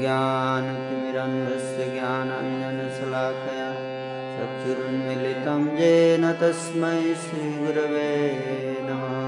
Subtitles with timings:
[0.00, 3.68] ज्ञानतिमिरन्धस्य ज्ञानाञ्जनशलाकया
[4.36, 8.12] चक्षुरुन्मिलितं येन तस्मै श्रीगुरवे
[8.88, 9.18] नमः।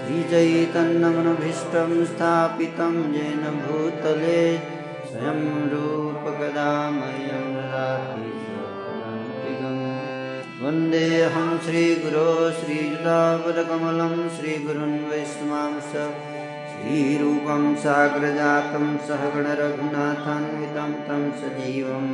[0.00, 4.42] श्रीचैतन्यमनभीष्टं स्थापितं येन भूतले
[5.10, 5.40] स्वयं
[5.70, 7.49] रूपकदा मह्यं
[10.62, 15.92] वन्देऽहं श्रीगुरो श्रीयुतापदकमलं श्रीगुरुन् वैष्णवांस
[16.72, 22.10] श्रीरूपं साग्रजातं सहगणरघुनाथान्वितं तं सजीवं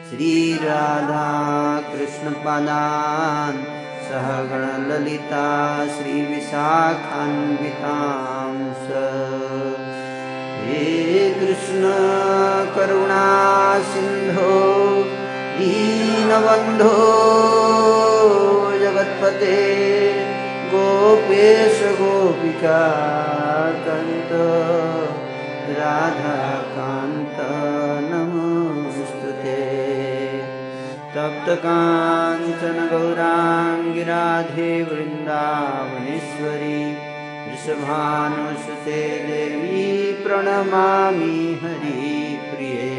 [0.09, 1.19] श्रीराधाकृष्णपदान्
[4.09, 5.47] सहगणललिता
[5.97, 6.39] श्रीविशाखान्वितां
[8.29, 8.38] स
[12.75, 14.55] करुणासिन्धो
[15.57, 16.93] दीनबन्धो
[18.81, 19.57] जगत्पते
[20.71, 22.81] गोपेश गोपिका
[23.85, 24.31] कन्त
[25.79, 27.37] राधाकान्त
[28.09, 29.61] नमोऽस्तु ते।
[31.15, 36.79] तप्तकाञ्चन गौराङ्गिराधे वृन्दावनेश्वरी
[37.69, 39.81] वृषभानुसुते देवी
[40.23, 42.95] प्रणमामि हरिप्रिये।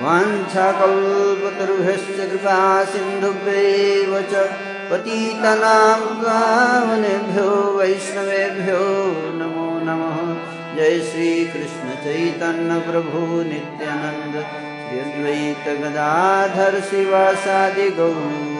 [0.00, 4.34] वाञ्छाकल्पतरुभ्यश्च कृपा सिन्धुभ्यैव च
[4.90, 8.84] पतितनां पावनेभ्यो वैष्णवेभ्यो
[9.40, 10.18] नमो नमः।
[10.76, 14.34] जय श्रीकृष्णचैतन्यप्रभु नित्यानन्द।
[14.86, 18.59] श्री अद्वैतगदाधर शिवासादि गौरभक्तवृन्द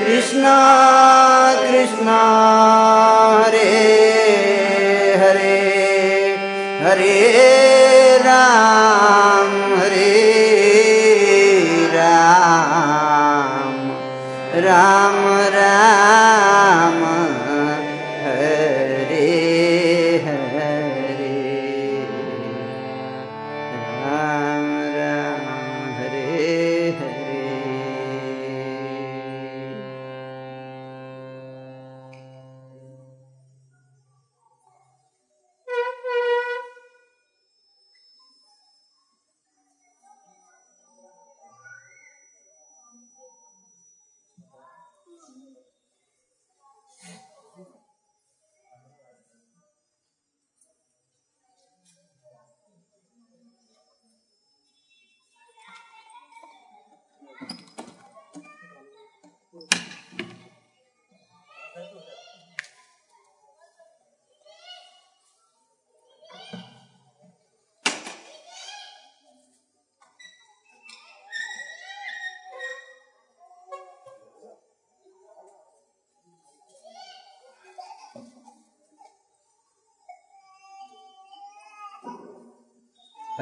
[0.00, 0.56] कृष्णा
[1.62, 2.20] कृष्णा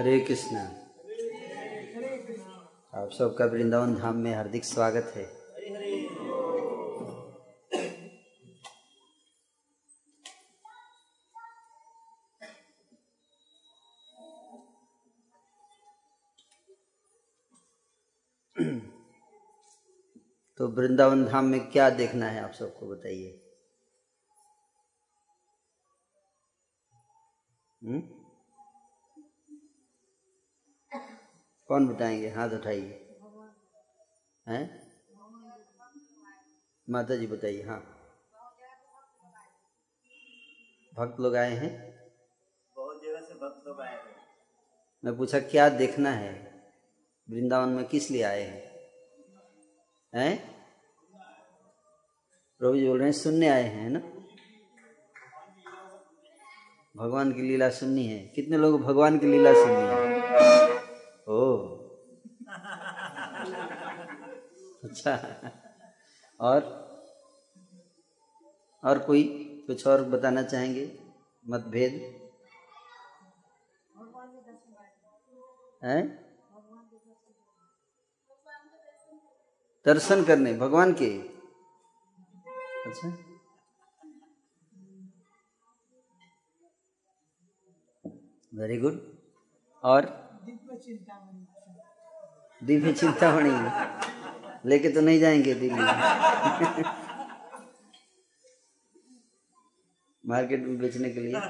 [0.09, 0.61] हरे कृष्णा।
[2.95, 5.25] आप सबका वृंदावन धाम में हार्दिक स्वागत है।
[20.59, 23.45] तो वृंदावन धाम में क्या देखना है, आप सबको बताइए।
[27.85, 28.18] हम्म?
[31.69, 33.17] कौन बताएँगे हाथ उठाइए।
[34.49, 34.93] हैं?
[36.91, 37.95] माता जी बताइए हाँ।
[40.95, 42.01] भक्त लोग आए हैं?
[42.77, 44.17] बहुत जगह से भक्त लोग आए हैं।
[45.05, 46.63] मैं पूछा क्या देखना है?
[47.31, 48.63] वृंदावन में किस लिए आए हैं?
[50.15, 50.67] हैं?
[52.59, 53.99] प्रभु जी बोल रहे हैं सुनने आए हैं ना?
[56.97, 60.09] भगवान की लीला सुननी है। कितने लोग भगवान की लीला सुननी है?
[61.29, 61.41] ओ
[64.85, 65.13] अच्छा।
[66.41, 66.61] और?
[68.85, 69.23] और कोई
[69.67, 71.01] कुछ और बताना चाहेंगे?
[71.49, 71.93] मतभेद?
[75.85, 76.29] है?
[79.87, 81.19] दर्शन करने, भगवान के।
[82.89, 83.09] अच्छा।
[88.55, 89.01] वेरी गुड
[89.85, 90.28] और?
[92.63, 93.51] दिव्य चिंतामणि।
[94.71, 95.83] लेके तो नहीं जाएँगे दिल्ली।
[100.25, 101.41] मार्केट में बेचने के लिए।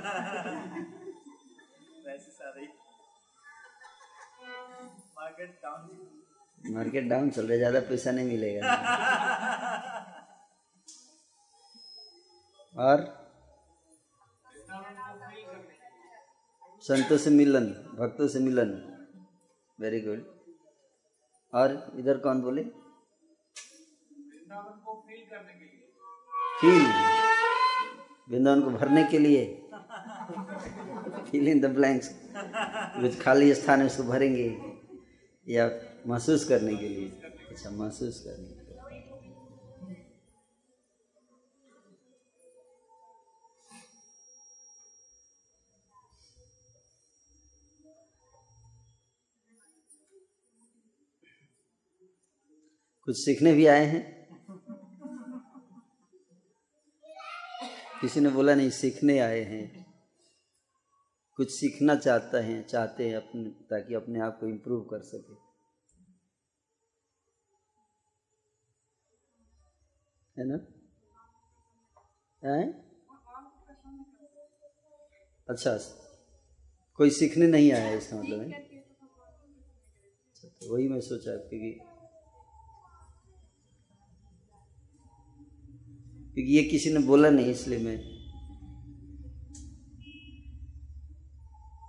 [5.17, 8.62] मार्केट डाउन मार्केट डाउन चल रहा है, ज़्यादा पैसा नहीं मिलेगा।
[12.75, 12.99] और?
[16.85, 17.67] संतों से मिलन,
[17.99, 18.71] भक्तों से मिलन।
[19.79, 20.23] वेरी गुड
[21.53, 22.63] और इधर कौन बोले?
[26.61, 26.87] फील
[28.31, 29.45] वृंदावन को भरने के लिए।
[31.31, 34.49] फील इन द ब्लैंक्स कुछ खाली स्थान है उसको भरेंगे
[35.47, 35.71] या
[36.07, 37.09] महसूस करने के लिए।
[37.51, 38.58] अच्छा महसूस करने
[53.09, 54.29] कुछ सीखने भी आए हैं?
[58.01, 59.95] किसी ने बोला नहीं सीखने आए हैं।
[61.37, 65.33] कुछ सीखना चाहता है चाहते हैं अपने ताकि अपने आप को इम्प्रूव कर सके।
[70.41, 70.59] है ना?
[72.49, 72.73] है?
[75.49, 75.79] अच्छा
[76.95, 78.53] कोई सीखने नहीं आया इसका मतलब है?
[78.53, 81.88] अच्छा, तो वही मैं सोचा क्योंकि
[86.38, 87.96] क्योंकि ये किसी ने बोला नहीं इसलिए मैं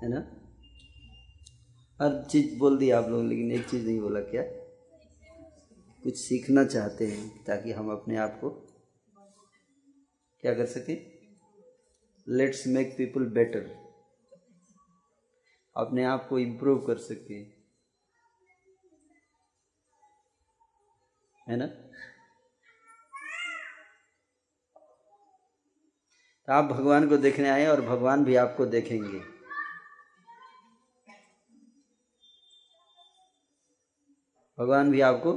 [0.03, 0.19] है ना?
[2.01, 4.41] हर चीज़ बोल दी आप लोग लेकिन एक चीज़ नहीं बोला क्या?
[6.03, 8.49] कुछ सीखना चाहते हैं ताकि हम अपने आप को
[10.41, 10.93] क्या कर सके?
[12.27, 13.93] लेट्स मेक पीपल बेटर
[15.77, 17.39] अपने आप को इम्प्रूव कर सके।
[21.51, 21.88] है ना?
[26.49, 29.19] तो आप भगवान को देखने आए और भगवान भी आपको देखेंगे।
[34.57, 35.33] भगवान भी आपको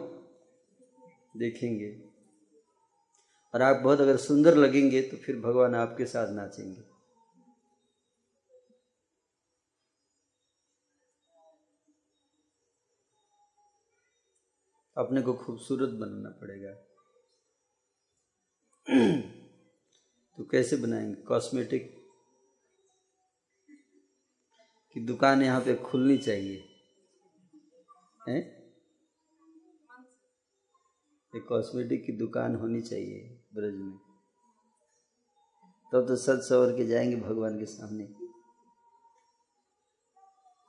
[1.37, 2.03] देखेंगे।
[3.55, 6.83] और आप बहुत अगर सुंदर लगेंगे तो फिर भगवान आपके साथ नाचेंगे।
[14.97, 16.87] अपने को खूबसूरत बनाना पड़ेगा।
[20.39, 21.15] तो कैसे बनाएँगे?
[21.15, 22.09] कॉस्मेटिक
[24.95, 26.69] की दुकान यहाँ पे खुलनी चाहिए।
[28.29, 28.39] है?
[31.37, 33.99] एक कॉस्मेटिक की दुकान होनी चाहिए ब्रज में।
[35.93, 38.07] तब तो, तो सच सवर के जाएँगे भगवान के सामने।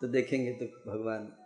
[0.01, 1.42] तो देखेंगे तो भगवान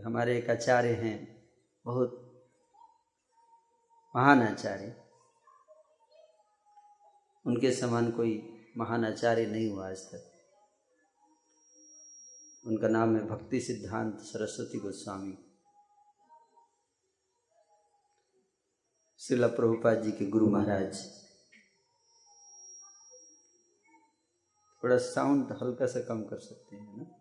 [0.00, 1.48] हमारे एक आचार्य हैं,
[1.84, 2.22] बहुत
[4.16, 5.04] महान आचार्य।
[7.46, 10.32] उनके समान कोई महान आचार्य नहीं हुआ आज तक।
[12.66, 15.38] उनका नाम है भक्ति सिद्धांत सरस्वती गोस्वामी।
[19.18, 20.98] श्रीला प्रभुपाद जी के गुरु महाराज।
[24.84, 27.15] थोड़ा साउंड हल्का सा कम कर सकते हैं ना?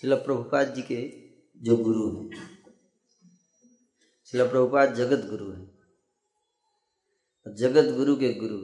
[0.00, 2.30] शिला प्रभुपाद जी के जो गुरु हैं।
[4.24, 5.78] शिला प्रभुपाद जगत गुरु हैं।
[7.54, 8.58] जगत गुरु के गुरु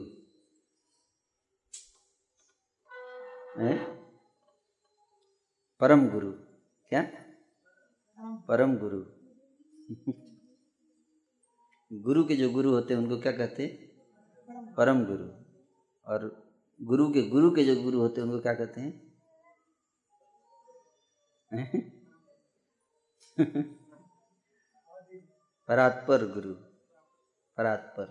[3.63, 4.03] है?
[5.81, 6.33] परम गुरु।
[6.89, 7.13] क्या?
[8.19, 9.05] परम गुरु।
[11.93, 14.75] गुरु के जो गुरु होते हैं, उनको क्या कहते हैं?
[14.75, 15.29] परम गुरु।
[16.07, 16.51] और
[16.83, 19.12] गुरु के गुरु के जो गुरु होते हैं, उनको क्या कहते हैं?
[25.69, 26.53] परात्पर गुरु।
[27.59, 28.07] परात्पर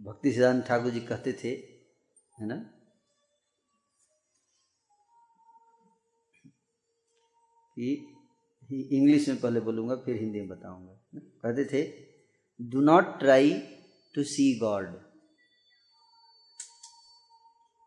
[0.00, 1.50] भक्ति सिद्धांत ठाकुर जी कहते थे,
[2.40, 2.54] है ना?
[7.76, 7.88] कि
[8.70, 11.82] इंग्लिश में पहले बोलूँगा, फिर हिंदी में बताऊँगा कहते थे
[12.60, 13.52] do not try
[14.14, 14.86] to see God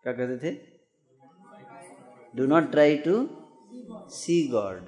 [0.04, 0.75] क्या कहते थे?
[2.36, 3.13] Do not try to
[4.10, 4.86] see God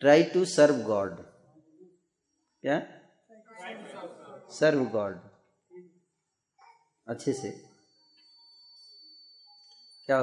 [0.00, 1.16] try to serve God
[2.62, 2.80] क्या
[4.50, 5.16] सर्व गॉड
[7.08, 7.50] अच्छे से।
[10.06, 10.18] क्या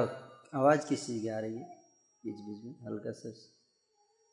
[0.54, 1.64] आवाज़ किस चीज़ की आ रही है?
[2.24, 3.32] बीच बीच में, हल्का सा।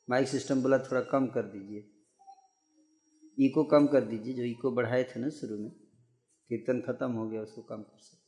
[0.10, 1.80] माइक सिस्टम बोला थोड़ा कम कर दीजिए।
[3.46, 5.72] इको कम कर दीजिए, जो इको बढ़ाए थे ना शुरू में।
[6.50, 8.19] कीर्तन खत्म हो गया, उसको कम कर सकते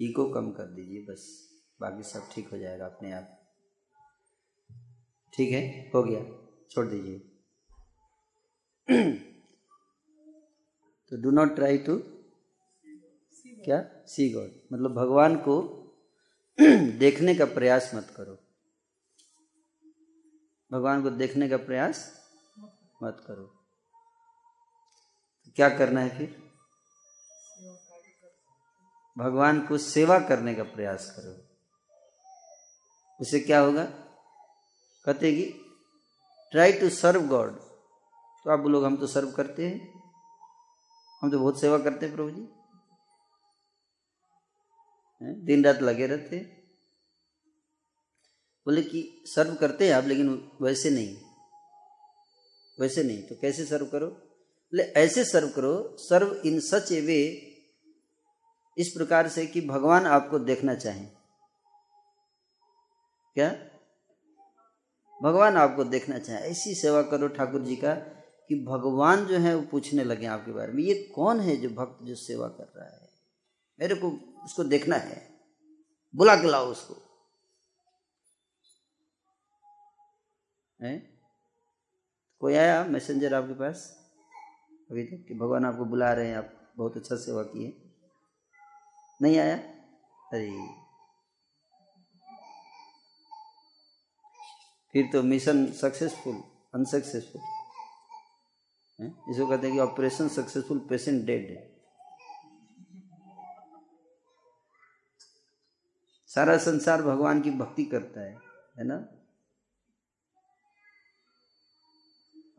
[0.00, 1.48] इको कम कर दीजिए, बस।
[1.80, 3.54] बाकी सब ठीक हो जाएगा अपने आप।
[5.34, 5.90] ठीक है?
[5.94, 6.20] हो गया।
[6.70, 7.18] छोड़ दीजिए।
[11.10, 11.96] तो डू नॉट ट्राई टू
[13.64, 14.04] क्या?
[14.06, 15.62] सी गॉड मतलब भगवान को
[16.98, 18.38] देखने का प्रयास मत करो।
[20.72, 22.28] भगवान को देखने का प्रयास
[23.02, 23.44] मत करो।
[25.44, 26.47] तो क्या करना है फिर?
[29.18, 31.32] भगवान को सेवा करने का प्रयास करो।
[33.20, 33.84] उसे क्या होगा?
[35.04, 35.44] कहते कि
[36.52, 37.56] ट्राई टू सर्व गॉड
[38.44, 39.98] तो आप बोलोगे, हम तो सर्व करते हैं।
[41.22, 42.48] हम तो बहुत सेवा करते हैं प्रभु जी।
[45.46, 46.38] दिन रात लगे रहते
[48.66, 50.28] बोले कि सर्व करते हैं आप, लेकिन
[50.62, 51.16] वैसे नहीं।
[52.80, 54.06] वैसे नहीं तो कैसे सर्व करो?
[54.06, 57.47] बोले, ऐसे सर्व करो सर्व इन सच ए वे
[58.78, 61.10] इस प्रकार से कि भगवान आपको देखना चाहें।
[63.34, 63.50] क्या?
[65.22, 67.94] भगवान आपको देखना चाहे। ऐसी सेवा करो ठाकुर जी का
[68.48, 72.04] कि भगवान जो है वो पूछने लगे आपके बारे में, ये कौन है जो भक्त
[72.04, 73.08] जो सेवा कर रहा है?
[73.80, 74.10] मेरे को
[74.44, 75.40] उसको देखना है।
[76.16, 76.94] बुला के लाओ उसको।
[80.82, 80.98] है?
[82.40, 83.98] कोई आया मैसेंजर आपके पास?
[84.90, 87.87] अभी तक कि भगवान आपको बुला रहे हैं, आप बहुत अच्छा सेवा किए।
[89.22, 89.56] नहीं आया?
[90.32, 90.78] अरे।
[94.92, 96.34] फिर तो मिशन सक्सेसफुल
[96.74, 97.42] अनसक्सेसफुल
[99.02, 101.78] इसको कहते हैं कि ऑपरेशन सक्सेसफुल पेशेंट डेड है
[106.26, 108.34] सारा संसार भगवान की भक्ति करता है
[108.78, 108.94] है ना?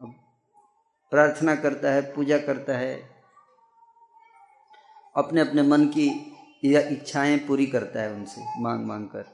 [0.01, 0.13] अब
[1.10, 3.24] प्रार्थना करता है, पूजा करता है।
[5.16, 6.29] अपने अपने मन की
[6.66, 9.25] इच्छाएँ पूरी करता है उनसे, मांग मांग कर।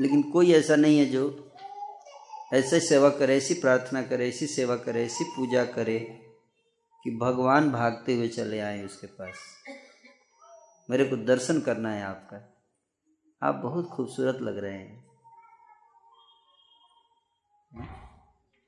[0.00, 1.52] लेकिन कोई ऐसा नहीं है जो
[2.54, 5.98] ऐसे सेवा करे, ऐसी प्रार्थना करे, ऐसी सेवा करे, ऐसी पूजा करे
[7.04, 9.38] कि भगवान भागते हुए चले आए उसके पास।
[10.90, 12.54] मेरे को दर्शन करना है आपका।
[13.42, 15.04] आप बहुत खूबसूरत लग रहे हैं।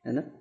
[0.07, 0.36] है ना?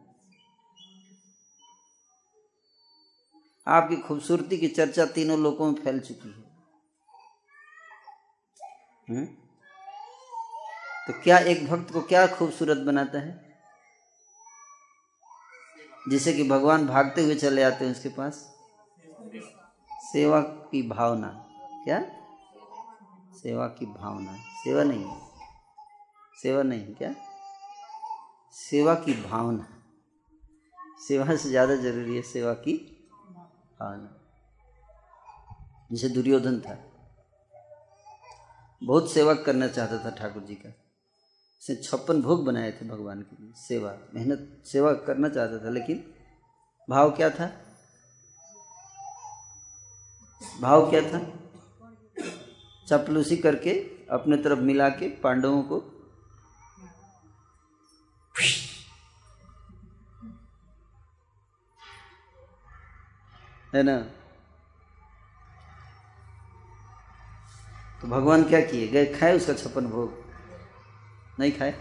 [3.68, 6.46] आपकी खूबसूरती की चर्चा तीनों लोगों में फैल चुकी है।
[9.10, 9.26] हुँ?
[11.08, 13.58] तो क्या एक भक्त को क्या खूबसूरत बनाता है?
[16.10, 18.56] जिसे कि भगवान भागते हुए चले आते हैं उसके पास।
[20.12, 21.28] सेवा की भावना।
[21.84, 22.00] क्या?
[23.44, 25.22] सेवा की भावना। सेवा नहीं है।
[26.42, 27.16] सेवा नहीं क्या?
[28.54, 29.68] सेवा की भावना।
[31.08, 32.95] सेवा से ज़्यादा ज़रूरी है सेवा की
[33.80, 34.22] भावना
[35.92, 36.78] जैसे दुर्योधन था।
[38.84, 40.70] बहुत सेवा करना चाहता था ठाकुर जी का।
[41.62, 46.14] उसने छप्पन भोग बनाए थे भगवान के लिए। सेवा, मेहनत, सेवा करना चाहता था, लेकिन
[46.90, 47.52] भाव क्या था?
[50.62, 51.20] भाव क्या था?
[52.88, 53.72] चपलूसी करके
[54.12, 55.95] अपने तरफ़ मिला के पांडवों को
[63.76, 63.98] है ना?
[68.02, 68.88] तो भगवान क्या किए?
[68.88, 70.14] गए, खाए उसका छप्पन भोग?
[71.40, 71.72] नहीं खाए?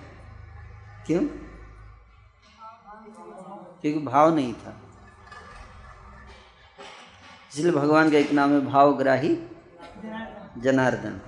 [1.06, 1.20] क्यों?
[3.80, 4.80] क्योंकि भाव नहीं था।
[7.52, 9.46] इसलिए भगवान का एक नाम है भावग्राही
[10.58, 11.20] जनार्दन।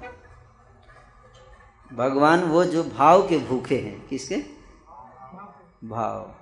[1.96, 4.36] भगवान वो जो भाव के भूखे हैं, किसके?
[5.88, 6.34] भाव।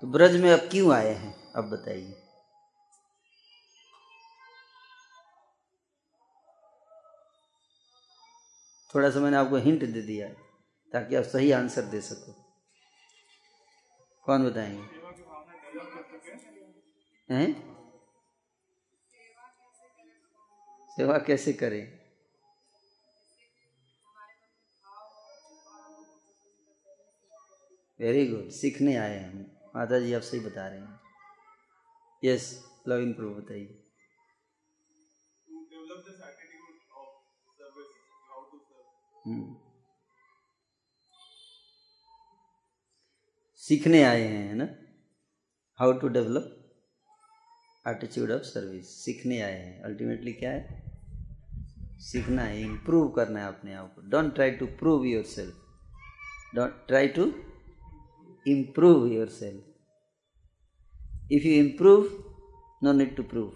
[0.00, 1.52] तो ब्रज में अब क्यों आए हैं?
[1.52, 2.26] अब बताइए।
[8.94, 10.34] थोड़ा सा मैंने आपको हिंट दे दिया है,
[10.92, 12.32] ताकि आप सही आंसर दे सको।
[14.22, 15.00] कौन बताएँगे?
[17.34, 17.70] हैं?
[20.96, 22.00] सेवा कैसे करें?
[28.00, 31.00] वेरी गुड सीखने आए हम। माता जी आप सही बता रहे हैं।
[32.24, 33.86] यस लव इन प्रभु बताइए.
[39.26, 39.56] हम्म।
[43.56, 44.68] सीखने आए हैं, है ना?
[45.78, 46.72] How to develop
[47.88, 50.84] attitude of service सीखने आए हैं। अल्टीमेटली क्या है?
[51.98, 55.54] सीखना है इम्प्रूव करना है अपने आप को। Don't try to prove yourself
[56.54, 57.49] don't try to
[59.30, 59.62] yourself
[61.32, 62.04] if you improve
[62.82, 63.52] no need to prove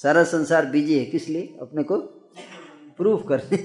[0.00, 1.56] सारा संसार बिज़ी है, किस लिए?
[1.60, 1.96] अपने को
[2.98, 3.58] प्रूव करने।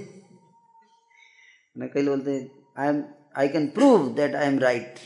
[1.76, 2.32] ना कई लोग बोलते
[2.80, 3.04] I am
[3.38, 5.00] I can prove that I am right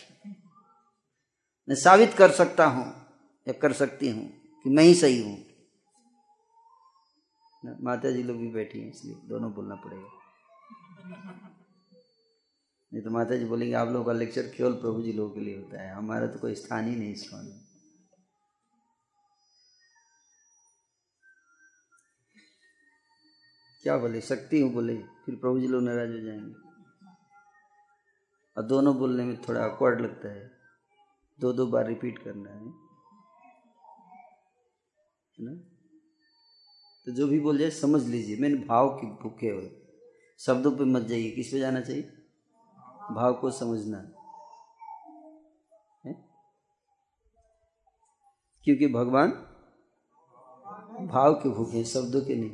[1.67, 2.85] मैं साबित कर सकता हूँ,
[3.47, 4.25] या कर सकती हूँ,
[4.65, 5.37] कि मैं ही सही हूँ।
[7.83, 10.09] माता जी लोग भी बैठी हैं, इसलिए दोनों बोलना पड़ेगा।
[12.95, 15.55] नहीं तो माता जी बोलेंगे, आप लोगों का लेक्चर केवल प्रभु जी लोगों के लिए
[15.55, 17.37] होता है, हमारा तो कोई स्थान ही नहीं इसका
[23.83, 24.21] क्या बोले?
[24.21, 26.53] शक्ति हूँ बोले, फिर प्रभु जी लोग नाराज़ हो जाएँगे।
[28.57, 30.51] और दोनों बोलने में थोड़ा अकवर्ड लगता है।
[31.39, 32.65] दो दो बार रिपीट करना है।
[35.39, 35.53] है ना?
[37.05, 39.69] तो जो भी बोल जाए, समझ लीजिए। मैंने भाव की भूखे हो।
[40.39, 42.14] शब्दों पे मत जाइए, किस पे जाना चाहिए?
[43.11, 43.97] भाव को समझना।
[46.05, 46.13] है?
[48.63, 49.31] क्योंकि भगवान
[51.07, 52.49] भाव के भूखे शब्दों के नहीं।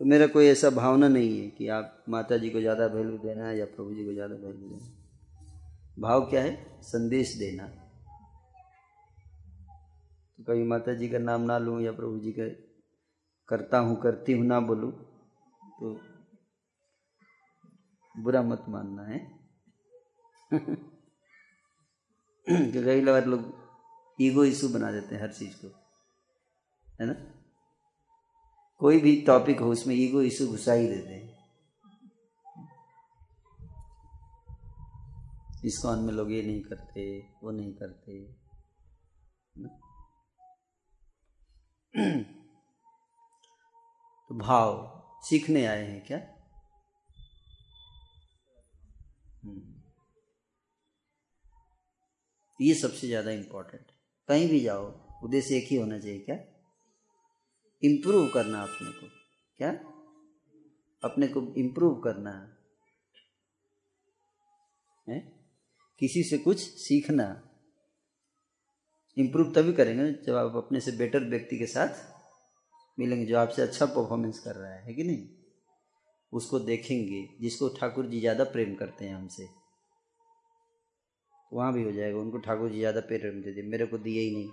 [0.00, 3.46] तो मेरा कोई ऐसा भावना नहीं है कि आप माता जी को ज़्यादा वैल्यू देना
[3.48, 4.92] है या प्रभु जी को ज़्यादा वैल्यू देना
[5.98, 6.80] भाव क्या है?
[6.82, 7.66] संदेश देना।
[10.38, 12.48] तो कभी माता जी का नाम ना लूँ या प्रभु जी का
[13.48, 14.92] करता हूँ, करती हूँ, ना बोलूँ
[15.80, 16.13] तो
[18.14, 19.18] बुरा मत मानना, है?
[22.50, 23.42] कई बार लोग
[24.18, 25.68] ईगो इशू बना देते हैं हर चीज़ को,
[27.00, 27.14] है ना?
[28.80, 31.32] कोई भी टॉपिक हो, उसमें ईगो इशू घुसा ही देते हैं।
[35.64, 37.02] इस्कॉन में लोग ये नहीं करते,
[37.42, 38.22] वो नहीं करते
[44.30, 44.72] तो भाव,
[45.22, 46.18] सीखने आए हैं क्या?
[52.64, 53.90] ये सबसे ज़्यादा इम्पोर्टेंट
[54.28, 54.84] कहीं भी जाओ
[55.24, 56.36] उद्देश्य एक ही होना चाहिए क्या?
[57.82, 59.06] इम्प्रूव करना अपने को
[59.58, 59.70] क्या?
[61.02, 62.30] अपने को इम्प्रूव करना।
[65.08, 65.18] है?
[66.00, 67.26] किसी से कुछ सीखना।
[69.16, 71.88] इम्प्रूव तभी करेंगे जब आप अपने से बेटर व्यक्ति के साथ
[72.98, 75.28] मिलेंगे जो आपसे अच्छा परफॉर्मेंस कर रहा है, है कि नहीं?
[76.32, 79.63] उसको देखेंगे जिसको ठाकुर जी ज़्यादा प्रेम करते हैं हमसे।
[81.54, 84.34] वहाँ भी हो जाएगा। उनको ठाकुर जी ज़्यादा प्रेम दे दिए मेरे को दिए ही
[84.36, 84.48] नहीं।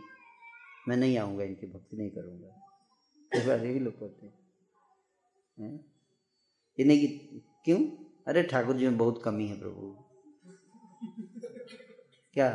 [0.88, 2.48] मैं नहीं आऊँगा इनकी भक्ति नहीं करूँगा।
[3.32, 5.72] कई बार ये भी लोग कहते हैं।
[6.78, 7.08] ये नहीं कि,
[7.66, 7.80] क्यों?
[8.28, 9.96] अरे ठाकुर जी में बहुत कमी है प्रभु।
[12.34, 12.50] क्या?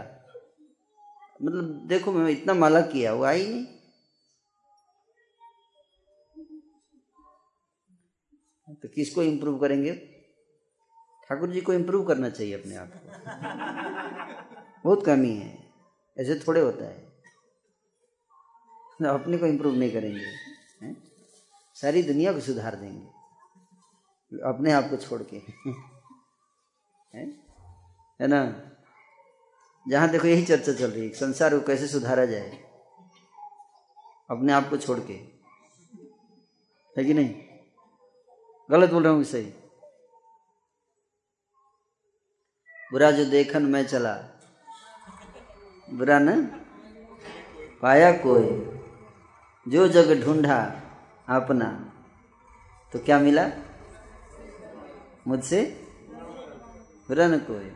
[1.43, 3.65] मतलब देखो, मैं इतना माला किया, वो आई नहीं।
[8.83, 9.95] तो किसको इम्प्रूव करेंगे?
[11.29, 14.06] ठाकुर जी को इम्प्रूव करना चाहिए अपने आप को।
[14.85, 15.51] बहुत कमी है,
[16.17, 17.05] ऐसे थोड़े होता है।
[19.11, 20.27] अपने को इम्प्रूव नहीं करेंगे,
[20.83, 20.95] है?
[21.77, 23.07] सारी दुनिया को सुधार देंगे,
[24.43, 25.37] अपने आप को छोड़ के,
[27.15, 27.25] है?
[28.21, 28.41] है ना?
[29.87, 32.51] जहाँ देखो यही चर्चा चल रही है संसार को कैसे सुधारा जाए,
[34.31, 35.15] अपने आप को छोड़ के।
[36.97, 37.35] है कि नहीं?
[38.71, 39.53] गलत बोल रहा हूँ सही?
[42.93, 44.15] बुरा जो देखन मैं चला
[45.91, 46.45] बुरा न
[47.83, 48.47] पाया कोई,
[49.69, 50.83] जो जग ढूंढा
[51.29, 51.93] अपना
[52.93, 53.51] तो क्या मिला?
[55.27, 55.63] मुझसे
[57.09, 57.73] बुरा न कोई।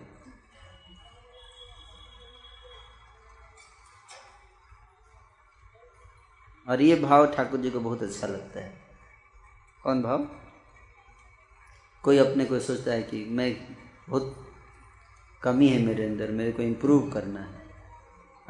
[6.68, 8.80] और ये भाव ठाकुर जी को बहुत अच्छा लगता है।
[9.82, 10.28] कौन भाव?
[12.02, 13.76] कोई अपने को सोचता है कि मैं
[14.08, 14.54] बहुत
[15.42, 17.59] कमी है मेरे अंदर, मेरे को इम्प्रूव करना है।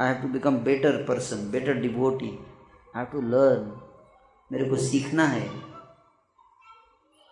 [0.01, 2.39] I have to become better person better devotee
[2.97, 3.91] I have to learn
[4.53, 5.49] मेरे को सीखना है,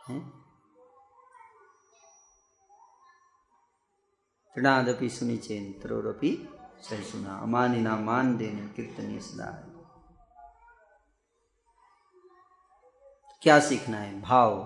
[0.09, 0.21] है?
[4.55, 6.49] तृणादपि सुनी त्रोरपि
[6.81, 9.65] सही सुना अमानिना मान देने कीर्तनीय सदा।
[13.43, 14.21] क्या सीखना है?
[14.21, 14.65] भाव।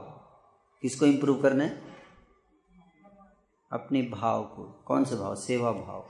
[0.82, 1.96] किसको इम्प्रूव करना है?
[3.72, 5.34] अपने भाव को। कौन से भाव?
[5.34, 6.08] सेवा भाव।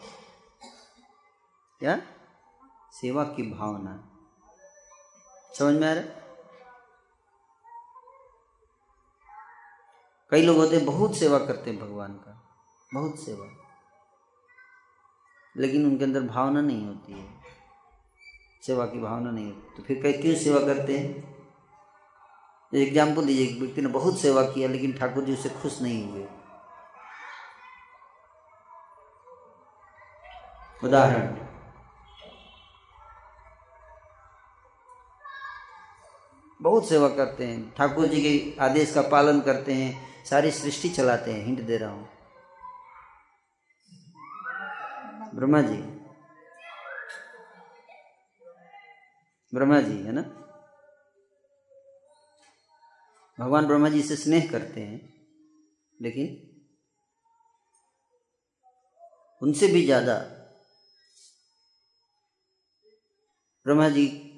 [1.83, 2.01] क्या?
[2.93, 4.09] सेवा की भावना।
[5.59, 6.21] समझ में आ रहा
[10.31, 12.43] कई लोग होते बहुत सेवा करते हैं भगवान का,
[12.95, 13.47] बहुत सेवा।
[15.57, 17.29] लेकिन उनके अंदर भावना नहीं होती है।
[18.63, 21.33] सेवा की भावना नहीं होती। तो फिर कई क्यों सेवा करते हैं?
[22.75, 26.29] एग्ज़ाम्पल दीजिए, एक व्यक्ति ने बहुत सेवा किया, लेकिन ठाकुर जी उससे खुश नहीं हुए।
[30.85, 31.42] उदाहरण।
[36.73, 41.33] बहुत सेवा करते हैं। ठाकुर जी के आदेश का पालन करते हैं, सारी सृष्टि चलाते
[41.33, 42.09] हैं, हिंट दे रहा हूँ।
[45.35, 45.77] ब्रह्मा जी।
[49.55, 50.23] ब्रह्मा जी, है ना?
[53.39, 55.15] भगवान ब्रह्मा जी से स्नेह करते हैं।
[56.01, 56.49] लेकिन
[59.43, 60.15] उनसे भी ज़्यादा
[63.67, 64.29] ब्रह्मा जी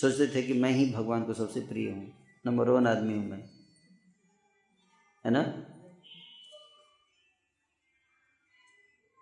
[0.00, 3.44] सोचते थे कि मैं ही भगवान को सबसे प्रिय हूँ। नंबर वन आदमी हूँ मैं।
[5.24, 5.42] है ना?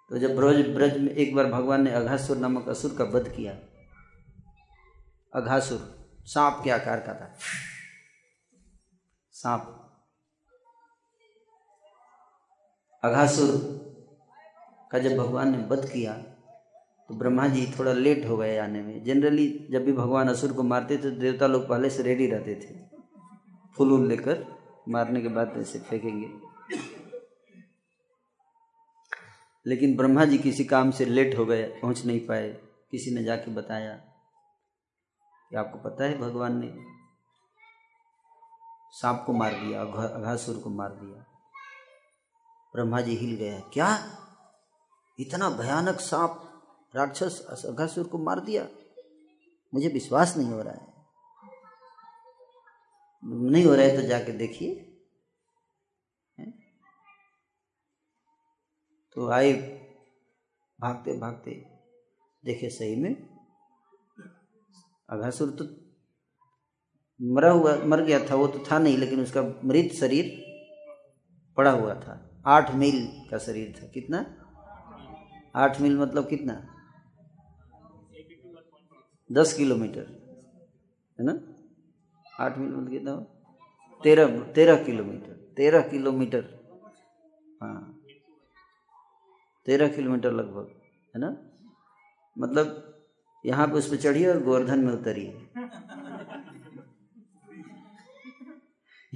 [0.08, 3.52] तो जब ब्रज ब्रज में एक बार भगवान ने अघासुर नामक असुर का वध किया।
[5.34, 7.38] अघासुर, सांप के आकार का था।
[9.32, 9.78] सांप।
[13.04, 13.50] अघासुर
[14.92, 16.31] का जब भगवान ने वध किया
[17.08, 20.62] तो ब्रह्मा जी थोड़ा लेट हो गए आने में। जनरली जब भी भगवान असुर को
[20.62, 22.96] मारते थे तो देवता लोग पहले से रेडी रहते थे।
[23.76, 24.44] फूल उल लेकर
[24.88, 26.30] मारने के बाद ऐसे फेंकेंगे।
[29.66, 32.48] लेकिन ब्रह्मा जी किसी काम से लेट हो गए, पहुँच नहीं पाए,
[32.90, 33.92] किसी ने जाके बताया।
[35.50, 36.74] कि आपको पता है भगवान ने
[38.90, 41.24] सांप को मार दिया अघासुर को मार दिया।
[42.74, 44.16] ब्रह्मा जी हिल गया क्या?
[45.18, 46.51] इतना भयानक सांप
[46.96, 48.68] राक्षस अघासुर को मार दिया।
[49.74, 50.92] मुझे विश्वास नहीं हो रहा है।
[53.24, 54.88] नहीं हो रहा है तो जाके देखिए।
[59.14, 59.52] तो आए
[60.80, 61.80] भागते भागते
[62.44, 63.14] देखे सही में
[65.10, 65.64] अघासुर तो
[67.22, 70.24] मरा हुआ, मर गया था, वो तो था नहीं, लेकिन उसका मृत शरीर
[71.56, 74.18] पड़ा हुआ था। आठ मील का शरीर था। कितना?
[75.56, 76.71] आठ मील मतलब कितना?
[79.32, 80.06] दस किलोमीटर,
[81.18, 81.32] है ना?
[82.26, 83.14] आठ मील मतलब कितना
[84.00, 86.44] तेरह तेरह किलोमीटर तेरह किलोमीटर।
[87.62, 87.80] हाँ।
[89.66, 90.66] तेरह किलोमीटर लगभग,
[91.14, 91.30] है ना?
[92.36, 92.66] मतलब
[93.44, 95.30] यहाँ पे उस पर चढ़िए और गोवर्धन में उतरिए।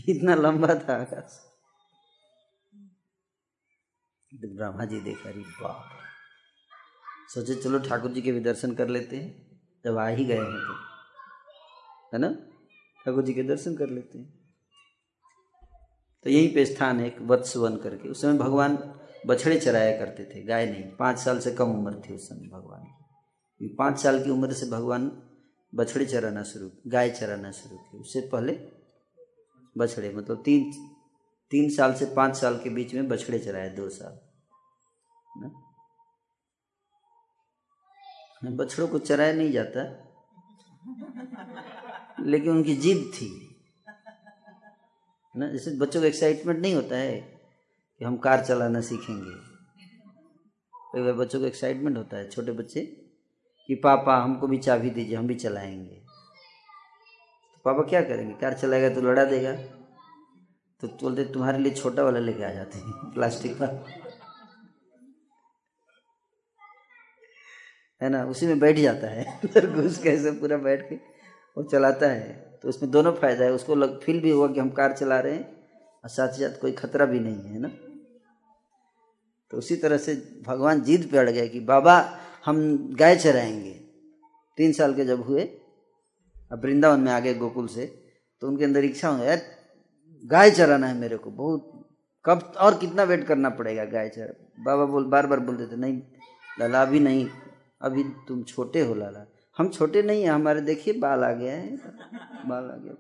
[0.09, 1.43] इतना लंबा था आकाश।
[4.33, 5.91] ब्रह्मा जी देखा रही बाप
[7.35, 9.56] सोचे चलो ठाकुर जी के भी दर्शन कर लेते हैं।
[9.87, 10.73] जब आ ही गए हैं तो।
[12.15, 12.29] है ना?
[13.07, 14.39] ठाकुर जी के दर्शन कर लेते हैं।
[16.25, 18.95] तो यहीं पे स्थान है एक वत्स वन करके। उस समय भगवान
[19.27, 22.81] बछड़े चराया करते थे, गाय नहीं। पाँच साल से कम उम्र थी उस समय भगवान
[22.81, 25.23] की। पाँच साल की उम्र से भगवान
[25.75, 28.69] बछड़े चराना शुरू, गाय चराना शुरू किए। उससे पहले
[29.79, 30.73] बछड़े मतलब तीन
[31.51, 34.21] तीन साल से पाँच साल के बीच में बछड़े चराए, दो साल।
[35.43, 35.66] ना?
[38.51, 40.03] बछड़ों को चराया नहीं जाता,
[42.21, 43.57] लेकिन उनकी जिद थी।
[45.37, 47.41] ना, जैसे बच्चों को एक्साइटमेंट नहीं होता है
[47.99, 49.57] कि हम कार चलाना सीखेंगे।
[51.03, 52.81] बार बच्चों को एक्साइटमेंट होता है, छोटे बच्चे,
[53.67, 55.95] कि पापा, हमको भी चाबी दीजिए, हम भी चलाएँगे।
[57.55, 58.35] तो पापा क्या करेंगे?
[58.35, 59.53] कार चलाएगा तो लड़ा देगा।
[60.81, 63.67] तो बोलते, तुम्हारे लिए छोटा वाला लेके आ जाते हैं, प्लास्टिक का
[68.03, 68.25] है ना?
[68.25, 70.95] उसी में बैठ जाता है। अंदर घुस कैसे पूरा बैठ के
[71.57, 74.71] वो चलाता है। तो उसमें दोनों फ़ायदा है। उसको लग फील भी हुआ कि हम
[74.71, 75.67] कार चला रहे हैं
[76.05, 77.69] और साथ ही साथ कोई खतरा भी नहीं है ना?
[79.51, 80.15] तो उसी तरह से
[80.47, 83.81] भगवान जीत पे अड़ गए कि, बाबा, हम गाय चराएँगे।
[84.57, 85.43] तीन साल के जब हुए,
[86.53, 88.03] अब वृंदावन में आ गए गोकुल से
[88.41, 89.41] तो उनके अंदर इच्छा हो यार,
[90.25, 91.89] गाय चराना है मेरे को, बहुत
[92.27, 96.03] कब, और कितना वेट करना पड़ेगा गाय चरा बाबा बोल, बार बार बोलते थे नहीं
[96.61, 97.29] लाला अभी नहीं
[97.87, 99.27] अभी तुम छोटे हो, लाला।
[99.59, 101.77] हम छोटे नहीं हैं, हमारे देखिए बाल आ गया है।
[102.47, 102.95] बाल आ गया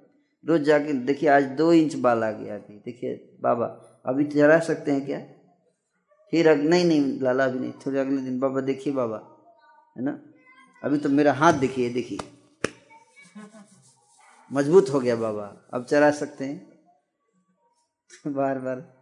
[0.46, 3.66] रोज जाके देखिए, आज दो इंच बाल आ गया अभी। देखिए, बाबा,
[4.06, 5.20] अभी चरा सकते हैं क्या?
[6.30, 9.18] फिर अग, नहीं नहीं, लाला, अभी नहीं। थोड़े अगले दिन बाबा देखिए, बाबा।
[9.96, 10.20] है ना?
[10.82, 12.18] अभी तो मेरा हाथ देखिए देखिए।
[14.52, 16.76] मज़बूत हो गया बाबा। अब चरा सकते हैं।
[18.26, 18.96] बार बार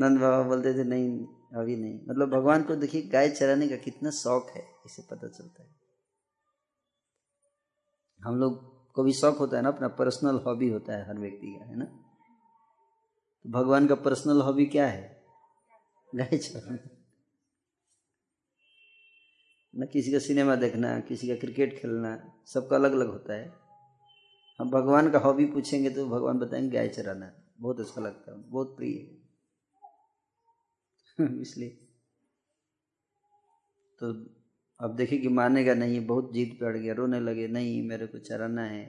[0.00, 4.10] नंद बाबा बोलते थे, नहीं अभी नहीं। मतलब भगवान को देखिए, गाय चराने का कितना
[4.10, 5.68] शौक है, इसे पता चलता है।
[8.20, 11.56] हम लोग को भी शौक होता है ना, अपना पर्सनल हॉबी होता है हर व्यक्ति
[11.60, 11.84] का, है ना?
[13.44, 15.24] तो भगवान का पर्सनल हॉबी क्या है?
[16.14, 16.78] गाय चराना।
[19.76, 23.52] न किसी का सिनेमा देखना, किसी का क्रिकेट खेलना, सबका अलग अलग होता है।
[24.60, 28.76] हम भगवान का हॉबी पूछेंगे तो भगवान बताएँगे गाय चराना। बहुत अच्छा लगता है, बहुत
[28.76, 29.17] प्रिय
[31.40, 31.68] इसलिए।
[34.00, 34.26] तो
[34.80, 38.62] अब देखिए कि मानेगा नहीं, बहुत जीत पड़ गया, रोने लगे, नहीं, मेरे को चराना
[38.62, 38.84] है।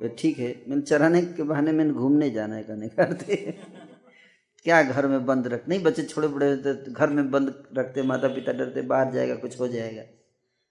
[0.00, 3.58] तो ठीक है, मैंने चराने के बहाने मैंने घूमने जाना है, कहने करते
[4.62, 8.02] क्या घर में बंद रख, नहीं, बच्चे छोटे बड़े होते तो घर में बंद रखते
[8.02, 10.02] माता पिता डरते, बाहर जाएगा, कुछ हो जाएगा।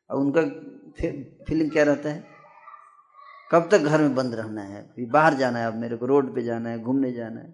[0.09, 0.41] और उनका
[1.45, 2.25] फीलिंग क्या रहता है?
[3.51, 4.93] कब तक घर में बंद रहना है?
[4.99, 7.53] बाहर जाना है, अब मेरे को रोड पे जाना है, घूमने जाना है।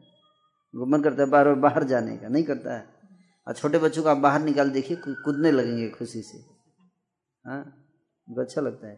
[0.75, 2.94] मन करता है बार बार बाहर जाने का, नहीं करता है।
[3.47, 6.37] और छोटे बच्चों को आप बाहर निकाल देखिए कूदने लगेंगे खुशी से।
[7.45, 7.61] हाँ?
[8.27, 8.95] उनको अच्छा लगता है।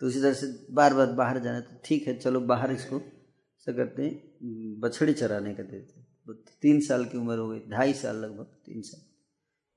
[0.00, 3.74] तो उसी तरह से बार बार बाहर जाना तो ठीक है, चलो बाहर इसको क्या
[3.74, 6.32] करते हैं, बछड़ी चराने का देते तो
[6.62, 9.00] तीन साल की उम्र हो गई, ढाई साल लगभग, तीन साल।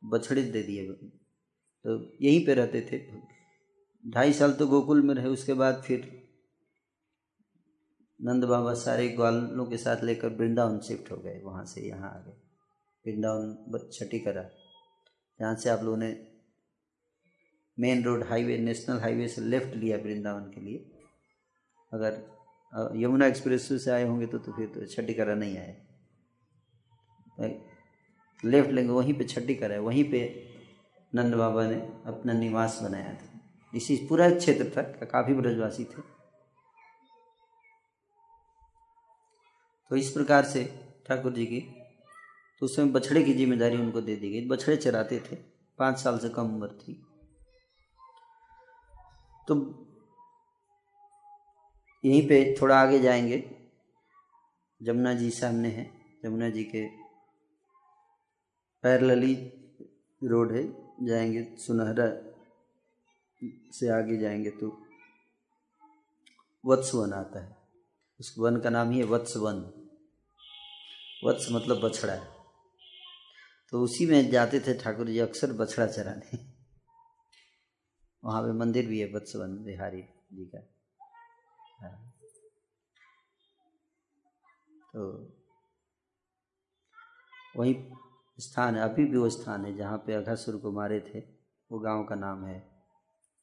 [0.02, 0.86] बछड़ी दे दिए
[1.86, 3.00] तो यहीं पे रहते थे।
[4.04, 6.12] ढाई साल तो गोकुल में रहे, उसके बाद फिर
[8.20, 12.20] नंद बाबा सारे ग्वालों के साथ लेकर वृंदावन शिफ्ट हो गए, वहाँ से यहाँ आ
[12.20, 12.42] गए।
[13.06, 14.44] वृंदावन छठी करा
[15.40, 16.16] जहाँ से आप लोगों ने
[17.78, 20.86] main road highway national highway से लेफ़्ट लिया वृंदावन के लिए
[21.92, 22.22] अगर
[22.98, 25.76] यमुना एक्सप्रेस से आए होंगे तो तो फिर तो छठी करा नहीं आए
[28.44, 30.22] लेफ़्ट लेंगे वहीं पे छठी करा है वहीं पे
[31.14, 31.76] नंद बाबा ने
[32.08, 33.30] अपना निवास बनाया था
[33.74, 36.02] इसी पूरा क्षेत्र था काफ़ी ब्रजवासी थे
[39.92, 40.64] तो इस प्रकार से
[41.08, 41.60] ठाकुर जी की
[42.64, 45.36] तो उसमें बछड़े की ज़िम्मेदारी उनको दे दी गई। बछड़े चराते थे।
[45.80, 46.94] पाँच साल से कम उम्र थी।
[49.48, 49.56] तो
[52.06, 53.40] यहीं पे थोड़ा आगे जाएँगे।
[54.82, 55.92] जमुना जी सामने है।
[56.24, 56.86] जमुना जी के
[58.84, 59.34] पैरलली
[60.24, 60.64] रोड है।
[61.06, 62.08] जाएँगे सुनहरा
[63.72, 64.78] से आगे जाएँगे तो
[66.66, 67.58] वत्स वन आता है।
[68.20, 69.60] उस वन का नाम ही है वत्स वन।
[71.26, 72.33] वत्स मतलब बछड़ा है।
[73.74, 76.38] तो उसी में जाते थे ठाकुर जी अक्सर बछड़ा चराने।
[78.24, 80.02] वहाँ पे मंदिर भी है वत्सवन बिहारी
[80.34, 80.72] जी का।
[81.82, 82.14] हाँ।
[84.94, 85.32] तो
[87.58, 87.86] वही
[88.40, 91.20] स्थान है अभी भी वो स्थान है जहाँ पे अघासुर को मारे थे।
[91.72, 92.72] वो गाँव का नाम है।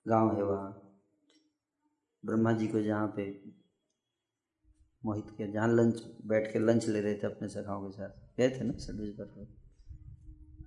[0.09, 0.99] गाँव है वहाँ।
[2.27, 3.45] ब्रह्मा जी को जहाँ पे
[5.05, 8.51] मोहित किया। जहाँ लंच, बैठ के लंच ले रहे थे अपने सखाओं के साथ। गए
[8.51, 9.60] थे ना सर्विस पर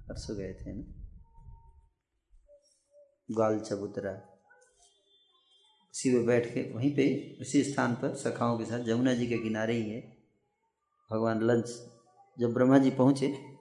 [0.09, 0.83] परसों गए थे ना?
[3.31, 4.11] ग्वाल चबूतरा।
[5.91, 9.37] उसी में बैठ के, वहीं पे, उसी स्थान पर सखाओं के साथ, जमुना जी के
[9.37, 10.01] किनारे ही है।
[11.11, 11.69] भगवान लंच,
[12.39, 13.55] जब ब्रह्मा जी पहुँचे,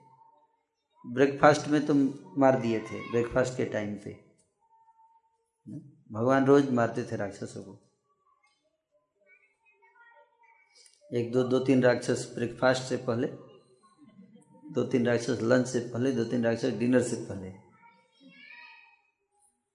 [1.07, 1.93] ब्रेकफास्ट में तो
[2.39, 4.33] मार दिए थे, ब्रेकफास्ट के टाइम पे।
[6.11, 7.79] भगवान रोज मारते थे राक्षसों को।
[11.13, 13.52] एक दो दो तीन राक्षस ब्रेकफास्ट से पहले
[14.63, 17.53] दो तीन राक्षस लंच से पहले दो तीन राक्षस डिनर से पहले।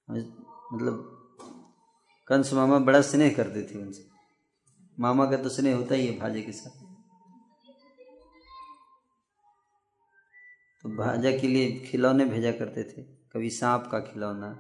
[0.09, 1.14] मतलब
[2.29, 4.09] कंस मामा बड़ा स्नेह करते थे उनसे।
[5.01, 6.87] मामा का तो स्नेह होता ही है भाजे के साथ।
[10.85, 14.51] तो भाजा के लिए खिलौने भेजा करते थे। कभी सांप का खिलौना,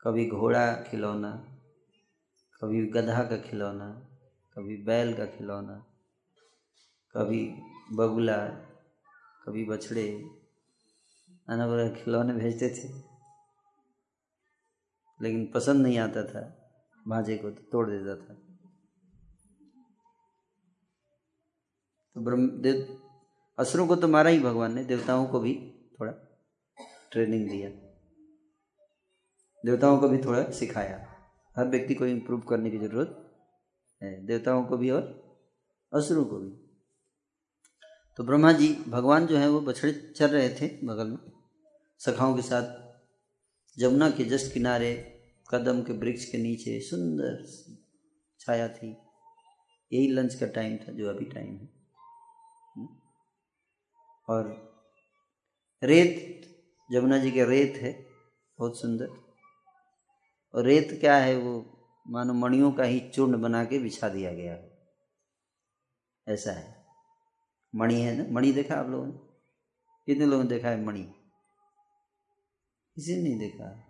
[0.00, 1.30] कभी घोड़ा खिलौना,
[2.60, 3.88] कभी गधा का खिलौना,
[4.56, 5.76] कभी बैल का खिलौना,
[7.14, 7.44] कभी
[7.92, 8.67] बगुला।
[9.48, 10.30] कभी बछड़े,
[11.48, 12.88] नाना बड़ा खिलौने भेजते थे।
[15.22, 16.70] लेकिन पसंद नहीं आता था,
[17.08, 18.34] भाजे को तो तोड़ देता था।
[22.14, 23.02] तो ब्रह्म, देव,
[23.58, 26.12] असुरों को तो मारा ही भगवान ने, देवताओं को भी थोड़ा
[27.12, 27.70] ट्रेनिंग दिया।
[29.64, 31.08] देवताओं को भी थोड़ा सिखाया।
[31.56, 33.40] हर व्यक्ति को इम्प्रूव करने की ज़रूरत
[34.02, 35.28] है। देवताओं को भी और
[35.94, 36.67] असुरों को भी।
[38.18, 41.18] तो ब्रह्मा जी, भगवान जो है वो बछड़े चल रहे थे बगल में,
[41.98, 42.88] सखाओं के साथ।
[43.78, 47.46] जमुना के जस्ट किनारे, कदम के वृक्ष के नीचे, सुंदर
[48.40, 48.96] छाया थी।
[49.92, 51.68] यही लंच का टाइम था, जो अभी टाइम है।
[54.28, 54.68] और
[55.82, 56.42] रेत,
[56.92, 58.06] जमुना जी के रेत है,
[58.58, 59.08] बहुत सुंदर।
[60.54, 64.52] और रेत क्या है, वो मानो मणियों का ही चूर्ण बना के बिछा दिया गया
[64.52, 64.78] है।
[66.28, 66.77] ऐसा है।
[67.74, 68.34] मणि है ना?
[68.34, 69.12] मणि देखा आप लोगों ने?
[70.06, 71.02] कितने लोगों ने देखा है मणि?
[72.94, 73.84] किसी ने नहीं देखा?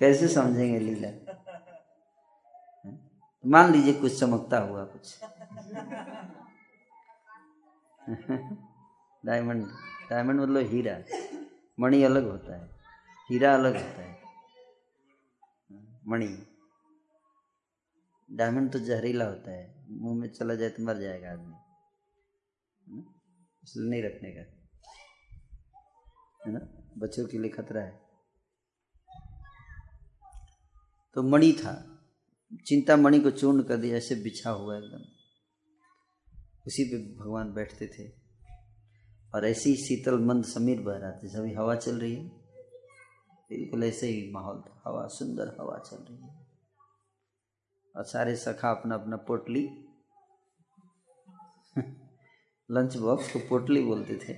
[0.00, 1.34] कैसे समझेंगे लीला?
[3.46, 5.20] मान लीजिए कुछ चमकता हुआ कुछ।
[9.26, 9.66] डायमंड
[10.10, 10.98] डायमंड मतलब हीरा।
[11.80, 12.70] मणि अलग होता है।
[13.30, 14.22] हीरा अलग होता है।
[16.08, 16.53] मणि।
[18.34, 21.54] डायमंड तो जहरीला होता है, मुँह में चला जाए तो मर जाएगा आदमी
[23.62, 24.40] इसलिए नहीं रखने का,
[26.40, 26.60] है ना?
[26.98, 28.02] बच्चों के लिए खतरा है।
[31.16, 31.74] तो मणि था,
[32.66, 35.04] चिंता मणि को चूर्ण कर दिया, ऐसे बिछा हुआ एकदम।
[36.66, 38.08] उसी पे भगवान बैठते थे,
[39.34, 42.28] और ऐसे ही शीतल मंद समीर बह रहा था सभी हवा चल रही है,
[43.50, 46.43] बिल्कुल ऐसे ही माहौल था, हवा, सुंदर हवा चल रही है।
[47.96, 49.88] और सारे सखा अपना अपना पोटली।
[52.70, 54.32] लंच बॉक्स को पोटली बोलते थे।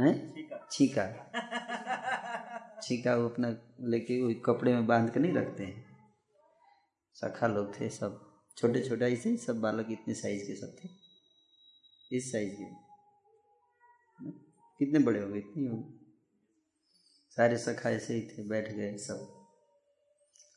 [0.00, 0.34] हैं
[0.70, 1.06] छीका।
[2.82, 3.48] छीका वो अपना
[3.80, 5.96] लेके वो कपड़े में बाँध के नहीं रखते हैं।
[7.14, 10.88] सखा लोग थे सब। छोटे छोटे ऐसे सब बालक इतने साइज़ के सब थे।
[12.16, 12.64] इस साइज़ के।
[14.78, 15.38] कितने बड़े हो गए?
[15.38, 15.92] इतने हो
[17.30, 19.46] सारे सखा ऐसे ही थे, बैठ गए सब।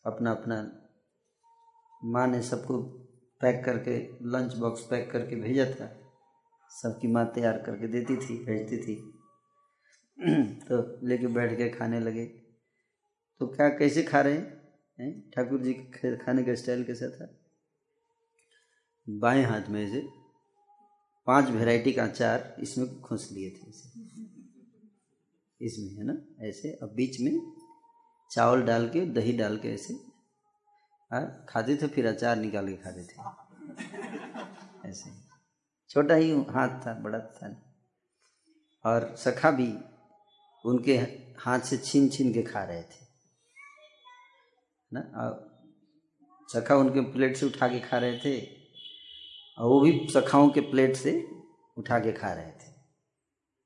[0.05, 0.78] अपना अपना
[2.03, 2.79] माँ ने सबको
[3.41, 3.97] पैक करके
[4.29, 6.11] लंच बॉक्स पैक करके भेजा था।
[6.69, 9.13] सबकी माँ तैयार करके देती थी, भेजती थी।
[10.43, 12.25] तो लेके बैठ के खाने लगे।
[13.39, 15.31] तो क्या, कैसे खा रहे हैं?
[15.35, 17.39] ठाकुर जी के खाने का स्टाइल कैसा था?
[19.09, 20.07] बाएँ हाथ में से
[21.27, 23.89] पाँच वैरायटी का अचार इसमें खुश लिए थे इसे
[25.65, 26.45] इसमें, है ना?
[26.45, 27.51] ऐसे अब बीच में
[28.31, 30.08] चावल डाल के, दही डाल के ऐसे
[31.49, 33.15] खाते थे फिर अचार निकाल के खाते थे।
[34.89, 35.11] ऐसे।
[35.89, 37.73] छोटा ही, हाथ था, बड़ा था।
[38.85, 39.77] और सखा भी
[40.65, 40.97] उनके
[41.39, 43.09] हाथ से छीन छीन के खा रहे थे।
[44.93, 45.49] ना, और
[46.53, 48.45] सखा उनके प्लेट से उठा के खा रहे थे,
[49.57, 51.27] और वो भी सखाओं के प्लेट से
[51.77, 52.79] उठा के खा रहे थे। है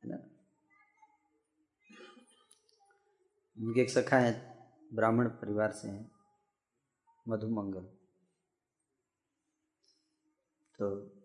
[0.05, 0.15] ना?
[3.57, 4.57] उनके एक सखा है,
[4.93, 6.12] ब्राह्मण परिवार से हैं।
[7.27, 7.81] मधुमंगल।
[10.79, 11.15] तो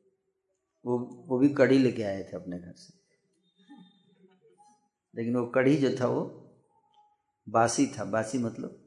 [0.84, 2.98] वो वो भी कढ़ी लेके आए थे अपने घर से।
[5.14, 6.50] लेकिन वो कढ़ी जो था वो
[7.48, 8.84] बासी था। बासी मतलब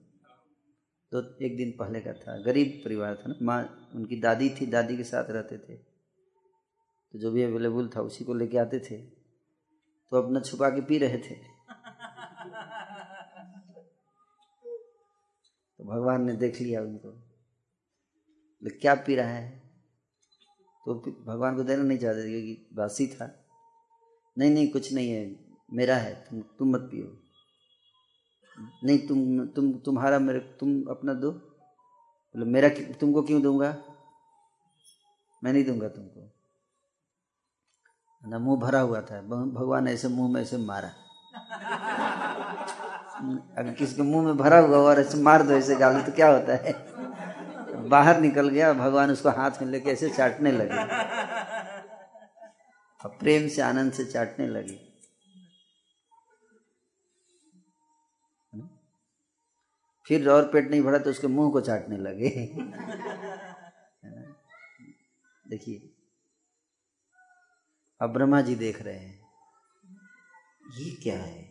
[1.12, 4.98] तो एक दिन पहले का था। गरीब परिवार था ना। माँ, उनकी दादी थी। दादी
[4.98, 5.76] के साथ रहते थे।
[7.12, 8.98] तो जो भी अवेलेबल था उसी को लेके आते थे।
[10.10, 11.51] तो अपना छुपा के पी रहे थे।
[15.92, 17.10] भगवान ने देख लिया उनको।
[18.80, 19.62] क्या पी रहा है?
[20.86, 20.94] तो
[21.26, 23.46] भगवान को देना नहीं चाहते क्योंकि बासी था।
[24.38, 25.36] नहीं नहीं, कुछ नहीं है,
[25.74, 27.08] मेरा है, तुम तुम मत पियो।
[28.84, 33.84] नहीं, तुम तुम, तुम्हारा मेरे, तुम अपना दो। बोले, मेरा तुमको क्यों दूँगा?
[35.44, 36.30] मैं नहीं दूँगा तुमको।
[38.30, 40.94] ना मुँह भरा हुआ था, भगवान ऐसे मुँह में ऐसे मारा।
[43.22, 46.28] अगर किसी के मुँह में भरा हुआ और ऐसे मार दो ऐसे गाली तो क्या
[46.28, 46.74] होता है?
[47.90, 50.80] बाहर निकल गया, भगवान उसको हाथ में लेके ऐसे चाटने लगे।
[53.00, 54.80] और प्रेम से आनंद से चाटने लगे।
[60.06, 62.30] फिर और पेट नहीं भरा तो उसके मुँह को चाटने लगे।
[65.46, 65.90] देखिए,
[68.02, 69.20] अब ब्रह्मा जी देख रहे हैं,
[70.80, 71.50] ये क्या है?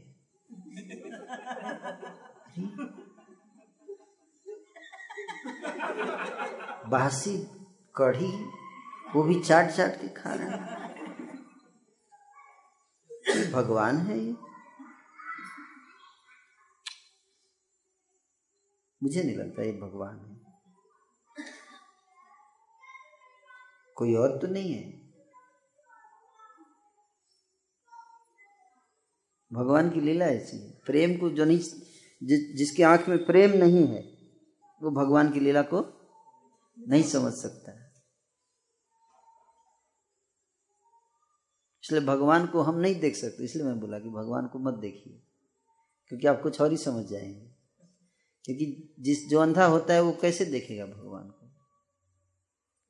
[6.89, 7.39] बासी
[7.97, 8.45] कढ़ी,
[9.15, 10.81] वो भी चाट चाट के खा रहे हैं।
[13.53, 14.33] भगवान है ये।
[19.03, 20.41] मुझे नहीं लगता ये भगवान है।
[23.97, 25.10] कोई और तो नहीं है?
[29.53, 31.59] भगवान की लीला ऐसी है। प्रेम को जो नहीं
[32.23, 34.03] जि, जिसकी आँख में प्रेम नहीं है
[34.83, 35.81] वो भगवान की लीला को
[36.89, 37.91] नहीं समझ सकता है।
[41.85, 45.23] इसलिए भगवान को हम नहीं देख सकते इसलिए मैं बोला कि भगवान को मत देखिए
[46.09, 47.51] क्योंकि आप कुछ और ही समझ जाएँगे।
[48.45, 51.51] क्योंकि जिस जो अंधा होता है वो कैसे देखेगा भगवान को?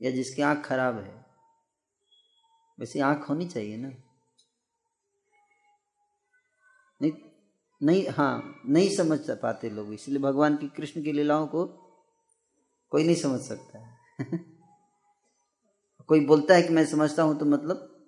[0.02, 1.26] या जिसकी आँख खराब है
[2.80, 4.09] वैसे आँख होनी चाहिए ना।
[7.02, 7.12] नहीं
[7.82, 11.66] नहीं हाँ नहीं समझ पाते लोग, इसलिए भगवान की कृष्ण की लीलाओं को
[12.90, 13.98] कोई नहीं समझ सकता है।
[16.06, 18.06] कोई बोलता है कि मैं समझता हूँ तो मतलब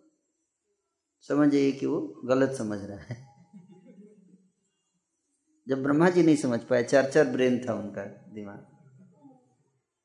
[1.21, 3.29] समझिए कि वो गलत समझ रहा है।
[5.69, 8.67] जब ब्रह्मा जी नहीं समझ पाए, चार चार ब्रेन था उनका दिमाग।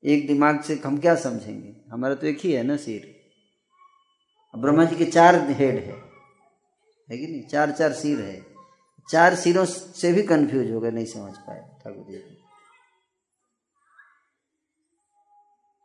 [0.04, 1.76] एक दिमाग से हम क्या समझेंगे?
[1.92, 3.16] हमारा तो एक ही है ना सिर।
[4.58, 6.04] ब्रह्मा जी के चार हेड है।
[7.12, 7.48] है कि नहीं?
[7.48, 8.57] चार चार सिर है।
[9.10, 12.18] चार सिरों से भी कंफ्यूज हो गए, नहीं समझ पाए ठाकुर जी।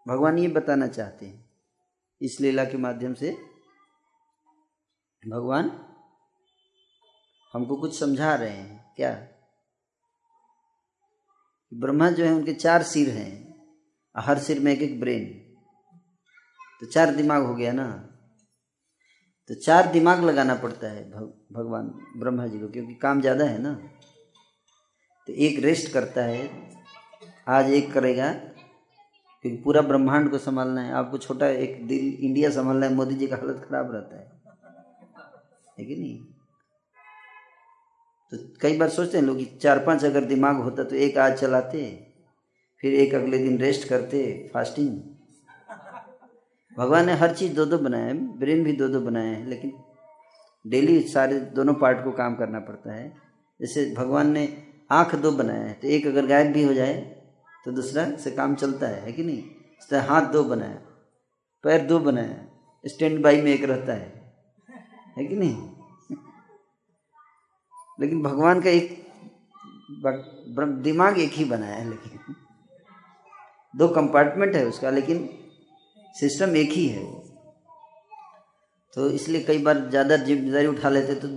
[0.07, 1.51] भगवान ये बताना चाहते हैं,
[2.21, 3.31] इस लीला के माध्यम से
[5.23, 5.71] भगवान
[7.53, 9.11] हमको कुछ समझा रहे हैं, क्या?
[11.73, 13.33] ब्रह्मा जो है, उनके चार सिर हैं,
[14.17, 15.25] हर सिर में एक एक ब्रेन।
[16.81, 18.12] तो चार दिमाग हो गया ना?
[19.53, 21.87] तो चार दिमाग लगाना पड़ता है भग, भगवान
[22.17, 23.73] ब्रह्मा जी को क्योंकि काम ज़्यादा है ना।
[25.29, 26.49] तो एक रेस्ट करता है
[27.49, 32.87] आज एक करेगा क्योंकि पूरा ब्रह्मांड को संभालना है। आपको छोटा एक दिल इंडिया संभालना
[32.87, 34.31] है मोदी जी का हालत खराब रहता है।
[35.79, 36.19] है कि नहीं?
[38.33, 41.85] तो कई बार सोचते हैं लोग चार पाँच अगर दिमाग होता तो एक आज चलाते
[42.83, 45.01] फिर एक अगले दिन रेस्ट करते फास्टिंग
[46.79, 49.73] भगवान ने हर चीज़ दो दो बनाया है, ब्रेन भी दो दो बनाए हैं, लेकिन
[50.65, 53.09] डेली सारे दोनों पार्ट को काम करना पड़ता है।
[53.61, 54.47] जैसे भगवान ने
[54.91, 56.95] आँख दो बनाया है तो एक अगर गायब भी हो जाए
[57.65, 59.39] तो दूसरा से काम चलता है है कि नहीं?
[59.39, 60.79] इस तरह हाथ दो बनाया,
[61.65, 62.37] पैर दो बनाया,
[62.85, 64.35] स्टैंड बाई में एक रहता है
[65.19, 65.57] है कि नहीं?
[68.01, 69.01] लेकिन भगवान का एक
[70.83, 72.35] दिमाग एक ही बनाया है, लेकिन
[73.75, 75.29] दो कंपार्टमेंट है उसका, लेकिन
[76.15, 77.05] सिस्टम एक ही है।
[78.97, 81.29] तो इसलिए कई बार ज़्यादा ज़िम्मेदारी उठा लेते तो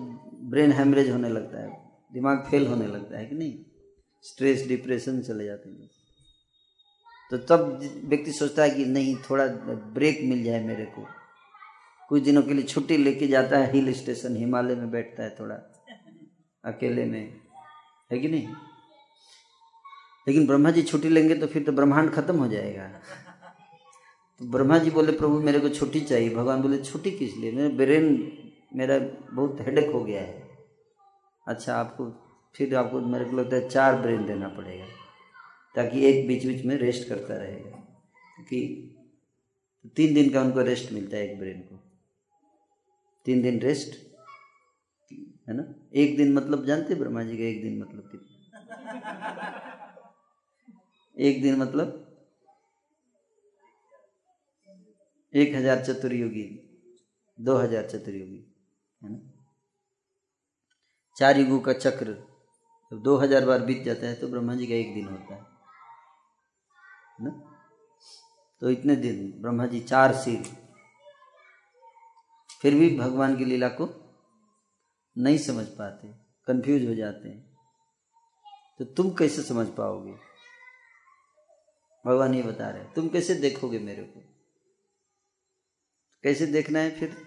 [0.49, 1.69] ब्रेन हेमरेज होने लगता है,
[2.11, 3.53] दिमाग फेल होने लगता है कि नहीं?
[4.25, 5.89] स्ट्रेस, डिप्रेशन चले जाते हैं।
[7.31, 9.45] तो तब व्यक्ति सोचता है कि नहीं, थोड़ा
[9.93, 11.05] ब्रेक मिल जाए मेरे को।
[12.09, 15.55] कुछ दिनों के लिए छुट्टी लेके जाता है, हिल स्टेशन, हिमालय में बैठता है थोड़ा,
[16.63, 17.33] अकेले में।
[18.11, 18.47] है कि नहीं?
[20.27, 22.89] लेकिन ब्रह्मा जी छुट्टी लेंगे तो फिर तो ब्रह्मांड खत्म हो जाएगा।
[24.43, 27.51] ब्रह्मा जी बोले, प्रभु, मेरे को छुट्टी चाहिए। भगवान बोले, छुट्टी किस लिए?
[27.51, 28.37] मेरे ब्रेन,
[28.75, 28.99] मेरा
[29.35, 30.49] बहुत हेडेक हो गया है।
[31.47, 32.11] अच्छा आपको
[32.55, 34.85] फिर आपको, मेरे को लगता है चार ब्रेन देना पड़ेगा,
[35.75, 37.69] ताकि एक बीच बीच में रेस्ट करता रहेगा।
[38.35, 38.91] क्योंकि
[39.95, 41.83] तीन दिन का उनको रेस्ट मिलता है एक ब्रेन को।
[43.25, 44.15] तीन दिन रेस्ट
[45.49, 45.75] है ना?
[45.95, 48.31] एक दिन मतलब जानते ब्रह्मा जी का एक दिन मतलब कितना?
[51.19, 52.04] एक दिन मतलब
[55.35, 56.43] एक हज़ार चतुर्युगी,
[57.37, 58.37] दो हज़ार चतुर्युगी,
[59.01, 59.17] है ना?
[61.17, 62.13] चार युगों का चक्र,
[62.91, 65.41] जब दो हज़ार बार बीत जाता है तो ब्रह्मा जी का एक दिन होता है
[67.19, 67.31] ना?
[68.61, 70.43] तो इतने दिन ब्रह्मा जी चार सिर,
[72.61, 73.87] फिर भी भगवान की लीला को
[75.15, 76.07] नहीं समझ पाते
[76.47, 77.57] कंफ्यूज हो जाते हैं।
[78.79, 80.13] तो तुम कैसे समझ पाओगे?
[82.05, 84.21] भगवान ये बता रहे तुम कैसे देखोगे मेरे को?
[86.25, 87.17] कैसे देखना है फिर?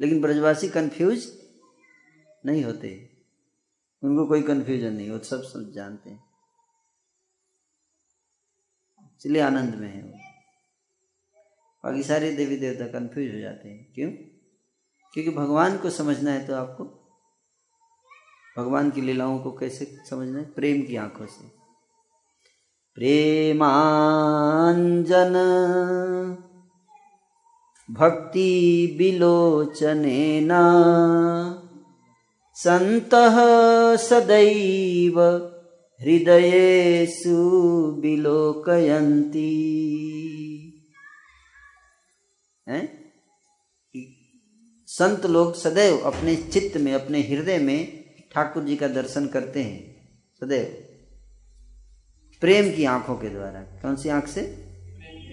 [0.00, 1.38] लेकिन ब्रजवासी कंफ्यूज
[2.46, 3.10] नहीं होते।
[4.04, 6.24] उनको कोई कंफ्यूजन नहीं, वो सब सब जानते हैं।
[9.16, 10.12] इसलिए आनंद में है वो।
[11.84, 14.10] बाकी सारे देवी देवता कंफ्यूज हो जाते हैं। क्यों?
[15.12, 16.84] क्योंकि भगवान को समझना है तो आपको।
[18.58, 20.50] भगवान की लीलाओं को कैसे समझना है?
[20.50, 21.48] प्रेम की आँखों से।
[22.94, 23.74] प्रेमाञ्जन
[27.90, 30.48] भक्तिविलोचनेन
[32.54, 33.36] सन्तः
[33.96, 35.50] सदैव
[36.00, 39.74] हृदयेषु विलोकयन्ति।
[44.86, 50.08] संत लोग सदैव अपने चित्त में, अपने हृदय में ठाकुर जी का दर्शन करते हैं।
[50.40, 50.84] सदैव।
[52.40, 54.67] प्रेम की आँखों के द्वारा। कौन सी आँख से?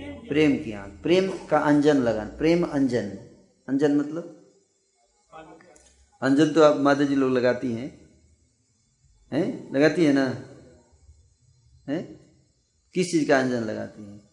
[0.02, 3.10] प्रेम की आँख। प्रेम का अंजन लगाना। प्रेम अंजन।
[3.70, 4.42] अंजन मतलब?
[6.22, 8.10] अंजन तो आप माता जी लोग लगाती हैं।
[9.34, 9.74] हैं?
[9.74, 10.26] लगाती है ना?
[11.92, 12.26] हैं?
[12.94, 14.30] किस चीज़ का अंजन लगाती हैं?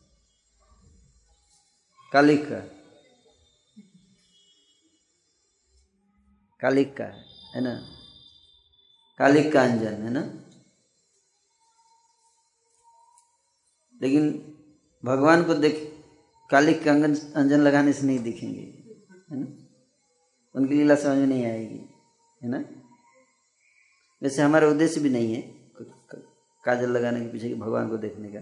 [2.13, 2.61] कालिक का।
[6.61, 7.05] कालिक का,
[7.55, 7.89] है ना?
[9.19, 10.35] कालिक का अंजन, है ना?
[14.03, 14.52] लेकिन
[15.05, 15.77] भगवान को देख,
[16.51, 18.61] काली कंगन अंजन लगाने से नहीं दिखेंगे,
[19.31, 19.47] है ना?
[20.55, 21.81] उनकी लीला समझ में नहीं आएगी,
[22.41, 22.65] है ना?
[24.23, 25.41] वैसे हमारा उद्देश्य भी नहीं है
[26.65, 28.41] काजल लगाने के पीछे भगवान को देखने का।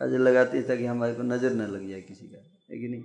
[0.00, 2.38] काजल लगाते ताकि हमारे को नज़र न लग जाए किसी का,
[2.70, 3.04] है कि नहीं?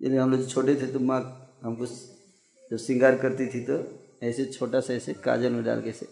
[0.00, 1.20] यदि हम लोग छोटे थे तो माँ
[1.62, 3.78] हमको जब श्रृंगार करती थी तो
[4.22, 6.06] ऐसे छोटा सा ऐसे काजल में डाल के ऐसे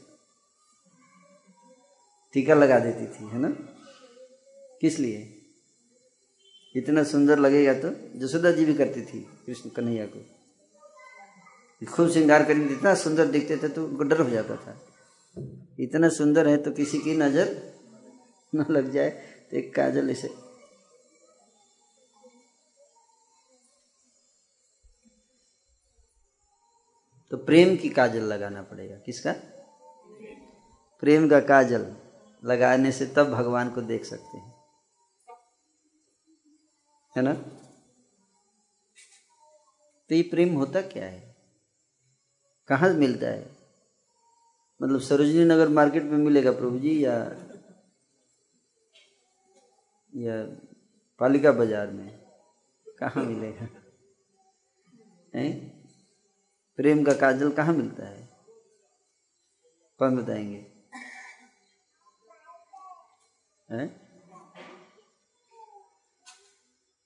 [2.34, 3.48] टीका लगा देती थी, है ना?
[4.80, 5.38] किस लिए?
[6.76, 10.24] इतना सुंदर लगेगा तो जसोदा जी भी करती थी, कृष्ण कन्हैया को।
[11.86, 14.80] खूब श्रृंगार करेंगे, इतना सुंदर दिखते थे तो उनको डर हो जाता था।
[15.80, 17.72] इतना सुंदर है तो किसी की नज़र
[18.54, 19.10] न लग जाए
[19.50, 20.28] तो एक काजल इसे।
[27.30, 29.32] तो प्रेम की काजल लगाना पड़ेगा, किसका?
[31.00, 31.96] प्रेम का काजल।
[32.44, 34.54] लगाने से तब भगवान को देख सकते हैं।
[37.16, 37.32] है ना?
[40.10, 41.36] तो ये प्रेम होता क्या है?
[42.68, 43.50] कहाँ मिलता है?
[44.82, 47.14] मतलब सरोजनी नगर मार्केट में मिलेगा प्रभु जी या
[50.16, 50.44] या
[51.20, 52.20] पालिका बाज़ार में?
[52.98, 53.68] कहाँ मिलेगा?
[55.34, 55.52] है?
[56.76, 58.28] प्रेम का काजल कहाँ मिलता है?
[59.98, 60.71] कौन बताएँगे?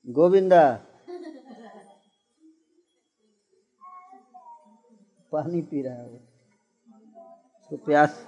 [0.08, 0.80] गोविंदा।
[5.32, 6.16] पानी पी रहा है
[7.70, 8.26] तो प्यास।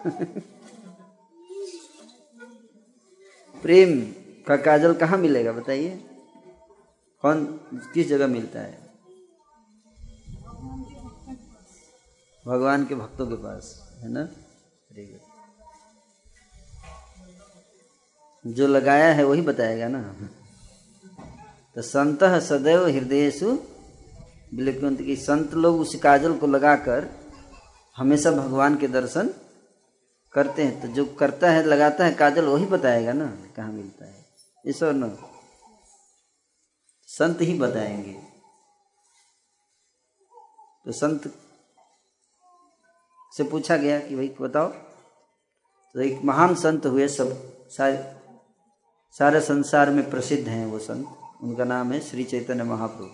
[3.63, 4.13] प्रेम
[4.49, 5.97] का काजल कहाँ मिलेगा बताइए?
[7.23, 8.89] कौन, किस जगह मिलता है?
[12.47, 14.23] भगवान के भक्तों के पास, है ना?
[14.93, 15.28] वेरी
[18.53, 20.29] जो लगाया है वही बताएगा ना।
[21.75, 23.59] तो संत सदैव हृदयसु
[24.55, 27.09] बिलकुंत की संत लोग उस काजल को लगाकर
[27.97, 29.35] हमेशा भगवान के दर्शन
[30.33, 33.27] करते हैं। तो जो करता है, लगाता है काजल, वही बताएगा ना
[33.57, 34.25] कहाँ मिलता है।
[34.67, 35.19] ईश्वर न।
[37.07, 38.13] संत ही बताएँगे।
[40.85, 41.35] तो संत
[43.37, 44.69] से पूछा गया कि भाई बताओ।
[45.95, 48.18] तो एक महान संत हुए सब सारे
[49.11, 53.09] सारे संसार में प्रसिद्ध हैं वो संत। उनका नाम है श्री चैतन्य महाप्रभु।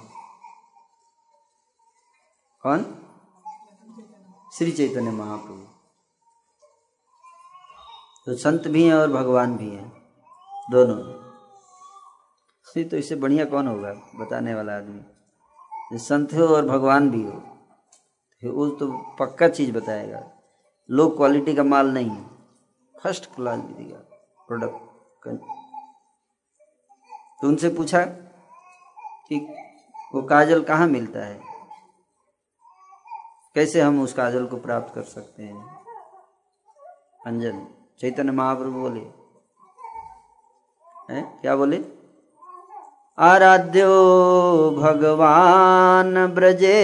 [2.63, 2.83] कौन?
[4.59, 5.63] श्री चैतन्य महाप्रभु।
[8.27, 9.89] तो संत भी हैं और भगवान भी हैं,
[10.71, 10.97] दोनों।
[12.77, 13.93] नहीं तो इससे बढ़िया कौन होगा?
[13.93, 17.43] बताने वाला आदमी। संत हो और भगवान भी हो
[18.45, 20.31] वो तो पक्का चीज़ बताएगा।
[20.91, 22.25] लो क्वालिटी का माल नहीं है।
[23.03, 23.99] फ़र्स्ट क्लास देगा
[24.47, 25.64] प्रोडक्ट
[27.45, 28.05] तो उनसे पूछा
[29.29, 29.55] कि
[30.15, 31.41] वो काजल कहाँ मिलता है?
[33.55, 35.77] कैसे हम उस काजल को प्राप्त कर सकते हैं?
[37.27, 37.67] अंजन,
[37.99, 39.01] चैतन्य महाप्रभु बोले,
[41.15, 41.23] है?
[41.41, 41.85] क्या बोले?
[43.19, 43.91] आराध्यो
[44.71, 46.79] भगवान ब्रजे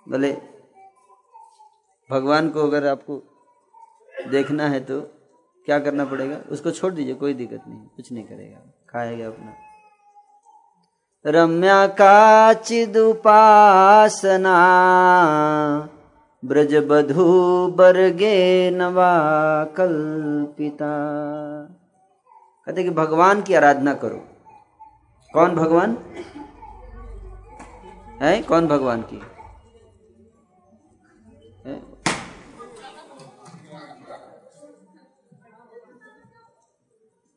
[0.06, 0.30] बोले
[2.10, 3.16] भगवान को अगर आपको
[4.30, 5.00] देखना है तो
[5.66, 6.36] क्या करना पड़ेगा?
[6.50, 9.52] उसको छोड़ दीजिए, कोई दिक्कत नहीं, कुछ नहीं करेगा। खाएगा अपना।
[11.26, 13.28] रम्या काचिदुपासना
[16.42, 17.26] ब्रजबधू
[17.68, 19.12] बर्गे नवा
[19.76, 20.94] कल्पिता।
[22.70, 24.18] कहते कि भगवान की आराधना करो।
[25.32, 25.96] कौन भगवान?
[28.22, 28.42] है?
[28.42, 29.16] कौन भगवान की?
[31.66, 31.74] है?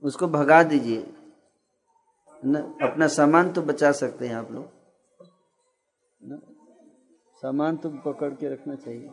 [0.03, 1.01] उसको भगा दीजिए।
[2.87, 4.65] अपना सामान तो बचा सकते हैं आप लोग।
[7.35, 9.09] सामान तो पकड़ के रखना चाहिए।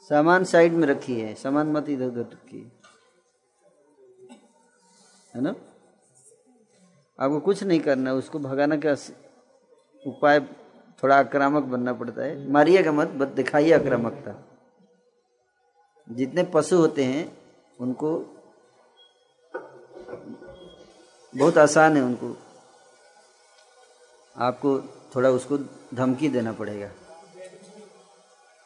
[0.00, 2.70] सामान साइड में रखिए सामान मत इधर उधर रखिए।
[5.36, 5.50] है ना?
[7.20, 8.92] आपको कुछ नहीं करना, उसको भगाना का
[10.06, 10.40] उपाय
[11.02, 14.44] थोड़ा आक्रामक बनना पड़ता है। मारिएगा मत बस दिखाइए आक्रामकता।
[16.10, 17.38] जितने पशु होते हैं,
[17.80, 18.18] उनको
[21.36, 22.36] बहुत आसान है उनको।
[24.36, 24.80] आपको
[25.16, 25.58] थोड़ा उसको
[25.94, 26.90] धमकी देना पड़ेगा।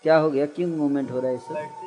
[0.02, 0.46] क्या हो गया?
[0.46, 1.83] क्यों मूवमेंट हो रहा है इससे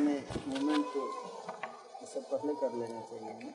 [0.00, 1.00] हमें मूवमेंट को
[2.06, 3.54] सब पहले कर लेना चाहिए हमें।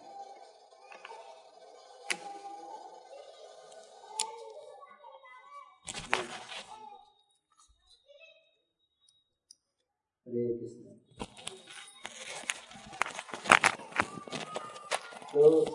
[15.34, 15.66] तो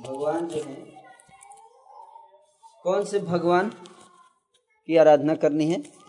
[0.00, 0.74] भगवान जो है,
[2.82, 3.68] कौन से भगवान
[4.88, 6.01] की आराधना करनी है?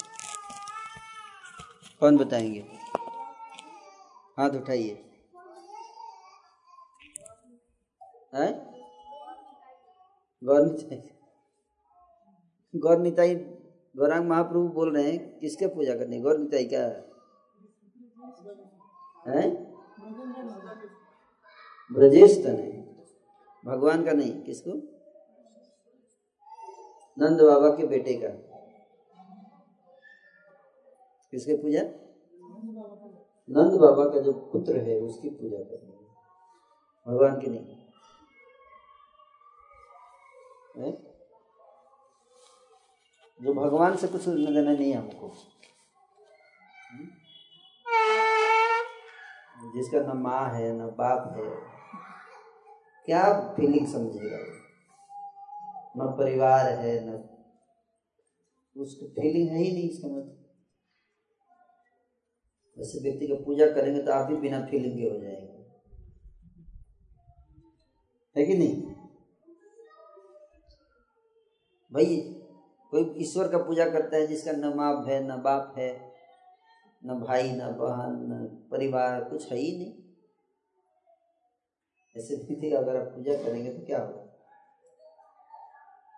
[2.03, 2.59] कौन बताएँगे?
[4.37, 4.95] हाथ उठाइए।
[12.73, 13.35] गौर निताई।
[13.95, 16.21] गौरांग महाप्रभु बोल रहे हैं, किसके पूजा करनी है?
[16.21, 17.01] गौर निताई क्या है?
[21.91, 22.81] ब्रजेश तो नहीं
[23.65, 24.71] भगवान का नहीं, किसको?
[27.17, 28.52] नंद बाबा के बेटे का।
[31.33, 31.81] किसके पूजा?
[33.49, 36.03] नंद बाबा का जो पुत्र है, उसकी पूजा करनी है।
[37.07, 37.75] भगवान की नहीं।
[40.77, 40.91] है?
[43.41, 45.27] जो भगवान से कुछ लेना देना नहीं है हमको।
[46.91, 47.07] हम्म?
[49.71, 51.55] जिसका न माँ है, न बाप है,
[53.05, 54.37] क्या फीलिंग समझेगा
[55.97, 57.29] न परिवार है, न
[58.77, 60.42] उसको फीलिंग है ही नहीं इसका मतलब।
[62.77, 65.53] वैसे व्यक्ति का पूजा करेंगे तो आप भी बिना फीलिंग के हो जाएँगे।
[68.37, 68.81] है कि नहीं?
[71.93, 72.35] भाई,
[72.91, 76.13] कोई ईश्वर का पूजा करता है जिसका न माप है, न बाप है,
[77.05, 79.93] न भाई, न बहन, न परिवार, कुछ है ही नहीं।
[82.17, 84.29] ऐसे व्यक्ति का अगर आप पूजा करेंगे तो क्या होगा?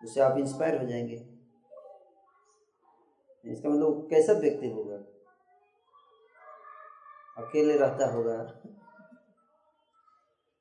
[0.03, 1.35] उससे आप इंस्पायर हो जाएँगे।
[3.45, 5.14] इसका मतलब कैसा व्यक्ति होगा?
[7.37, 8.37] अकेले रहता होगा।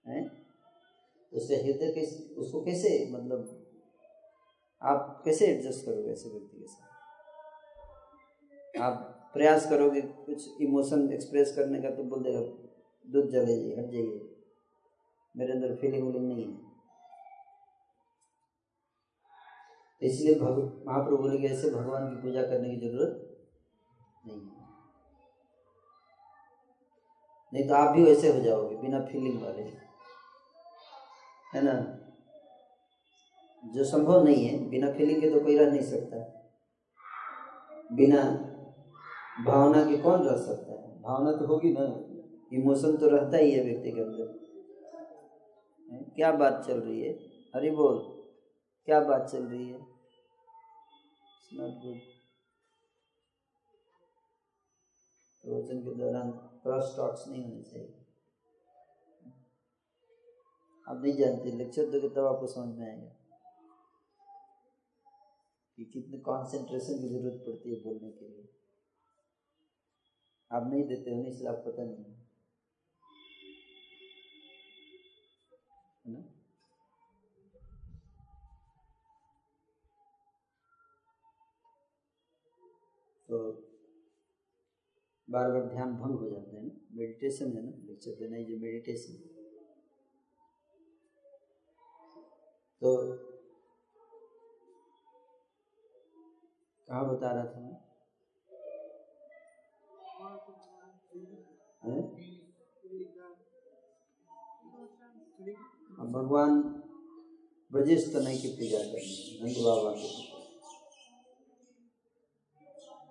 [0.08, 0.46] हैं?
[1.32, 2.02] उससे हृदय के
[2.34, 3.60] उसको कैसे मतलब
[4.82, 6.90] आप कैसे एडजस्ट करोगे ऐसे व्यक्ति के साथ?
[8.82, 12.40] आप प्रयास करोगे कुछ इमोशन एक्सप्रेस करने का तो बोल देगा
[13.10, 14.20] दूध जले जी हट जाइए।
[15.36, 16.74] मेरे अंदर फीलिंग वूलिंग नहीं है।
[20.02, 23.38] इसलिए भग, महाप्रभु बोले कि ऐसे भगवान की पूजा करने की ज़रूरत
[24.26, 24.63] नहीं है।
[27.54, 29.62] नहीं तो आप भी वैसे हो जाओगे बिना फीलिंग वाले।
[31.54, 32.00] है ना?
[33.72, 36.16] जो संभव नहीं है, बिना फीलिंग के तो कोई रह नहीं सकता।
[37.92, 38.22] बिना
[39.44, 41.02] भावना के कौन रह सकता है?
[41.02, 42.14] भावना तो होगी ना।
[42.56, 44.44] इमोशन तो रहता ही है व्यक्ति के अंदर।
[46.16, 47.12] क्या बात चल रही है?
[47.54, 47.98] अरे बोल।
[48.84, 49.78] क्या बात चल रही है?
[51.52, 52.00] नॉट गुड
[55.44, 58.06] प्रवचन के दौरान क्रॉस टॉक्स नहीं होने चाहिए।
[60.88, 63.16] आप नहीं जानते लेक्चर दोगे तब आपको समझ में आएगा।
[65.76, 68.48] कि कितने कंसंट्रेशन की ज़रूरत पड़ती है बोलने के लिए।
[70.52, 72.28] आप नहीं देते हो इसलिए आपको पता नहीं है।
[76.06, 76.20] ना?
[83.28, 83.52] तो
[85.30, 86.53] बार बार ध्यान भंग हो जाता है। ना
[86.96, 87.70] मेडिटेशन है ना?
[87.86, 89.14] लेक्चर देना ही जो मेडिटेशन
[92.82, 92.90] तो
[96.88, 97.76] कहाँ बता रहा था मैं?
[106.00, 106.62] अब भगवान
[107.72, 110.10] ब्रजेश तनय की पूजा करनी नंद बाबा की।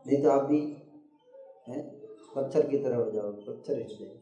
[0.07, 0.61] नहीं तो आप भी,
[1.67, 2.02] हैं?
[2.35, 4.21] पत्थर की तरह हो जाओ, पत्थर हिट जाए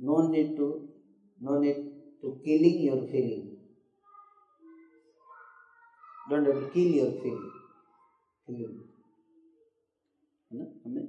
[0.00, 0.28] no?
[0.28, 0.66] Need to
[1.38, 1.78] no need
[2.22, 3.48] to killing your feeling
[6.30, 7.50] don't have to kill your feeling
[8.46, 8.78] feeling
[10.50, 10.64] है ना?
[10.84, 11.02] हमें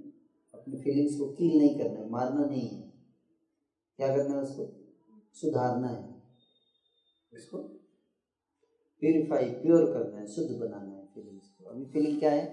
[0.54, 2.82] अपनी फीलिंग्स को किल नहीं करना मारना नहीं है।
[3.98, 4.66] क्या करना है उसको?
[5.34, 6.04] सुधारना है।
[7.34, 7.81] उसको
[9.02, 12.44] प्यूरिफाई प्योर करना है, शुद्ध बनाना है फीलिंग्स को। अभी फीलिंग क्या है?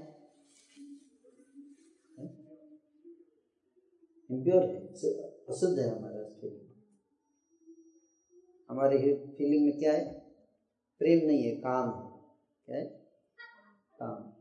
[4.30, 4.86] इम्प्योर है
[5.48, 6.66] अशुद्ध है हमारा फीलिंग
[8.70, 8.98] हमारे
[9.38, 10.18] फीलिंग में क्या है?
[10.98, 12.10] प्रेम नहीं है, काम है।
[12.66, 12.84] क्या है?
[14.00, 14.32] काम।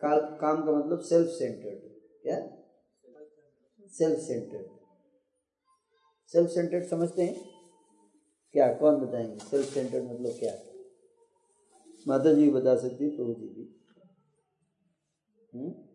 [0.00, 1.78] काल, काम का मतलब सेल्फ सेंटर्ड
[2.22, 2.40] क्या?
[3.88, 4.66] सेल्फ सेंटर्ड
[6.28, 7.57] सेल्फ सेंटर्ड समझते हैं?
[8.58, 9.38] क्या, कौन बताएँगे?
[9.38, 10.52] सेल्फ सेंटर्ड मतलब क्या?
[12.08, 13.84] माता जी बता सकती प्रभु जी भी।
[15.54, 15.88] हुँ?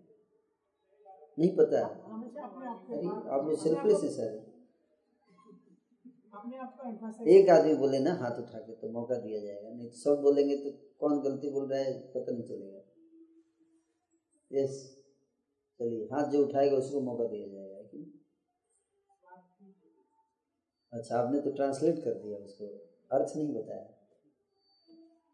[1.39, 4.53] नहीं पता। अरे आप लोग सेल्फलेस है सारे।
[7.31, 10.57] एक आदमी बोले ना, हाथ उठा के तो मौका दिया जाएगा। नहीं तो सब बोलेंगे
[10.57, 12.81] तो कौन गलती बोल रहा है, पता नहीं चलेगा।
[14.51, 15.03] यस
[15.79, 18.22] चलिए, हाथ जो उठाएगा, उसको मौका दिया जाएगा?
[20.93, 22.65] अच्छा आपने तो ट्रांसलेट कर दिया उसको।
[23.11, 23.89] अर्थ नहीं बताया।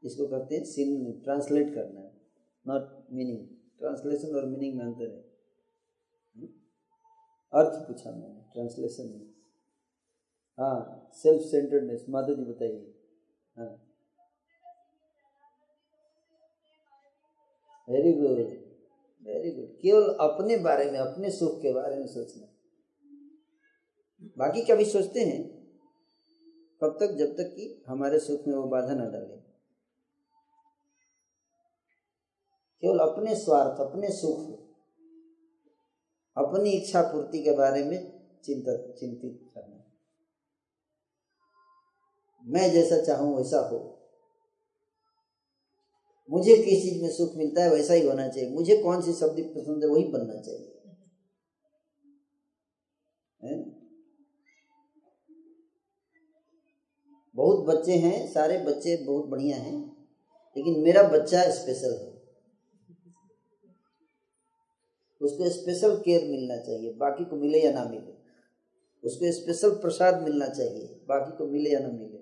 [0.03, 2.11] इसको कहते हैं सीन ट्रांसलेट करना।
[2.67, 3.47] नॉट मीनिंग
[3.79, 5.23] ट्रांसलेशन और मीनिंग में अंतर है।
[6.35, 6.47] हम्म?
[7.53, 9.27] अर्थ पूछा मैंने ट्रांसलेशन नहीं
[10.59, 12.95] हाँ सेल्फ सेंटर्डनेस माता जी बताइए।
[13.57, 13.85] हाँ।
[17.89, 18.39] वेरी गुड
[19.27, 22.47] वेरी गुड केवल अपने बारे में, अपने सुख के बारे में सोचना।
[24.39, 25.59] बाकी का भी सोचते हैं,
[26.83, 29.37] कब तक, जब तक कि हमारे सुख में वो बाधा न डाले।
[32.81, 34.59] केवल अपने स्वार्थ, अपने सुख,
[36.37, 39.91] अपनी इच्छा पूर्ति के बारे में चिंता, चिंतित करना।
[42.45, 43.95] मैं जैसा चाहूँ वैसा हो।
[46.29, 49.43] मुझे किस चीज़ में सुख मिलता है वैसा ही होना चाहिए। मुझे कौन सी सब्ज़ी
[49.43, 50.75] पसंद है वही बनना चाहिए
[53.43, 53.79] हैं?
[57.49, 59.77] बहुत बच्चे हैं, सारे बच्चे बहुत बढ़िया हैं,
[60.55, 62.07] लेकिन मेरा बच्चा स्पेशल है।
[65.21, 68.17] उसको स्पेशल केयर मिलना चाहिए, बाकी को मिले या ना मिले।
[69.03, 72.17] उसको स्पेशल प्रसाद मिलना चाहिए, बाकी को मिले या ना मिले।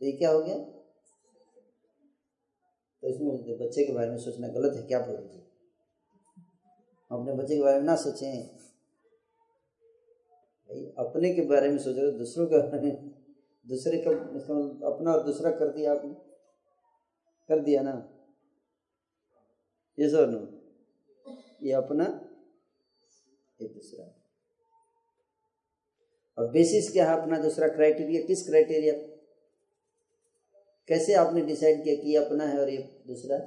[0.00, 0.58] तो ये क्या हो गया?
[3.02, 5.40] तो इसमें बच्चे के बारे में सोचना गलत है, क्या प्रभु
[7.10, 8.63] हम अपने बच्चे के बारे में ना सोचें।
[10.98, 13.10] अपने के बारे में सोच रहे हो, दूसरों के बारे में
[13.66, 16.14] दूसरे का मतलब अपना और दूसरा कर दिया आपने?
[17.48, 18.10] कर दिया ना?
[19.98, 20.60] ये सर नो
[21.62, 22.04] ये अपना
[23.62, 24.20] ये दूसरा।
[26.38, 28.92] और बेसिस क्या है अपना दूसरा क्राइटेरिया किस क्राइटेरिया
[30.88, 33.38] कैसे आपने डिसाइड किया कि ये अपना है और ये दूसरा?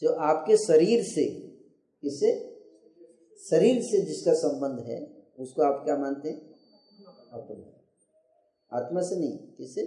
[0.00, 1.24] जो आपके शरीर से
[2.04, 2.45] इससे
[3.38, 6.50] शरीर से जिसका संबंध है, उसको आप क्या मानते हैं?
[7.32, 7.72] अपना
[8.72, 9.86] आत्मा से नहीं किससे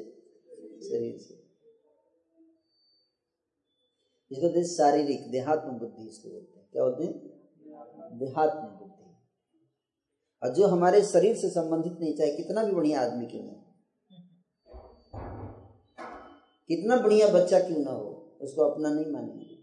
[0.89, 1.33] शरीर से।
[4.31, 7.13] इसको हैं शारीरिक, देहात्म बुद्धि इसको बोलते हैं। क्या बोलते हैं?
[8.19, 9.17] देहात्म बुद्धि।
[10.43, 13.65] और जो हमारे शरीर से संबंधित नहीं, चाहे कितना भी बढ़िया आदमी क्यों ना
[16.67, 19.59] कितना बढ़िया बच्चा क्यों ना हो, उसको अपना नहीं मानेंगे।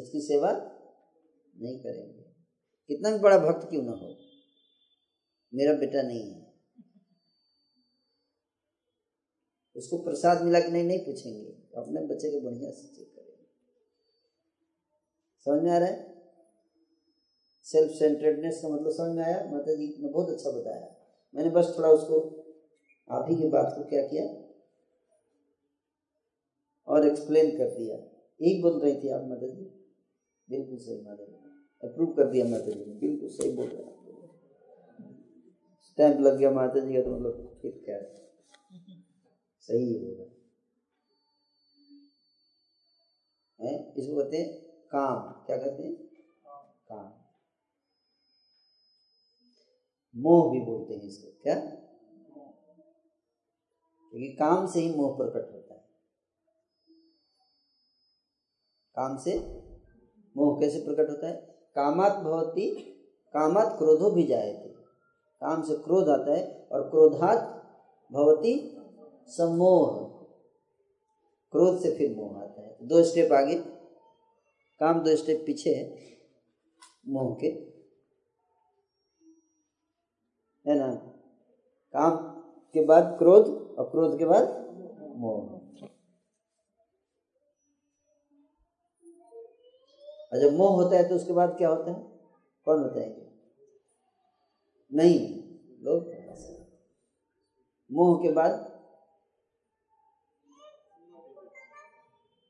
[0.00, 0.76] उसकी सेवा
[1.60, 2.22] नहीं करेंगे।
[2.88, 4.16] कितना भी बड़ा भक्त क्यों ना हो?
[5.54, 6.54] मेरा बेटा नहीं है।
[9.76, 13.46] उसको प्रसाद मिला कि नहीं नहीं पूछेंगे। अपने बच्चे को बढ़िया से चेक करेंगे।
[15.44, 16.22] समझ में आ रहा है?
[17.62, 19.50] सेल्फ सेंटर्डनेस का मतलब समझ में आया?
[19.50, 20.96] माता जी ने बहुत अच्छा बताया।
[21.34, 22.40] मैंने बस थोड़ा उसको,
[23.10, 24.50] आप ही की बात को क्या किया?
[26.86, 27.96] और एक्सप्लेन कर दिया।
[28.42, 29.64] यही बोल रही थी आप माता जी
[30.50, 31.49] बिल्कुल सही माता जी
[31.84, 33.82] अप्रूव कर दिया माता जी ने। बिल्कुल सही बोल रहे
[35.82, 37.98] स्टैंप लग। गया माता जी का तो मतलब ठीक क्या
[39.60, 40.24] सही होगा
[43.60, 43.92] है?
[43.96, 45.94] इसको कहते हैं काम। क्या कहते हैं?
[46.88, 47.12] काम।
[50.16, 51.54] मोह भी बोलते हैं इसको। क्या?
[54.10, 55.80] क्योंकि काम से ही मोह प्रकट होता है।
[58.94, 59.38] काम से
[60.36, 61.49] मोह कैसे प्रकट होता है?
[61.80, 62.70] कामात भवती,
[63.32, 64.68] कामात क्रोधो भी थे
[65.40, 67.38] काम से क्रोध आता है और क्रोधात
[68.12, 68.76] भवती
[69.26, 70.08] सम्मोह।
[71.52, 73.54] क्रोध से फिर मोह आता है। दो स्टेप आगे।
[74.80, 75.98] काम दो स्टेप पीछे है।
[77.08, 77.46] मोह के।
[80.70, 80.94] है ना?
[81.92, 82.16] काम
[82.74, 84.48] के बाद क्रोध और क्रोध के बाद
[85.16, 85.59] मोह।
[90.32, 92.02] और जब मोह होता है तो उसके बाद क्या होता है?
[92.64, 93.30] कौन बताएँगे
[94.92, 95.42] नहीं,
[95.82, 96.20] लोग
[97.92, 98.50] मोह के बाद?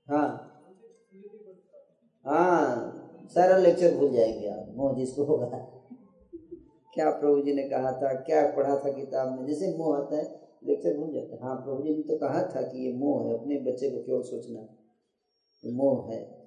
[0.09, 0.47] हाँ।
[2.27, 2.97] हाँ
[3.35, 5.47] सारा लेक्चर भूल जाएँगे आप। मोह जिसको होगा।
[6.95, 8.15] क्या प्रभु जी ने कहा था?
[8.15, 9.47] क्या पढ़ा था किताब में?
[9.47, 12.63] जैसे मोह आता है लेक्चर भूल जाता है। हाँ प्रभु जी ने तो कहा था
[12.63, 14.61] कि ये मोह है। अपने बच्चे को केवल सोचना
[15.65, 16.40] मोह है।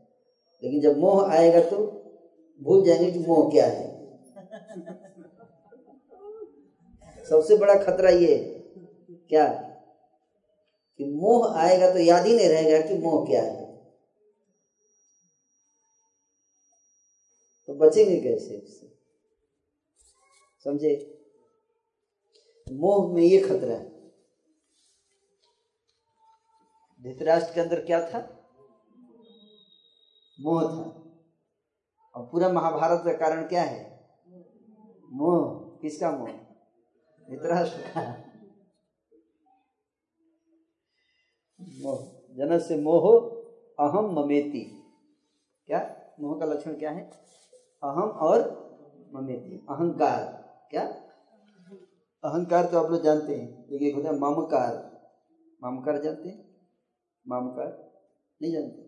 [0.63, 1.77] लेकिन जब मोह आएगा तो
[2.61, 3.91] भूल जाएँगे कि मोह क्या है।
[7.29, 8.35] सबसे बड़ा खतरा ये
[9.29, 9.47] क्या?
[10.97, 13.61] कि मोह आएगा तो याद ही नहीं रहेगा कि मोह क्या है।
[17.67, 18.91] तो बचेंगे कैसे उससे
[20.65, 20.93] समझे?
[22.71, 23.91] मोह में ये खतरा है।
[27.01, 28.32] धृतराष्ट्र के अंदर क्या था?
[30.41, 31.03] मोह था।
[32.15, 34.09] और पूरा महाभारत का कारण क्या है?
[35.11, 36.29] मोह। किसका मोह?
[37.29, 38.11] धृतराष्ट्र का।
[41.61, 41.99] मोह।
[42.35, 43.33] जन से मोह
[43.79, 44.83] अहम ममेती।
[45.65, 45.95] क्या?
[46.19, 47.09] मोह का लक्षण क्या है?
[47.83, 48.63] अहम और
[49.13, 50.83] ममेती। अहंकार। क्या?
[52.23, 54.93] अहंकार तो आप लोग जानते हैं, लेकिन होता है ममकार।
[55.63, 56.57] ममकार जानते हैं?
[57.27, 57.91] ममकार?
[58.41, 58.82] नहीं जानते?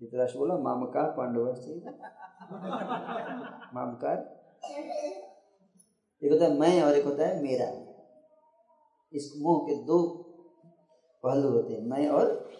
[0.00, 1.46] धृतराष्ट्र बोला मामका पांडव
[3.74, 4.42] मामकार?
[6.22, 7.96] एक होता है मैं और एक होता है मेरा।
[9.12, 10.26] इस मोह के दो
[11.24, 12.50] पहलू होते हैं मैं और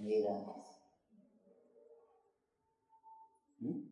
[0.00, 0.56] मेरा।
[3.60, 3.82] हम्म?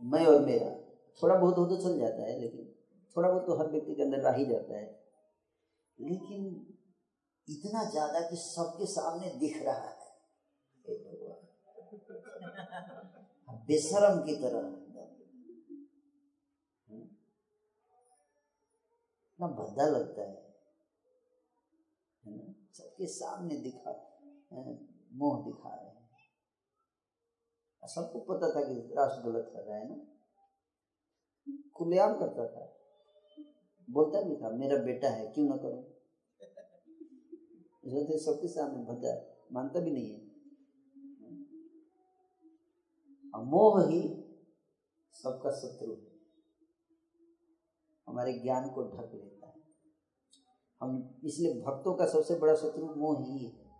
[0.00, 0.70] मैं और मेरा।
[1.22, 2.74] थोड़ा बहुत हो तो चल जाता है लेकिन
[3.16, 5.04] थोड़ा बहुत तो हर व्यक्ति के अंदर रह ही जाता है।
[5.98, 6.66] लेकिन
[7.48, 9.99] इतना ज़्यादा कि सबके सामने दिख रहा है।
[13.66, 14.60] बेशरम की तरह
[16.90, 17.02] हम्म?
[19.24, 20.50] इतना भद्दा लगता है।
[22.72, 24.18] सबके सामने दिखा
[25.12, 26.10] मोह दिखा रहे हैं।
[27.84, 30.06] सबको पता था कि राष्ट्र गलत कर रहा है ना?
[31.76, 32.76] खुलेआम करता था।
[33.90, 35.90] बोलता भी था, मेरा बेटा है, क्यों ना करूँ?
[38.18, 40.29] सबके सामने भद्दा मानता भी नहीं है।
[43.38, 44.24] मोह ही
[45.12, 46.10] सबका शत्रु है।
[48.08, 49.54] हमारे ज्ञान को ढक लेता है।
[50.80, 53.70] हम इसलिए भक्तों का सबसे बड़ा शत्रु मोह ही है।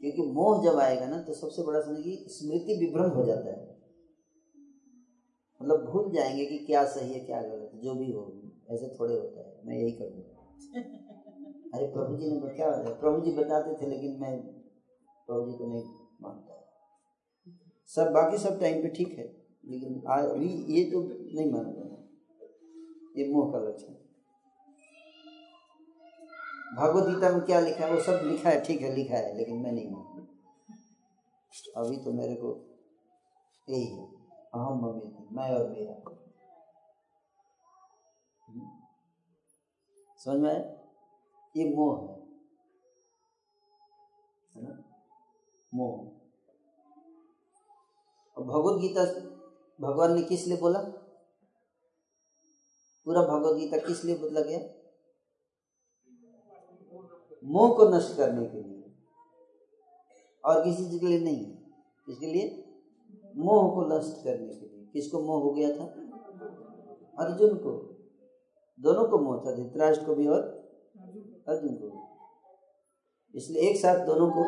[0.00, 3.70] क्योंकि मोह जब आएगा ना तो सबसे बड़ा समझिए स्मृति विभ्रम हो जाता है।
[5.62, 9.14] मतलब भूल जाएँगे कि क्या सही है, क्या गलत है, जो भी हो, ऐसे थोड़े
[9.14, 10.40] होता है। मैं यही करूँगा।
[11.74, 14.42] अरे प्रभु जी ने क्या होता प्रभु जी बताते थे, लेकिन मैं
[15.26, 15.84] प्रभु जी को नहीं
[16.20, 16.59] मानता।
[17.96, 19.24] सब, बाकी सब टाइम पे ठीक है,
[19.64, 21.02] लेकिन अभी ये तो
[21.34, 21.96] नहीं मानूँगा
[23.16, 23.94] ये मोह का लक्षण
[26.76, 29.56] भगवत गीता में क्या लिखा है, वो सब लिखा है, ठीक है, लिखा है, लेकिन
[29.56, 32.78] मैं नहीं मानता। अभी तो मेरे को
[33.68, 34.06] यही है,
[34.54, 35.94] अहम मम्मी मैं और मेरा।
[38.48, 38.70] हम्म।
[40.18, 40.76] समझ में
[41.56, 42.20] ये मोह है।
[44.56, 44.82] है ना?
[45.74, 46.19] मोह।
[48.40, 49.04] और भगवत गीता
[49.80, 50.78] भगवान ने किस लिए बोला?
[53.04, 54.58] पूरा भगवत गीता किस लिए बदला गया?
[57.44, 58.94] मोह को नष्ट करने के लिए।
[60.44, 61.56] और किसी चीज़ के लिए नहीं
[62.08, 62.72] इसके लिए?
[63.36, 65.84] मोह को नष्ट करने के लिए। किसको मोह हो गया था?
[67.24, 67.70] अर्जुन को।
[68.80, 70.42] दोनों को मोह था, धृतराष्ट्र को भी और
[71.48, 74.42] अर्जुन को भी। इसलिए एक साथ दोनों को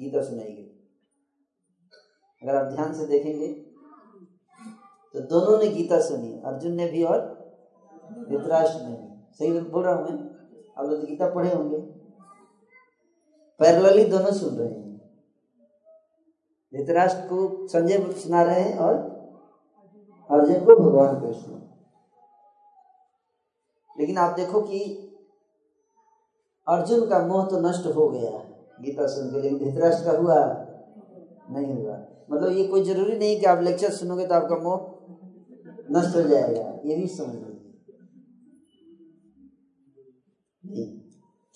[0.00, 0.69] गीता सुनाई गई।
[2.42, 3.48] अगर आप ध्यान से देखेंगे
[5.14, 7.18] तो दोनों ने गीता सुनी, अर्जुन ने भी और
[8.28, 10.18] धृतराष्ट्र ने भी। सही बोल रहा हूँ मैं?
[10.78, 11.78] आप लोग तो गीता पढ़े होंगे।
[13.60, 14.98] पैरेलली दोनों सुन रहे हैं।
[16.72, 18.94] धृतराष्ट्र को संजय सुना रहे हैं और
[20.30, 21.58] अर्जुन को भगवान कृष्ण
[23.96, 24.80] लेकिन आप देखो कि
[26.66, 28.30] अर्जुन का मोह तो नष्ट हो गया
[28.80, 30.36] गीता सुन के, लेकिन धृतराष्ट्र का हुआ
[31.50, 31.96] नहीं हुआ।
[32.30, 34.88] मतलब ये कोई ज़रूरी नहीं कि आप लेक्चर सुनोगे तो आपका मोह
[35.92, 37.48] नष्ट हो जाएगा, ये भी समझ लीजिए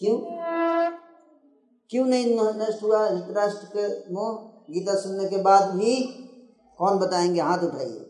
[0.00, 0.18] क्यों?
[1.90, 2.26] क्यों नहीं
[2.58, 3.08] नष्ट हुआ?
[3.10, 4.32] धृतराष्ट्र के मोह
[4.70, 5.94] गीता सुनने के बाद भी
[6.78, 7.40] कौन बताएँगे?
[7.40, 8.00] हाथ उठाइए।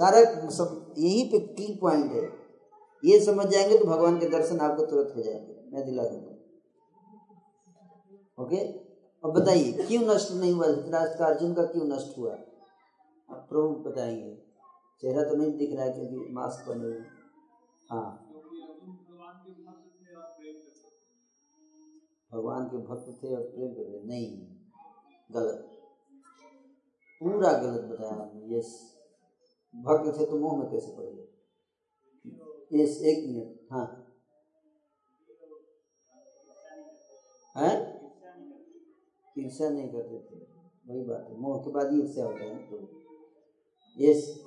[0.00, 2.22] सारा सब यही पे की पॉइंट है।
[3.02, 6.32] ये समझ जाएँगे तो भगवान के दर्शन आपको तुरंत हो जाएँगे। मैं दिला दूँगा।
[8.38, 8.62] ओके
[9.24, 10.66] अब बताइए, क्यों नष्ट नहीं हुआ?
[10.66, 12.34] धृतराष्ट्र का अर्जुन का क्यों नष्ट हुआ?
[13.30, 14.36] अब प्रभु बताएँगे।
[15.00, 17.02] चेहरा तो नहीं दिख रहा है क्योंकि मास्क पहने हुए।
[17.90, 18.30] हाँ।
[22.32, 24.46] भगवान के भक्त थे और प्रेम करते नहीं।
[25.30, 25.70] गलत।
[27.20, 28.96] पूरा गलत बताया आपने। यस।
[29.76, 31.22] भक्त थे तो मुँह में कैसे पड़ेगा?
[32.72, 34.06] यस, एक मिनट। हाँ।
[37.56, 38.03] है?
[39.38, 40.40] ईर्ष्या नहीं करते थे।
[40.88, 42.76] वही बात है। मोह के बाद ही ईर्ष्या होता है तो।
[43.98, 44.44] यस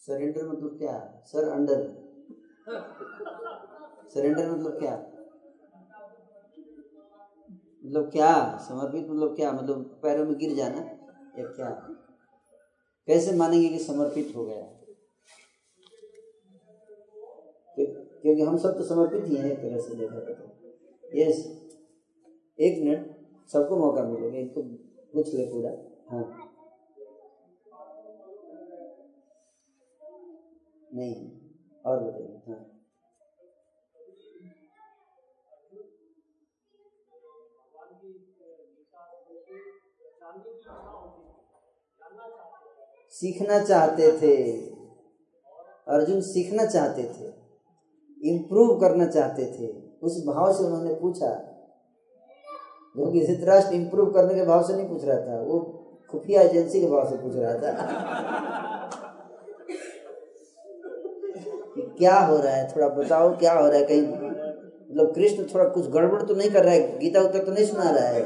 [0.00, 1.22] सरेंडर मतलब क्या?
[1.26, 1.82] सर अंडर
[4.14, 4.96] सरेंडर मतलब क्या?
[7.84, 8.58] मतलब क्या?
[8.58, 9.52] समर्पित मतलब क्या?
[9.52, 10.80] मतलब पैरों में गिर जाना
[11.38, 11.70] या क्या?
[13.06, 14.83] कैसे मानेंगे कि समर्पित हो गया?
[18.24, 21.64] क्योंकि हम सब तो समर्पित ही हैं एक तरह से देखा जाए तो। यस
[22.60, 23.16] एक मिनट,
[23.48, 24.62] सबको मौका मिलेगा, इनको
[25.12, 25.70] पूछ ले पूरा।
[26.10, 26.50] हाँ।
[30.94, 31.40] नहीं,
[31.86, 32.70] और बताइए हाँ।
[43.10, 44.60] सीखना चाहते थे।
[45.88, 47.43] अर्जुन सीखना चाहते थे।
[48.24, 49.72] इम्प्रूव करना चाहते थे,
[50.02, 51.50] उस भाव से उन्होंने पूछा।
[52.96, 55.58] जो कि धृतराष्ट्र इम्प्रूव करने के भाव से नहीं पूछ रहा था, वो
[56.10, 57.72] खुफिया एजेंसी के भाव से पूछ रहा था।
[61.74, 62.68] कि क्या हो रहा है?
[62.76, 63.84] थोड़ा बताओ, क्या हो रहा है?
[63.84, 66.98] कहीं मतलब कृष्ण थोड़ा कुछ गड़बड़ तो नहीं कर रहा है?
[66.98, 68.20] गीता उत्तर तो नहीं सुना रहा है।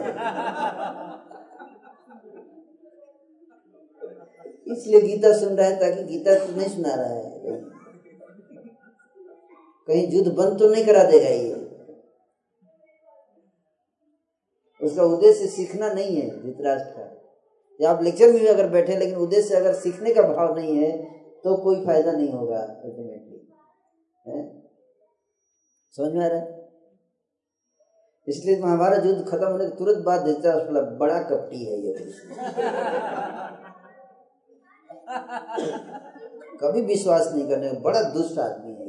[4.66, 7.57] इसलिए गीता सुन रहा है ताकि गीता तो नहीं सुना रहा है।
[9.89, 11.55] कहीं युद्ध बंद तो नहीं करा देगा ये।
[14.80, 17.14] उसका उद्देश्य सीखना नहीं है धृतराष्ट्र का।
[17.80, 20.91] या आप लेक्चर में भी अगर बैठे लेकिन उद्देश्य अगर सीखने का भाव नहीं है
[21.45, 23.36] तो कोई फ़ायदा नहीं होगा अल्टीमेटली
[25.95, 26.57] समझ में आ रहा है?
[28.28, 31.93] इसलिए महाभारत युद्ध खत्म होने के तुरंत बाद धृतराष्ट्र बड़ा कपटी है ये
[36.61, 38.88] कभी विश्वास नहीं करने बड़ा दुष्ट आदमी है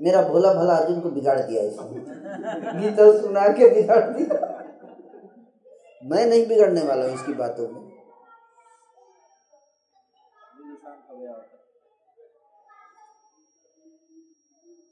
[0.00, 4.38] मेरा भोला भला अर्जुन को बिगाड़ दिया इसने गीता सुना के बिगाड़ दिया।
[6.02, 7.82] मैं नहीं बिगड़ने वाला हूँ इसकी बातों में।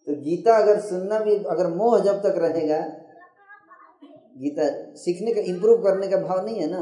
[0.07, 2.79] तो गीता अगर सुनना भी, अगर मोह जब तक रहेगा,
[4.39, 6.81] गीता सीखने का इम्प्रूव करने का भाव नहीं है ना?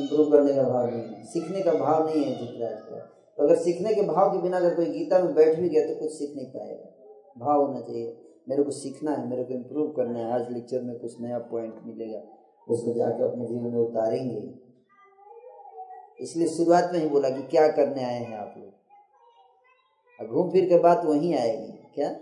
[0.00, 4.02] इम्प्रूव करने का भाव नहीं सीखने का भाव नहीं है का। तो अगर सीखने के
[4.02, 6.84] भाव के बिना अगर कोई गीता में बैठ भी गया तो कुछ सीख नहीं पाएगा।
[7.38, 10.98] भाव होना चाहिए। मेरे को सीखना है, मेरे को इम्प्रूव करना है। आज लेक्चर में
[10.98, 12.18] कुछ नया पॉइंट मिलेगा।
[12.68, 14.54] उसको जाके अपने जीवन में उतारेंगे।
[16.20, 18.66] इसलिए शुरुआत में ही बोला कि क्या करने आए हैं आप लोग?
[20.28, 22.20] घूम फिर के बात वहीं आएगी। क्या?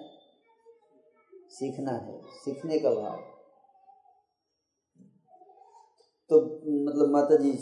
[1.48, 3.16] सीखना है। सीखने का भाव।
[6.30, 6.40] तो
[6.90, 7.52] मतलब माता जी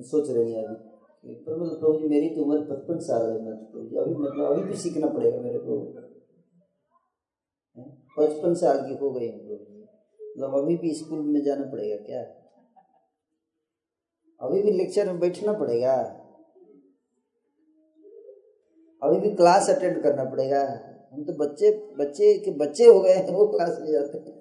[0.00, 0.87] सोच रही है अभी।
[1.24, 4.50] पर मतलब प्रभु जी, मेरी तो उम्र पचपन साल है मतलब प्रभु जी, अभी मतलब
[4.52, 5.78] अभी भी सीखना पड़ेगा मेरे को।
[8.18, 11.96] पचपन साल की हो गई हूँ प्रभु जी। मतलब अभी भी स्कूल में जाना पड़ेगा
[11.96, 12.22] क्या?
[14.40, 15.94] अभी भी लेक्चर में बैठना पड़ेगा।
[19.02, 20.60] अभी भी क्लास अटेंड करना पड़ेगा।
[21.12, 24.36] हम तो बच्चे बच्चे के बच्चे हो गए हैं, वो क्लास में जाते हैं।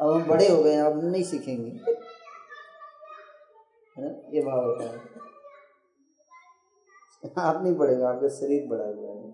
[0.00, 1.70] अब हम बड़े हो गए हैं, अब हम नहीं सीखेंगे।
[3.98, 4.08] ना?
[4.32, 4.96] ये भाव होता है
[7.40, 9.30] आप नहीं बढ़ेगा, आपका शरीर बड़ा हुआ है।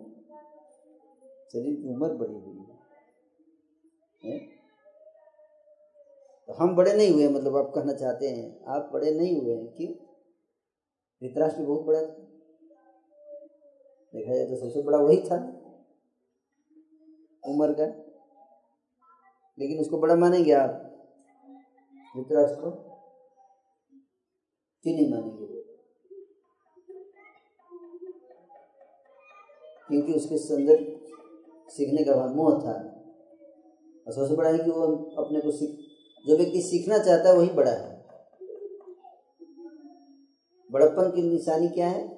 [1.53, 2.57] शरीर की उम्र बढ़ी हुई
[4.23, 4.39] है
[6.49, 9.67] तो हम बड़े नहीं हुए मतलब आप कहना चाहते हैं, आप बड़े नहीं हुए हैं,
[9.69, 9.93] क्यों?
[11.23, 12.07] धृतराष्ट्र बहुत बड़ा था।
[14.15, 15.37] देखा जाए तो सबसे बड़ा वही था,
[17.43, 17.87] उम्र का।
[19.59, 20.71] लेकिन उसको बड़ा मानेंगे आप,
[22.15, 22.84] धृतराष्ट्र को?
[24.89, 25.35] क्यों नहीं
[29.89, 31.01] क्योंकि उसके अंदर
[31.69, 33.01] सीखने का मोह था।
[34.07, 34.81] और सबसे बड़ा है कि वो
[35.25, 35.79] अपने को सीख,
[36.27, 38.07] जो व्यक्ति सीखना चाहता है वही बड़ा है।
[40.73, 42.09] बड़प्पन की निशानी क्या है?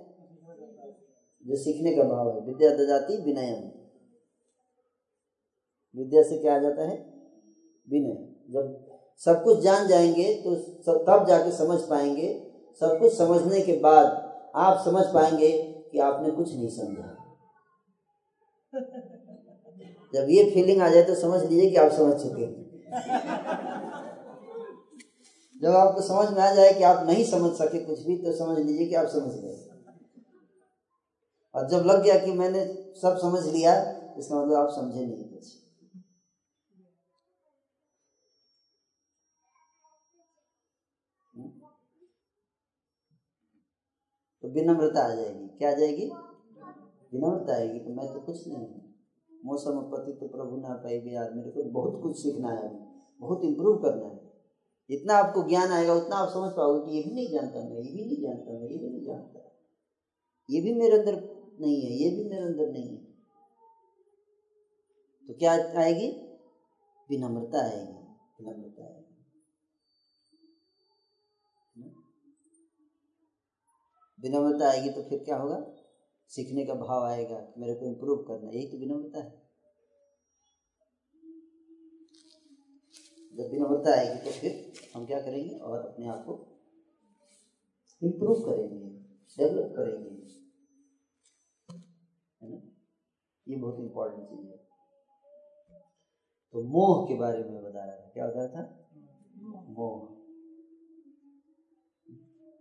[1.47, 3.87] जो सीखने का भाव है। विद्या दजाती विनयम।
[6.01, 6.97] विद्या से क्या आ जाता है?
[7.91, 8.87] विनय। जब
[9.17, 14.07] सब कुछ जान जाएँगे तो सब, तब जाके समझ पाएँगे सब कुछ समझने के बाद
[14.57, 15.51] आप समझ पाएँगे
[15.93, 17.13] कि आपने कुछ नहीं समझा।
[20.15, 22.47] जब ये फीलिंग आ जाए तो समझ लीजिए कि आप समझ चुके
[25.63, 28.59] जब आपको समझ में आ जाए कि आप नहीं समझ सके कुछ भी तो समझ
[28.59, 29.63] लीजिए कि आप समझ गए।
[31.55, 32.65] और जब लग गया कि मैंने
[33.03, 33.73] सब समझ लिया,
[34.19, 35.55] इसका मतलब आप समझे नहीं कुछ
[44.47, 46.07] तो विनम्रता आ जाएगी। क्या आ जाएगी?
[47.13, 48.95] विनम्रता आएगी तो मैं तो कुछ नहीं हूँ।
[49.45, 53.01] मौसम पति तो प्रभु ना पाई भी यार मेरे को बहुत कुछ सीखना है अभी।
[53.21, 54.17] बहुत इम्प्रूव करना है।
[54.91, 57.93] जितना आपको ज्ञान आएगा, उतना आप समझ पाओगे कि ये भी नहीं जानता मैं, ये
[57.93, 59.63] भी नहीं जानता मैं, ये भी नहीं जानता।
[60.51, 61.15] ये भी मेरे अंदर
[61.61, 62.97] नहीं है, ये भी मेरे अंदर नहीं है।
[65.29, 66.09] तो क्या आएगी?
[67.11, 67.93] विनम्रता आएगी।
[68.41, 69.16] विनम्रता आएगी।
[74.23, 75.73] विनम्रता आएगी तो फिर क्या होगा?
[76.29, 79.47] सीखने का भाव आएगा मेरे को इम्प्रूव करना यही तो विनम्रता है।
[83.35, 85.59] जब विनम्रता आएगी तो फिर हम क्या करेंगे?
[85.59, 86.33] और अपने आप को
[88.03, 88.87] इम्प्रूव करेंगे
[89.39, 90.11] डेवलप करेंगे।
[92.43, 92.61] है ना?
[93.49, 94.57] ये बहुत इंपॉर्टेंट चीज़ है।
[96.53, 98.89] तो मोह के बारे में बता रहा था। क्या बता रहा था
[99.69, 100.17] मोह।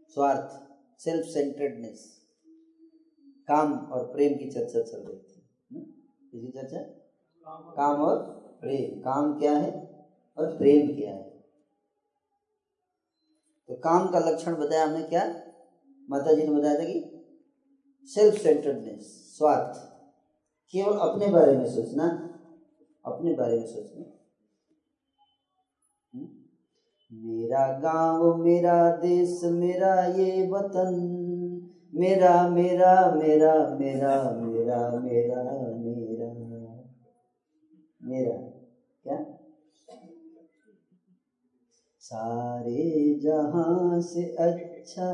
[0.10, 2.22] स्वार्थ। सेल्फ सेंटर्डनेस
[3.48, 5.42] काम और प्रेम की चर्चा चल रही थी।
[6.32, 6.78] किसी चर्चा?
[7.74, 8.18] काम और
[8.62, 10.06] प्रेम। काम क्या है
[10.38, 11.24] और प्रेम क्या है?
[13.68, 15.52] तो काम का लक्षण बताया हमने क्या?
[16.10, 17.12] माता जी ने बताया था कि
[18.04, 19.96] सेल्फ सेंटर्डनेस स्वार्थ।
[20.72, 22.08] केवल अपने बारे में सोचना,
[23.06, 24.25] अपने बारे में सोचना। हम्म?
[27.14, 30.96] मेरा गाँव, मेरा देश, मेरा ये वतन।
[31.94, 35.44] मेरा मेरा मेरा मेरा मेरा मेरा
[35.74, 36.36] मेरा।
[38.04, 38.38] मेरा,
[39.04, 39.26] क्या?
[42.00, 45.12] सारे जहाँ से अच्छा।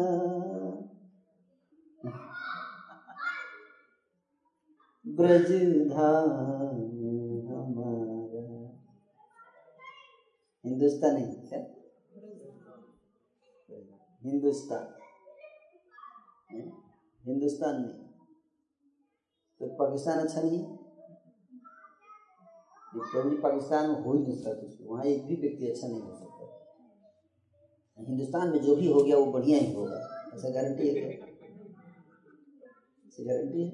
[5.07, 5.51] ब्रज
[5.91, 6.75] धाम
[7.47, 8.77] हमारा।
[10.65, 11.80] हिंदुस्तान, क्या?
[14.23, 14.93] हिंदुस्तान।
[17.25, 17.93] हिंदुस्तान नहीं।
[19.59, 20.75] तो पाकिस्तान अच्छा नहीं है?
[22.95, 26.41] प्रभु पाकिस्तान में हो ही नहीं सकता वहाँ एक भी व्यक्ति अच्छा नहीं हो सकता।
[27.97, 31.27] हिंदुस्तान में जो भी हो गया, वो बढ़िया ही होगा। ऐसा गारंटी है क्या?
[33.07, 33.69] ऐसी गारंटी है?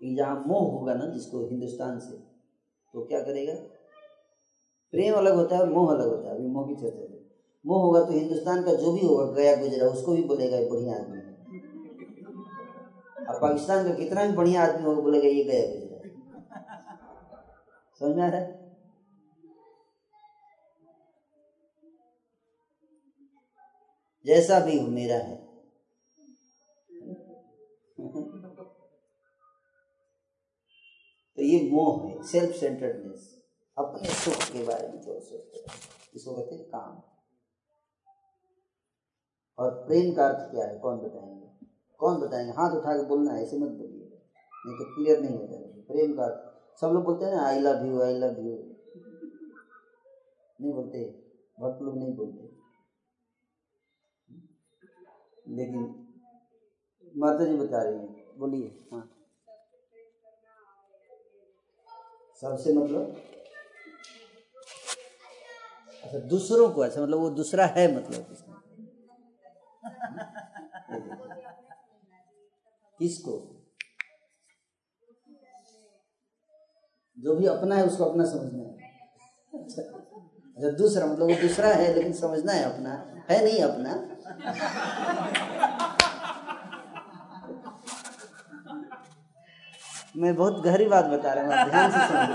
[0.00, 2.16] कि जहाँ मोह होगा ना, जिसको हिंदुस्तान से
[2.92, 3.54] तो क्या करेगा?
[4.90, 7.19] प्रेम अलग होता है और मोह अलग होता है। अभी मोह की चर्चा
[7.66, 11.16] मोह होगा तो हिंदुस्तान का जो भी होगा, गया, गुजरा, उसको भी बोलेगा बढ़िया आदमी
[11.16, 11.28] है।
[13.40, 15.98] पाकिस्तान का कितना भी बढ़िया आदमी होगा, बोलेगा, ये गया, गुजरा।
[18.00, 18.58] समझ में आ रहा है?
[24.26, 25.36] जैसा भी हो, मेरा है।
[31.38, 33.42] तो ये मोह है सेल्फ सेंटर्डनेस
[33.76, 35.66] अपने सुख के बारे में जो सोचते हैं
[36.14, 37.00] इसको कहते हैं काम।
[39.60, 40.78] और प्रेम का अर्थ क्या है?
[40.78, 41.48] कौन बताएँगे?
[42.00, 42.52] कौन बताएँगे?
[42.52, 44.06] हाथ उठा के बोलना है ऐसे मत बोलिए।
[44.66, 47.60] नहीं तो क्लियर नहीं हो जाएगा प्रेम का अर्थ। सब लोग बोलते हैं ना I
[47.60, 48.56] love you I love you
[50.60, 51.04] नहीं बोलते।
[51.60, 52.48] बहुत लोग नहीं बोलते।
[55.54, 55.82] लेकिन
[57.16, 59.08] माता जी बता रही हैं। बोलिए। हाँ।
[62.40, 63.16] सबसे मतलब?
[66.04, 68.49] अच्छा दूसरों को। अच्छा मतलब वो दूसरा है मतलब
[72.98, 73.56] किसको?
[77.18, 78.74] जो भी अपना है, उसको अपना समझना है।
[79.54, 82.90] अच्छा अच्छा दूसरा मतलब वो दूसरा है, लेकिन समझना है अपना।
[83.30, 83.94] है नहीं अपना।
[90.16, 92.28] मैं बहुत गहरी बात बता रहा हूँ ध्यान से समझ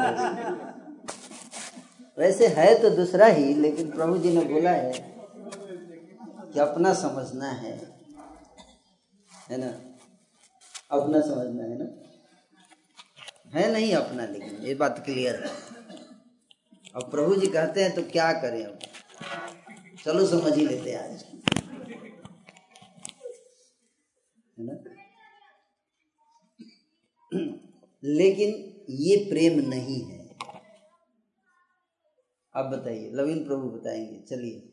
[2.19, 5.14] वैसे है तो दूसरा ही, लेकिन प्रभु जी ने बोला है
[6.55, 8.01] कि अपना समझना है।
[9.49, 9.67] है ना?
[10.91, 12.05] अपना समझना है ना?
[13.59, 15.49] है नहीं अपना, लेकिन ये बात क्लियर है।
[16.95, 18.79] अब प्रभु जी कहते हैं तो क्या करें अब?
[20.05, 21.25] चलो समझ ही लेते हैं आज।
[24.59, 24.73] है ना?
[28.03, 30.29] लेकिन ये प्रेम नहीं है।
[32.55, 34.71] अब बताइए, लविन प्रभु बताएँगे, चलिए।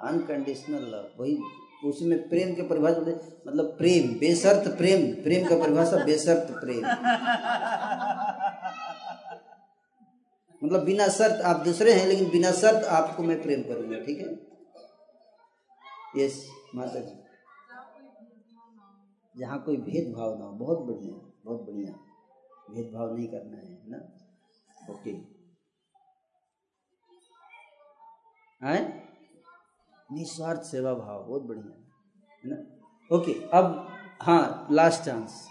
[0.00, 1.36] अनकंडीशनल लव वही
[1.84, 3.00] उसमें प्रेम के परिभाषा
[3.46, 6.84] मतलब प्रेम बेसर्त प्रेम प्रेम का परिभाषा बेसर्त प्रेम।
[10.62, 14.34] मतलब बिना शर्त आप दूसरे हैं, लेकिन बिना शर्त आपको मैं प्रेम करूँगा, ठीक है?
[16.16, 17.14] यस माता जी
[19.34, 21.14] जहाँ कोई भेदभाव ना हो, बहुत बढ़िया
[21.44, 21.92] बहुत बढ़िया।
[22.70, 23.98] भेदभाव नहीं करना है ना?
[24.90, 25.10] ओके
[28.60, 28.78] है
[30.12, 31.84] निस्वार्थ सेवा भाव बहुत बढ़िया,
[32.44, 32.56] है ना?
[33.16, 33.88] ओके अब
[34.22, 35.48] हाँ लास्ट चांस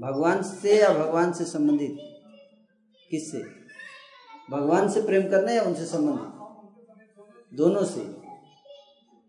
[0.00, 1.96] भगवान से या भगवान से संबंधित?
[3.10, 3.38] किससे?
[4.50, 6.30] भगवान से प्रेम करना या उनसे संबंधित?
[7.54, 8.00] दोनों से।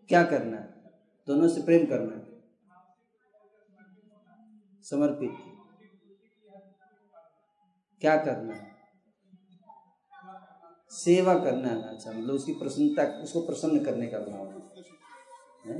[0.09, 0.73] क्या करना है?
[1.27, 2.20] दोनों से प्रेम करना है।
[4.91, 5.31] समर्पित
[8.01, 8.69] क्या करना है?
[10.91, 14.47] सेवा करना है अच्छा मतलब उसकी प्रसन्नता, उसको प्रसन्न करने का भाव
[15.67, 15.79] है।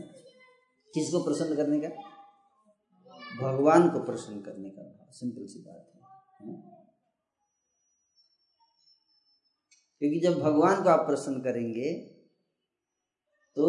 [0.94, 1.90] किसको प्रसन्न करने का?
[3.42, 6.00] भगवान को प्रसन्न करने का भाव, सिंपल सी बात है?
[10.02, 11.94] क्योंकि जब भगवान को आप प्रसन्न करेंगे
[13.58, 13.68] तो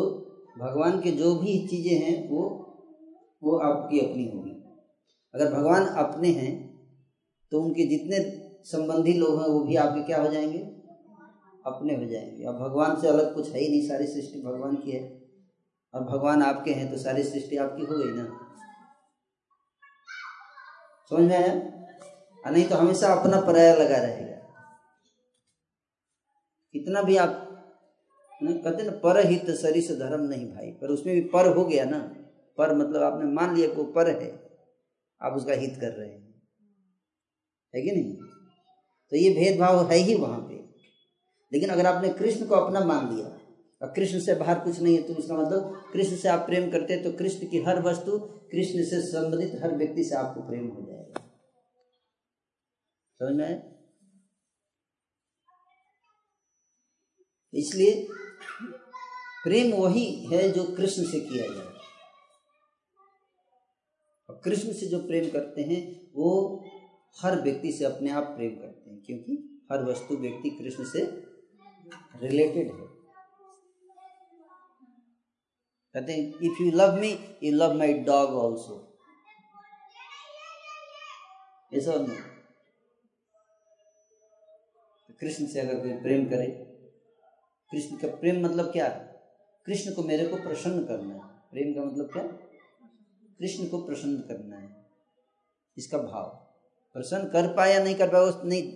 [0.58, 2.42] भगवान के जो भी चीज़ें हैं, वो
[3.42, 4.51] वो आपकी अपनी होगी।
[5.34, 6.72] अगर भगवान अपने हैं
[7.50, 8.18] तो उनके जितने
[8.64, 10.58] संबंधी लोग हैं, वो भी आपके क्या हो जाएँगे?
[11.66, 14.90] अपने हो जाएँगे। अब भगवान से अलग कुछ है ही नहीं, सारी सृष्टि भगवान की
[14.90, 15.22] है।
[15.94, 18.38] और भगवान आपके हैं तो सारी सृष्टि आपकी हो गई ना।
[21.10, 22.50] समझ में आया?
[22.50, 24.36] नहीं तो हमेशा अपना पराया लगा रहेगा।
[26.72, 27.48] कितना भी आप
[28.42, 31.98] कहते ना, पर हित सरिस धर्म नहीं भाई, पर उसमें भी पर हो गया ना।
[32.58, 34.41] पर मतलब आपने मान लिया को पर है।
[35.22, 36.42] आप उसका हित कर रहे हैं।
[37.74, 38.16] है कि नहीं?
[39.12, 40.54] तो ये भेदभाव है ही वहाँ पे।
[41.52, 43.26] लेकिन अगर आपने कृष्ण को अपना मान लिया,
[43.82, 46.94] और कृष्ण से बाहर कुछ नहीं है तो उसका मतलब कृष्ण से आप प्रेम करते
[46.94, 48.18] हैं तो कृष्ण की हर वस्तु
[48.52, 51.20] कृष्ण से संबंधित हर व्यक्ति से आपको प्रेम हो जाएगा।
[53.20, 53.72] समझ में?
[57.54, 58.08] इसलिए
[59.44, 61.71] प्रेम वही है जो कृष्ण से किया जाए।
[64.44, 65.80] कृष्ण से जो प्रेम करते हैं,
[66.14, 66.30] वो
[67.16, 69.36] हर व्यक्ति से अपने आप प्रेम करते हैं, क्योंकि
[69.72, 71.04] हर वस्तु व्यक्ति कृष्ण से
[72.22, 72.86] रिलेटेड है।
[75.94, 77.10] कहते हैं if you love me
[77.42, 78.78] you love my dog also
[81.72, 81.96] ऐसा
[85.08, 86.46] तो कृष्ण से अगर कोई प्रेम करे,
[87.70, 88.86] कृष्ण का प्रेम मतलब क्या?
[88.86, 89.10] है
[89.66, 91.20] कृष्ण को मेरे को प्रसन्न करना है।
[91.50, 92.22] प्रेम का मतलब क्या?
[93.42, 94.86] कृष्ण को प्रसन्न करना है।
[95.78, 96.26] इसका भाव।
[96.94, 98.72] प्रसन्न कर पाया, नहीं कर पाया, उस नहीं,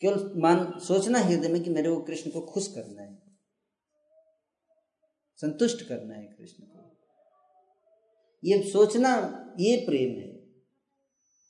[0.00, 3.22] केवल मान, सोचना हृदय में कि मेरे को कृष्ण को खुश करना है।
[5.36, 6.96] संतुष्ट करना है कृष्ण को।
[8.44, 9.10] ये सोचना,
[9.60, 10.46] ये प्रेम है।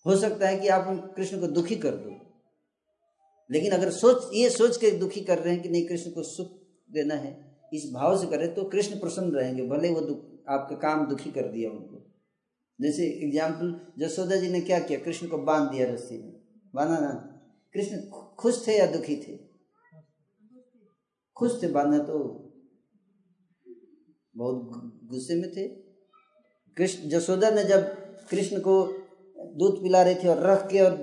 [0.06, 2.42] हो सकता है कि आप कृष्ण को दुखी कर दो।
[3.50, 6.52] लेकिन अगर सोच, ये सोच के दुखी कर रहे हैं कि नहीं, कृष्ण को सुख
[6.90, 10.00] देना है, इस भाव से करें तो कृष्ण प्रसन्न रहेंगे। भले वो
[10.48, 12.11] आपका काम दुखी कर दिया उनको।
[12.82, 14.98] जैसे एग्ज़ाम्पल जसोदा जी ने क्या किया?
[14.98, 16.32] कृष्ण को बाँध दिया रस्सी में।
[16.74, 17.10] बांधा ना?
[17.74, 18.00] कृष्ण
[18.38, 19.36] खुश थे या दुखी थे?
[21.36, 22.18] खुश थे, बांधा तो
[24.36, 24.70] बहुत
[25.10, 25.68] गुस्से में थे।
[26.76, 27.80] कृष्ण, जसोदा ने जब
[28.30, 28.82] कृष्ण को
[29.56, 30.96] दूध पिला रही थी और रख के और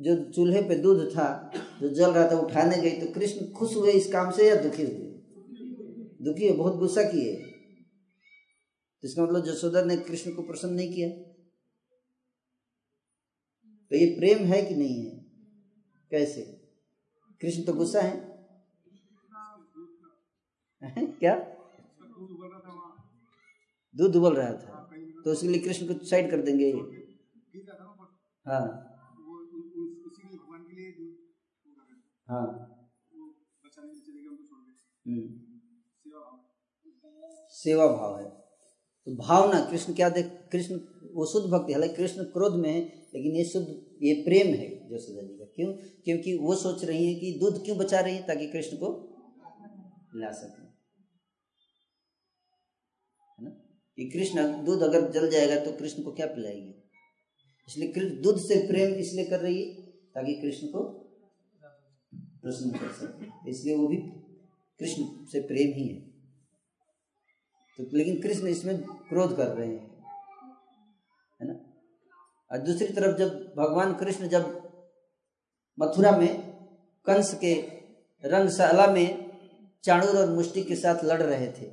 [0.00, 1.52] जो चूल्हे पे दूध था,
[1.82, 4.82] जो जल रहा था उठाने गई तो कृष्ण खुश हुए इस काम से या दुखी
[4.82, 5.06] हुए?
[6.22, 7.32] दुखी है बहुत गुस्सा किए।
[9.04, 11.08] इसका मतलब जसोदा ने कृष्ण को प्रसन्न नहीं किया।
[13.90, 15.18] तो ये प्रेम है कि नहीं है?
[16.10, 16.42] कैसे?
[17.40, 18.30] कृष्ण तो गुस्सा है।
[21.06, 21.34] क्या?
[23.96, 24.90] दूध उबल रहा था।
[25.24, 26.72] तो उसके लिए कृष्ण को साइड कर देंगे
[28.46, 28.86] हाँ।
[32.28, 32.66] हाँ।
[37.50, 38.39] सेवा भाव है।
[39.10, 40.80] तो भावना, कृष्ण क्या देख, कृष्ण,
[41.12, 42.80] वो शुद्ध भक्ति, हालाँकि कृष्ण क्रोध में है,
[43.14, 45.72] लेकिन ये शुद्ध, ये प्रेम है जसोदा जी का। क्यों?
[45.72, 49.16] क्योंकि वो सोच रही है कि दूध क्यों बचा रही है ताकि कृष्ण को
[50.16, 50.62] ला सके।
[53.32, 53.50] है ना?
[53.96, 56.74] कि कृष्ण दूध अगर जल जाएगा तो कृष्ण को क्या पिलाएगी?
[57.68, 57.92] इसलिए
[58.22, 60.84] दूध से प्रेम इसलिए कर रही है ताकि कृष्ण को
[62.14, 63.96] प्रसन्न कर सके। इसलिए वो भी
[64.78, 66.09] कृष्ण से प्रेम ही है।
[67.84, 70.04] तो लेकिन कृष्ण इसमें क्रोध कर रहे हैं,
[71.40, 71.54] है ना?
[72.50, 74.48] और दूसरी तरफ़ जब भगवान कृष्ण जब
[75.78, 76.28] मथुरा में
[77.06, 77.54] कंस के
[78.24, 79.30] रंगशाला में
[79.84, 81.66] चाणूर और मुष्टि के साथ लड़ रहे थे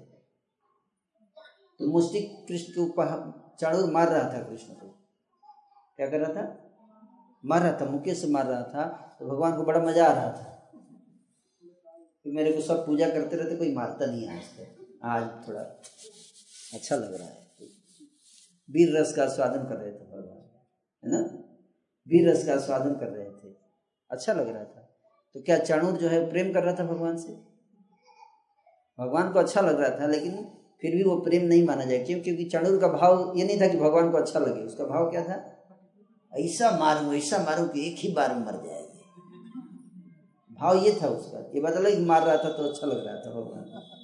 [1.80, 3.10] तो मुष्टि कृष्ण के ऊपर
[3.60, 4.88] चाणूर मार रहा था कृष्ण को।
[5.98, 6.46] क्या कर रहा था?
[7.46, 8.86] मार रहा था मुके से मार रहा था
[9.20, 10.54] तो भगवान को बड़ा मज़ा आ रहा था।
[12.26, 15.61] कि मेरे को सब पूजा करते रहते, कोई मारता नहीं आज तक। आज थोड़ा
[16.74, 17.48] अच्छा लग रहा है।
[18.69, 20.61] वीर रस का स्वादन कर रहे थे भगवान,
[21.03, 21.44] है ना?
[22.07, 23.56] वीर रस का स्वादन कर रहे थे।
[24.11, 24.98] अच्छा लग रहा था।
[25.34, 27.34] तो क्या चाणूर जो है प्रेम कर रहा था भगवान से?
[28.99, 30.44] भगवान को अच्छा लग रहा था, लेकिन
[30.82, 32.19] फिर भी वो प्रेम नहीं माना जाए। क्यों?
[32.19, 35.24] क्योंकि चाणूर का भाव ये नहीं था कि भगवान को अच्छा लगे। उसका भाव क्या
[35.24, 35.53] था?
[36.34, 38.99] ऐसा मारूं ऐसा मारूं कि एक ही बार मर जाएगी।
[40.53, 43.32] भाव ये था उसका। ये बात अलग मार रहा था तो अच्छा लग रहा था
[43.32, 43.97] भगवान।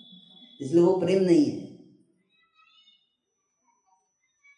[0.62, 1.74] इसलिए वो प्रेम नहीं है।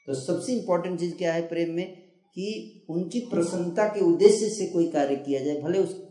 [0.05, 2.05] तो सबसे इंपॉर्टेंट चीज़ क्या है प्रेम में?
[2.05, 6.07] कि उनकी प्रसन्नता के उद्देश्य से कोई कार्य किया जाए, भले उस,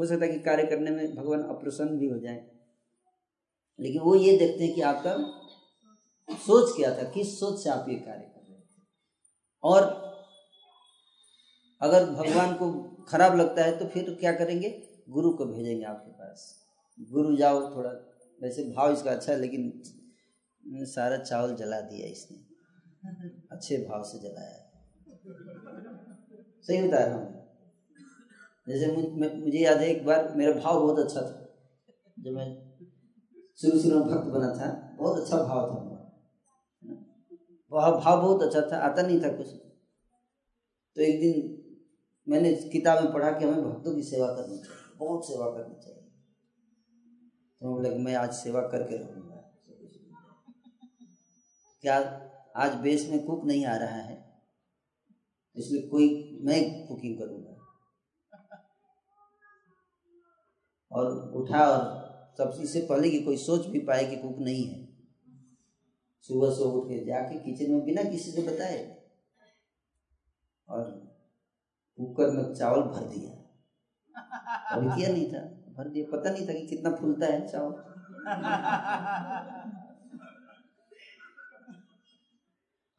[0.00, 2.50] हो सकता है कि कार्य करने में भगवान अप्रसन्न भी हो जाए।
[3.80, 5.16] लेकिन वो ये देखते हैं कि आपका
[6.36, 8.82] सोच क्या था, किस सोच से आप ये कार्य कर रहे थे।
[9.62, 9.82] और
[11.80, 14.88] अगर भगवान को खराब लगता है तो फिर क्या करेंगे?
[15.08, 16.66] गुरु को भेजेंगे आपके पास।
[17.00, 17.90] गुरु जाओ थोड़ा
[18.40, 22.38] वैसे भाव इसका अच्छा है, लेकिन सारा चावल जला दिया इसने।
[23.52, 24.62] अच्छे भाव से जलाया।
[26.62, 27.34] सही बता रहा हूँ।
[28.68, 31.42] जैसे मुझे याद है एक बार मेरा भाव बहुत अच्छा था।
[32.18, 32.46] जब मैं
[33.58, 34.68] शुरू शुरू में भक्त बना था,
[34.98, 35.84] बहुत अच्छा भाव था
[37.72, 39.48] वह भाव बहुत अच्छा था, आता नहीं था कुछ।
[40.96, 41.34] तो एक दिन
[42.26, 46.05] मैंने किताब में पढ़ा कि हमें भक्तों की सेवा करनी चाहिए, बहुत सेवा करनी चाहिए।
[47.62, 49.36] तो बोला मैं आज सेवा करके रहूँगा।
[51.82, 51.98] क्या
[52.56, 54.40] आज बेस में कुक नहीं आ रहा है?
[55.56, 57.52] इसलिए कोई, मैं कुकिंग करूँगा।
[60.90, 62.06] और उठा और
[62.38, 64.88] सब इससे पहले कि कोई सोच भी पाए कि कुक नहीं है।
[66.20, 69.04] सुबह से उठ के जाके किचन में बिना किसी से बताए
[70.68, 70.82] और
[71.98, 73.30] कुकर में चावल भर दिया।
[74.76, 77.72] अभी किया नहीं था। भर दिया। पता नहीं था कि कितना फूलता है चावल।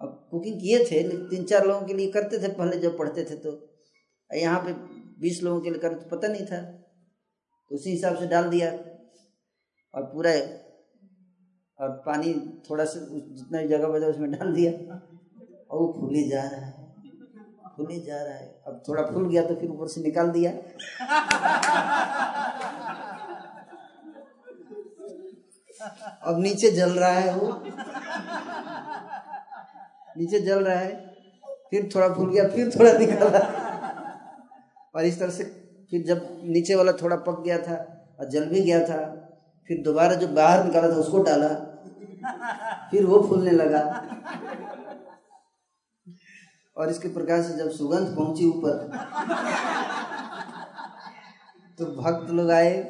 [0.01, 3.35] अब कुकिंग किए थे, तीन चार लोगों के लिए करते थे, पहले जब पढ़ते थे
[3.35, 3.51] तो।
[4.33, 4.73] यहाँ पे
[5.21, 6.61] बीस लोगों के लिए करते तो पता नहीं था।
[7.69, 8.71] तो उसी हिसाब से डाल दिया।
[9.93, 10.31] और पूरा
[11.83, 12.33] और पानी
[12.69, 14.71] थोड़ा सा जितना जगह बचा उसमें डाल दिया।
[15.71, 16.66] और वो फूले जा रहा है।
[17.77, 20.51] फूले जा रहा है। अब थोड़ा फूल गया तो फिर ऊपर से निकाल दिया।
[26.23, 27.47] अब नीचे जल रहा है वो।
[30.17, 30.95] नीचे जल रहा है।
[31.71, 33.39] फिर थोड़ा फूल गया फिर थोड़ा निकाला।
[34.95, 35.43] और इस तरह से
[35.91, 37.75] फिर जब नीचे वाला थोड़ा पक गया था
[38.19, 38.99] और जल भी गया था
[39.69, 41.49] फिर दोबारा जो बाहर निकाला था उसको डाला।
[42.91, 43.81] फिर वो फूलने लगा।
[46.77, 48.91] और इसके प्रकार से जब सुगंध पहुँची ऊपर
[51.77, 52.83] तो भक्त लोग आए,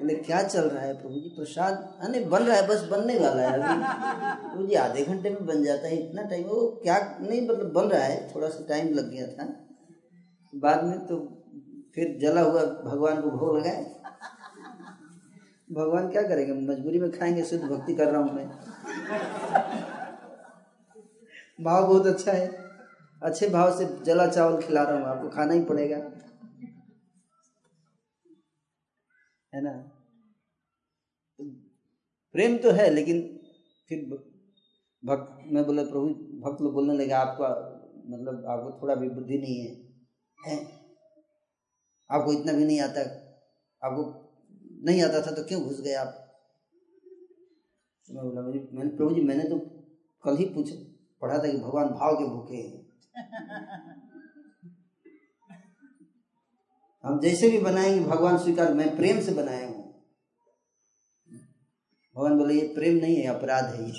[0.00, 1.28] बोले, क्या चल रहा है प्रभु जी?
[1.28, 3.82] प्रसाद, अरे, बन रहा है, बस बनने वाला है अभी।
[4.50, 7.84] प्रभु जी आधे घंटे में बन जाता है, इतना टाइम वो क्या, नहीं मतलब बन
[7.84, 9.48] रहा है थोड़ा सा टाइम लग गया था।
[10.54, 11.42] बाद में तो
[11.94, 13.96] फिर जला हुआ, भगवान को भोग लगाए।
[15.72, 18.48] भगवान क्या करेंगे, मजबूरी में खाएँगे, शुद्ध भक्ति कर रहा हूँ मैं।
[21.64, 22.69] भाव बहुत अच्छा है।
[23.22, 25.96] अच्छे भाव से जला चावल खिला रहा हूँ, आपको खाना ही पड़ेगा।
[29.52, 29.72] है ना?
[32.34, 33.20] प्रेम तो है, लेकिन
[33.88, 34.04] फिर
[35.02, 36.08] भक्त, मैं बोला, प्रभु,
[36.40, 37.48] भक्त लोग बोलने लगे, आपका
[38.06, 39.72] मतलब आपको थोड़ा भी बुद्धि नहीं है।
[40.38, 40.56] है?
[42.10, 43.00] आपको इतना भी नहीं आता,
[43.82, 44.02] आपको
[44.84, 46.16] नहीं आता था तो क्यों घुस गए आप?
[48.08, 49.58] तो मैं बोला मैंने, प्रभु जी, मैंने तो
[50.24, 50.70] कल ही पूछ,
[51.22, 52.79] पढ़ा था कि भगवान भाव के भूखे हैं।
[57.04, 59.84] हम जैसे भी बनाएँगे, भगवान स्वीकार, मैं प्रेम से बनाया हूँ।
[62.16, 63.92] भगवान बोले, ये प्रेम नहीं है अपराध है ये।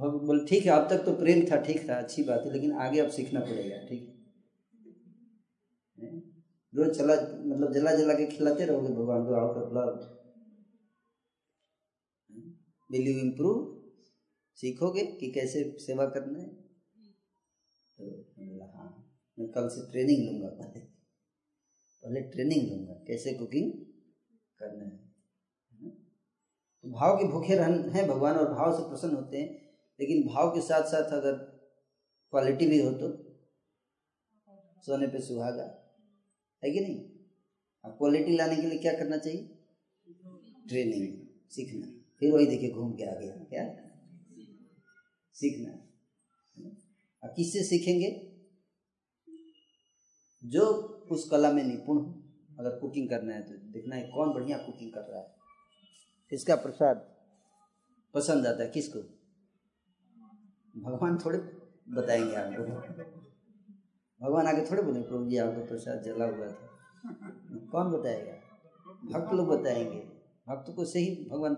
[0.00, 3.00] बोले, ठीक है, अब तक तो प्रेम था, ठीक था, अच्छी बात है, लेकिन आगे
[3.00, 4.14] अब सीखना पड़ेगा, ठीक
[6.72, 10.14] रोज चला मतलब जला जला के खिलाते रहोगे, भगवान को out of love
[12.90, 13.77] will you improve
[14.62, 16.46] सीखोगे कि कैसे सेवा करना है?
[17.98, 18.04] तो
[18.38, 18.88] बोला हाँ
[19.38, 20.80] मैं कल से ट्रेनिंग लूँगा पहले।
[22.02, 23.72] पहले ट्रेनिंग लूँगा, कैसे कुकिंग
[24.58, 24.96] करना है
[26.84, 29.48] तो भाव के भूखे रहन हैं भगवान और भाव से प्रसन्न होते हैं,
[29.98, 31.32] लेकिन भाव के साथ साथ अगर
[32.32, 33.08] क्वालिटी भी हो तो?
[34.86, 35.64] सोने पे सुहागा,
[36.62, 36.98] है कि नहीं?
[37.84, 39.42] अब क्वालिटी लाने के लिए क्या करना चाहिए?
[40.68, 41.06] ट्रेनिंग
[41.52, 41.86] सीखना।
[42.20, 43.64] फिर वही देखिए घूम के आ गया क्या
[45.38, 45.72] सीखना
[47.22, 48.10] अब किससे सीखेंगे?
[50.44, 50.64] जो
[51.10, 52.22] उस कला में निपुण हो,
[52.58, 55.34] अगर कुकिंग करना है तो देखना है कौन बढ़िया कुकिंग कर रहा है।
[56.30, 56.96] किसका प्रसाद
[58.14, 58.98] पसंद आता है, किसको?
[60.80, 61.38] भगवान थोड़े
[61.88, 62.62] बताएँगे आपको
[64.20, 66.66] भगवान आगे थोड़े बोले प्रभु जी आपका प्रसाद जला हुआ था।
[67.72, 68.32] कौन बताएगा?
[69.12, 70.00] भक्त लोग बताएँगे।
[70.48, 71.54] भक्त को सही भगवान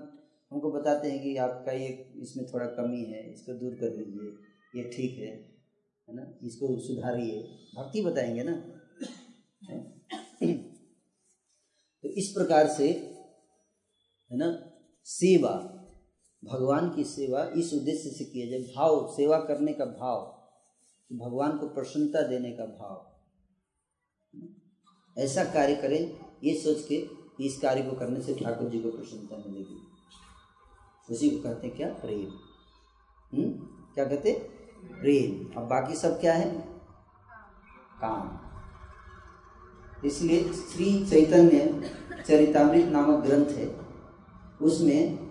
[0.53, 4.91] हमको बताते हैं कि आपका ये, इसमें थोड़ा कमी है, इसको दूर कर लीजिए ये
[4.91, 5.51] ठीक है
[6.09, 6.39] है ना?
[6.43, 7.43] इसको सुधारिए।
[7.77, 8.53] भक्ति बताएँगे ना?
[12.05, 12.89] तो इस प्रकार से,
[14.31, 14.49] है ना?
[15.05, 15.51] सेवा,
[16.45, 20.37] भगवान की सेवा इस उद्देश्य से किया जाए। भाव, सेवा करने का भाव
[21.11, 23.07] भगवान को प्रसन्नता देने का भाव।
[25.17, 26.97] ऐसा कार्य करें, ये सोच के
[27.47, 29.90] इस कार्य को करने से ठाकुर जी को प्रसन्नता मिलेगी।
[31.11, 31.89] उसी को कहते हैं क्या?
[31.89, 32.31] प्रेम।
[33.39, 33.51] हम्म?
[33.95, 34.33] क्या कहते?
[35.01, 36.51] प्रेम। अब बाकी सब क्या है?
[38.05, 38.39] काम।
[40.07, 41.91] इसलिए श्री चैतन्य
[42.27, 43.81] चरितामृत नामक ग्रंथ है।
[44.63, 45.31] उसमें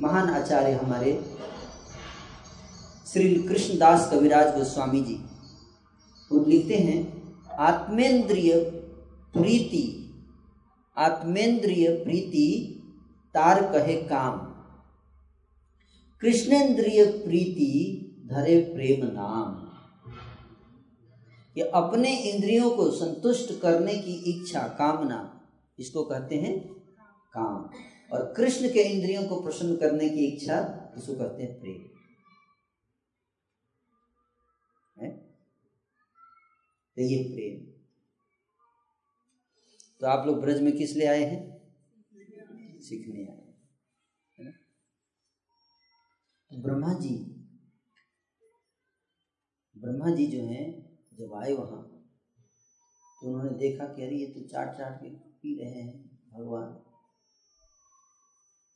[0.00, 1.36] महान आचार्य हमारे
[3.06, 5.24] श्री कृष्णदास कविराज गोस्वामी जी,
[6.32, 8.70] वो लिखते हैं, आत्मेंद्रिय
[9.32, 10.02] प्रीति
[10.98, 12.78] आत्मेंद्रिय प्रीति,
[13.34, 14.45] तार कहे काम।
[16.20, 19.66] कृष्णेंद्रिय प्रीति धरे प्रेम नाम।
[21.56, 25.48] ये अपने इंद्रियों को संतुष्ट करने की इच्छा, कामना,
[25.78, 26.74] इसको कहते हैं
[27.32, 27.70] काम।
[28.12, 31.82] और कृष्ण के इंद्रियों को प्रसन्न करने की इच्छा, इसको कहते हैं प्रेम।
[34.98, 35.10] है?
[36.96, 37.72] तो ये प्रेम।
[40.00, 41.56] तो आप लोग ब्रज में किस लिए आए हैं?
[42.80, 43.35] सीखने आए।
[46.56, 47.32] ब्रह्मा जी।
[49.78, 51.82] ब्रह्मा जी जो हैं, जब आए वहाँ
[53.22, 56.82] तो उन्होंने देखा कि अरे, ये तो चाट चाट के पी रहे हैं भगवान।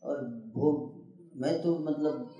[0.02, 1.04] और भोग,
[1.36, 2.36] मैं तो मतलब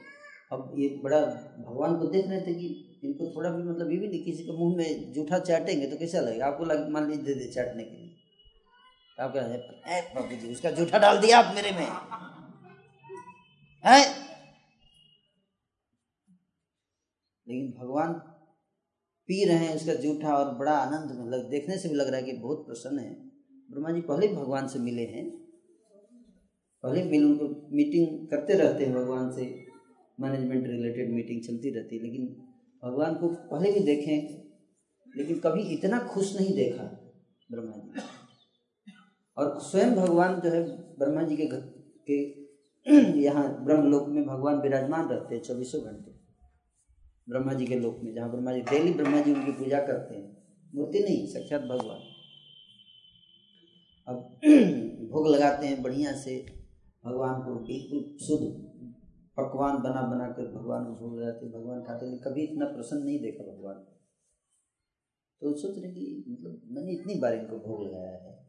[0.52, 1.20] अब ये बड़ा
[1.68, 4.52] भगवान को देख रहे थे कि इनको थोड़ा भी मतलब ये भी नहीं, किसी के
[4.52, 6.46] मुँह में जूठा चाटेंगे तो कैसा लगेगा?
[6.46, 8.16] आपको लग, मान लीजिए दे दे चाटने के लिए।
[9.16, 11.88] तो आप कह बाबू जी उसका जूठा डाल दिया आप मेरे में।
[13.84, 14.30] है?
[17.51, 18.12] लेकिन भगवान
[19.28, 22.16] पी रहे हैं उसका जूठा और बड़ा आनंद में लग, देखने से भी लग रहा
[22.16, 23.14] है कि बहुत प्रसन्न है।
[23.70, 25.31] ब्रह्मा जी पहले भगवान से मिले हैं।
[26.85, 29.44] पहले मिल, उनको मीटिंग करते रहते हैं भगवान से।
[30.20, 32.27] मैनेजमेंट रिलेटेड मीटिंग चलती रहती है, लेकिन
[32.85, 34.16] भगवान को पहले भी देखें,
[35.16, 36.85] लेकिन कभी इतना खुश नहीं देखा
[37.51, 38.02] ब्रह्मा जी
[39.36, 40.62] और स्वयं भगवान जो है,
[40.98, 41.60] ब्रह्मा जी के घर
[42.10, 42.18] के
[43.20, 46.10] यहाँ ब्रह्मलोक में भगवान विराजमान रहते हैं, चौबीसों घंटे।
[47.31, 50.36] ब्रह्मा जी के लोक में, जहाँ ब्रह्मा जी डेली ब्रह्मा जी उनकी पूजा करते हैं।
[50.74, 52.01] मूर्ति नहीं साक्षात भगवान।
[54.09, 54.40] अब
[55.11, 56.47] भोग लगाते हैं बढ़िया से,
[57.05, 58.70] भगवान को बिल्कुल शुद्ध,
[59.36, 63.05] पकवान बना बना कर भगवान को भोग लगाते हैं, भगवान खाते हैं कभी इतना प्रसन्न
[63.05, 63.74] नहीं देखा भगवान।
[65.43, 68.40] को तो सोच रहे कि मतलब मैंने इतनी बार इनको भोग लगाया है।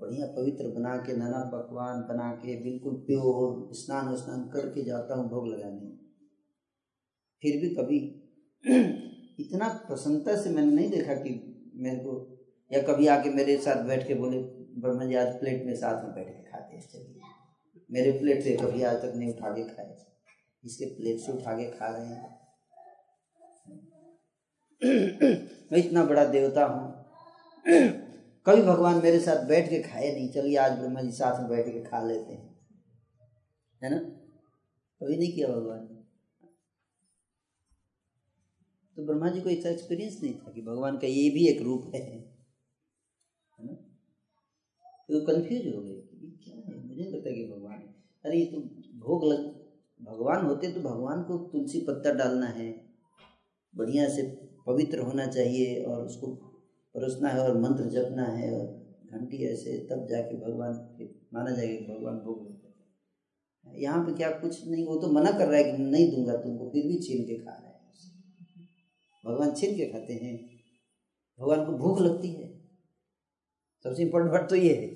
[0.00, 5.30] बढ़िया पवित्र बना के, नाना पकवान बना के, बिल्कुल प्योर स्नान स्नान करके जाता हूँ
[5.30, 6.01] भोग लगाने।
[7.42, 8.18] फिर भी कभी
[9.44, 12.38] इतना प्रसन्नता से मैंने नहीं देखा कि मेरे को,
[12.72, 14.38] या कभी आके मेरे साथ बैठ के बोले,
[14.80, 17.20] ब्रह्मा जी, आज प्लेट में साथ में बैठ के खाते हैं, चलिए।
[17.90, 19.96] मेरे प्लेट से कभी आज तक नहीं उठा के खाए
[20.64, 22.42] इसके प्लेट से उठा के खा रहे हैं।
[25.72, 27.04] मैं इतना बड़ा देवता हूँ।
[28.46, 31.66] कभी भगवान मेरे साथ बैठ के खाए नहीं, चलिए, आज ब्रह्मा जी साथ में बैठ
[31.66, 32.58] के खा लेते हैं।
[33.84, 33.98] है ना?
[35.00, 36.01] कभी नहीं किया भगवान ने।
[38.96, 41.90] तो ब्रह्मा जी को ऐसा एक्सपीरियंस नहीं था कि भगवान का ये भी एक रूप
[41.94, 43.72] है। है ना?
[45.08, 46.86] तो कंफ्यूज हो गए कि क्या है?
[46.86, 47.78] मुझे लगता है कि भगवान
[48.24, 48.60] अरे ये तो
[48.98, 49.44] भोग लग,
[50.00, 52.68] भगवान होते तो भगवान को तुलसी पत्ता डालना है।
[53.74, 54.22] बढ़िया से
[54.66, 56.26] पवित्र होना चाहिए और उसको
[56.94, 58.66] परोसना है और मंत्र जपना है और
[59.12, 60.72] घंटी ऐसे तब जाके भगवान
[61.34, 65.30] माना जाएगा कि भगवान भोग लगता है। यहाँ पे क्या कुछ नहीं, वो तो मना
[65.30, 67.71] कर रहा है कि नहीं दूँगा तुमको, फिर भी छीन के खा रहा है।
[69.24, 70.36] भगवान छीन के खाते हैं।
[71.38, 72.50] भगवान को भूख लगती है।
[73.84, 74.86] सबसे इम्पोर्टेंट बात तो ये है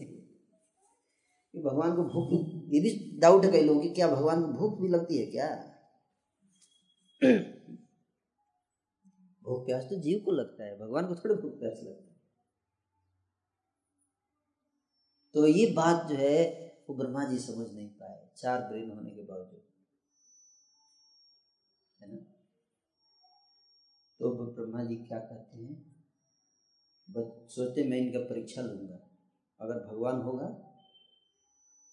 [1.54, 2.32] कि भगवान को भूख
[2.74, 2.90] ये भी
[3.20, 5.46] डाउट है कई लोगों की, क्या भगवान को भूख भी लगती है क्या?
[9.42, 12.14] भूख प्यास तो जीव को लगता है, भगवान को थोड़ा भूख प्यास लगता है।
[15.34, 16.38] तो ये बात जो है
[16.88, 19.62] वो ब्रह्मा जी समझ नहीं पाए, चार ब्रेन होने के बावजूद
[22.00, 22.24] है ना
[24.20, 25.74] तो ब्रह्मा जी क्या कहते हैं?
[27.48, 28.94] सोचते मैं इनका परीक्षा लूँगा।
[29.60, 30.46] अगर भगवान होगा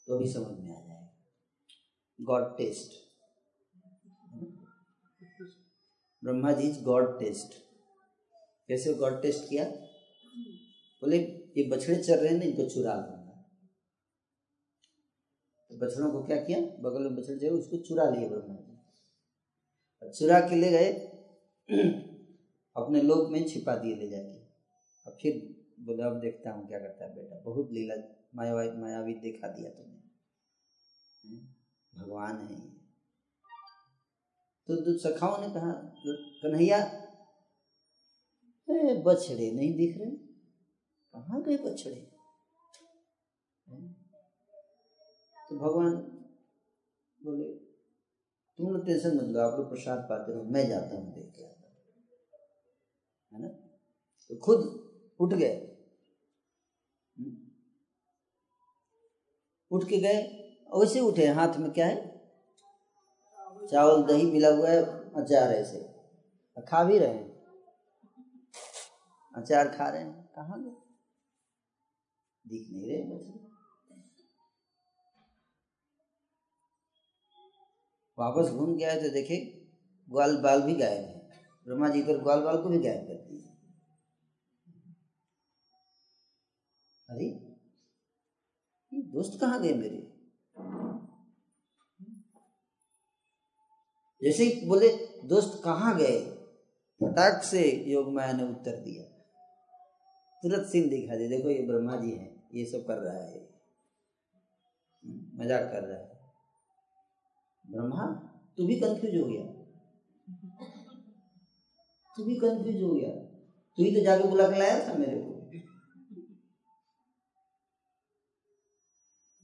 [0.08, 1.10] तो भी समझ में आ जाएगा।
[2.22, 2.92] God test.
[6.24, 7.54] Brahma ji is God test.
[8.68, 9.66] कैसे गॉड टेस्ट किया?
[11.02, 11.18] बोले,
[11.58, 13.34] ये बछड़े चल रहे हैं ना, इनको चुरा लूँगा।
[15.70, 16.60] तो बछड़ों को क्या किया?
[16.60, 20.92] बगल में बछड़े चले उसको चुरा लिए ब्रह्मा जी। चुरा के ले गए।
[22.76, 24.38] अपने लोक में छिपा दिए ले जाके।
[25.06, 25.34] और फिर
[25.80, 27.96] बोले, अब देखता हूँ क्या करता है बेटा। बहुत लीला
[28.36, 30.02] मायावी मायावी दिखा दिया तुमने।
[31.94, 32.70] भगवान है ये।
[34.70, 35.72] तो दो सखाओं ने कहा
[36.44, 36.80] कन्हैया
[39.06, 40.12] बछड़े नहीं दिख रहे?
[41.14, 41.96] कहाँ गए बछड़े?
[45.50, 45.96] तो भगवान
[47.20, 47.48] बोले,
[48.60, 51.44] तुम टेंशन मत लो, आप लोग प्रसाद पाते रहो, मैं जाता हूँ देख के
[53.34, 53.48] हूँ ना?
[54.30, 54.60] तो खुद
[55.20, 55.54] उठ गए।
[57.18, 57.48] हम्म।
[59.72, 60.22] उठ के गए,
[60.76, 62.14] वैसे उठे। हाथ में क्या है?
[63.68, 64.82] चावल, दही मिला हुआ है,
[65.14, 65.94] अचार ऐसे
[66.62, 67.34] खा भी रहे हैं।
[69.36, 70.72] अचार खा रहे हैं। कहाँ गए?
[72.48, 73.44] दिख नहीं रहे
[78.18, 79.38] वापस घूम के आए तो देखे,
[80.10, 81.13] ग्वाल बाल भी गायब है।
[81.68, 83.42] ब्रह्मा जी पर ग्वाल बाल को भी गायब कर दिए
[87.10, 87.30] अरे
[89.14, 89.98] दोस्त कहाँ गए मेरे?
[94.22, 94.90] जैसे ही बोले,
[95.26, 96.20] दोस्त कहाँ गए?
[97.02, 99.04] फटाक से योग माया ने उत्तर दिया।
[100.44, 103.42] तुरंत सीन दिखा दे, देखो ये ब्रह्मा जी हैं, ये सब कर रहा है।
[105.36, 106.20] मज़ाक कर रहा है।
[107.66, 108.06] ब्रह्मा,
[108.58, 109.63] तू भी कंफ्यूज हो गया।
[112.18, 113.12] तू भी कंफ्यूज हो गया।
[113.78, 115.34] तू ही तो जाके बुला के लाया था मेरे को।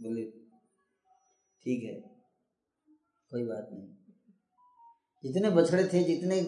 [0.01, 0.25] बोले,
[1.63, 1.93] ठीक है,
[3.31, 3.87] कोई बात नहीं।
[5.23, 6.41] जितने बछड़े थे, जितने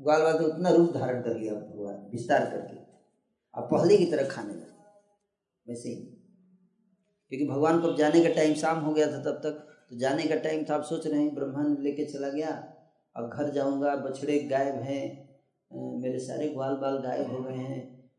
[0.00, 2.76] ग्वाल बाल थे उतना रूप धारण कर लिया भगवान, विस्तार करके
[3.54, 4.70] अब पहले की तरह खाने लगे।
[5.68, 6.02] वैसे ही।
[7.28, 10.34] क्योंकि भगवान को जाने का टाइम शाम हो गया था तब तक। तो जाने का
[10.34, 12.76] टाइम था आप सोच रहे हैं, ब्रह्मांड लेके चला गया।
[13.16, 15.29] अब घर जाऊँगा, बछड़े गायब हैं।
[15.72, 18.10] मेरे सारे ग्वाल बाल गायब हो गए हैं।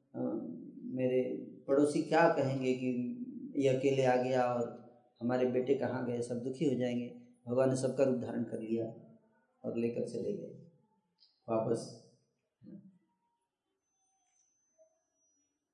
[0.95, 3.17] मेरे पड़ोसी क्या कहेंगे कि
[3.55, 4.91] ये अकेले आ गया और
[5.21, 7.15] हमारे बेटे कहाँ गए, सब दुखी हो जाएँगे।
[7.47, 8.93] भगवान ने सबका रूप धारण कर लिया
[9.63, 10.55] और लेकर चले गए।
[11.49, 12.09] वापस।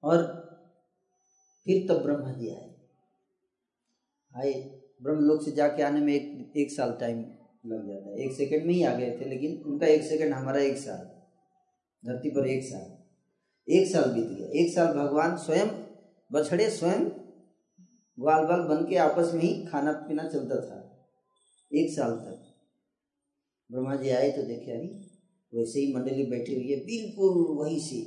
[0.03, 0.47] और
[1.65, 2.75] फिर तब ब्रह्मा जी आए।
[4.35, 7.19] आए ब्रह्म ब्रह्मलोक से जाके आने में एक एक साल टाइम
[7.65, 10.59] लग जाता है। एक सेकंड में ही आ गए थे, लेकिन उनका एक सेकंड हमारा
[10.59, 11.16] एक साल।
[12.07, 12.97] धरती पर एक साल।
[13.73, 15.67] एक साल बीत गया। एक साल भगवान स्वयं
[16.31, 17.09] बछड़े स्वयं
[18.19, 21.07] ग्वाल बाल बन के आपस में ही खाना पीना चलता था।
[21.73, 22.55] एक साल तक।
[23.71, 25.07] ब्रह्मा जी आए तो देखे, अरे,
[25.53, 27.99] वैसे ही मंडली बैठी हुई है, बिल्कुल वही सी।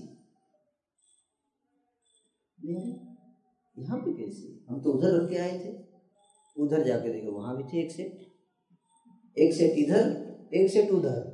[3.79, 4.65] यहाँ पे कैसे?
[4.69, 5.77] हम तो उधर रख के आए थे।
[6.57, 8.27] उधर जाके देखो, वहाँ भी थे एक सेट।
[9.39, 11.30] एक सेट इधर, एक सेट उधर।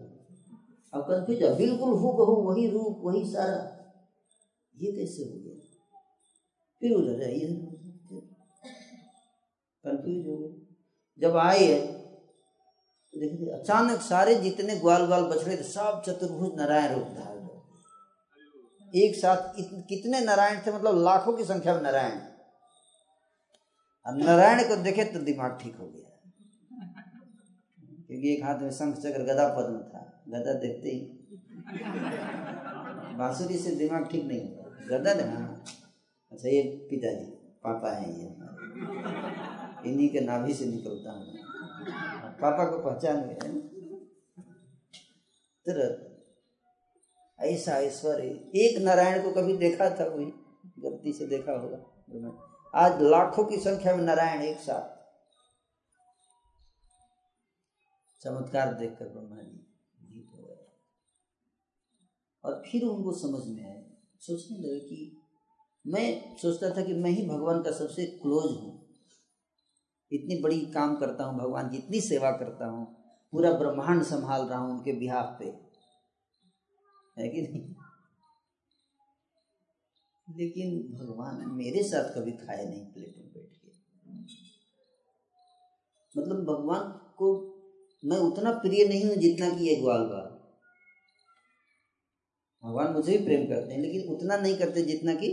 [0.93, 3.59] अब कंफ्यूज है बिल्कुल हु बहु, वही रूप, वही सारा।
[4.77, 5.55] ये कैसे हो गया?
[6.83, 7.55] फिर उधर इधर
[9.85, 10.51] कंफ्यूज हो गए।
[11.19, 11.67] जब आए
[13.15, 17.35] तो देखिए, अचानक सारे जितने ग्वाल ग्वाल बछड़े थे, सब चतुर्भुज नारायण रूप धारण
[18.95, 19.55] एक साथ
[19.89, 22.19] कितने नारायण थे मतलब लाखों की संख्या में नारायण।
[24.07, 26.16] नारायण को देखे तो दिमाग ठीक हो गया।
[28.09, 31.01] क्योंकि एक हाथ में शंख चक्र गदा पद्म था। गदा देखते ही।
[33.19, 35.23] बांसुरी से दिमाग ठीक नहीं होता। गदा ने?
[36.33, 37.25] अच्छा ये पिताजी,
[37.65, 38.27] पापा है ये
[39.85, 41.25] इन्हीं के नाभि से निकलता हूँ।
[42.41, 43.61] पापा को पहचान गए
[45.67, 46.13] तुरंत
[47.39, 48.27] ऐसा ऐश्वर्य,
[48.57, 50.27] एक नारायण को कभी देखा था वही
[50.81, 51.79] गलती से देखा होगा।
[52.75, 54.96] आज लाखों की संख्या में नारायण एक साथ।
[58.27, 59.67] चमत्कार देखकर ब्रह्मा जी
[60.03, 60.67] मोहित हो गए।
[62.45, 65.23] और फिर उनको समझ में आए सोचने लगे कि
[65.87, 68.87] मैं सोचता था कि मैं ही भगवान का सबसे क्लोज हूँ।
[70.13, 72.97] इतनी बड़ी काम करता हूँ, भगवान की इतनी सेवा करता हूँ,
[73.33, 75.45] पूरा ब्रह्मांड संभाल रहा हूँ उनके बिहाफ पे।
[77.19, 77.75] है कि नहीं?
[80.37, 83.71] लेकिन भगवान मेरे साथ कभी खाए नहीं, प्लेट में बैठ के।
[86.21, 86.83] मतलब भगवान
[87.17, 87.56] को
[88.05, 90.37] मैं उतना प्रिय नहीं हूँ जितना कि ये ग्वाल बाल
[92.65, 95.27] भगवान मुझे भी प्रेम करते हैं, लेकिन उतना नहीं करते जितना कि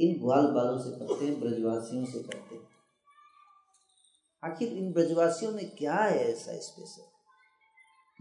[0.00, 2.68] इन ग्वाल बालों से करते हैं, ब्रजवासियों से करते हैं।
[4.44, 7.02] आखिर इन ब्रजवासियों में क्या है ऐसा स्पेशल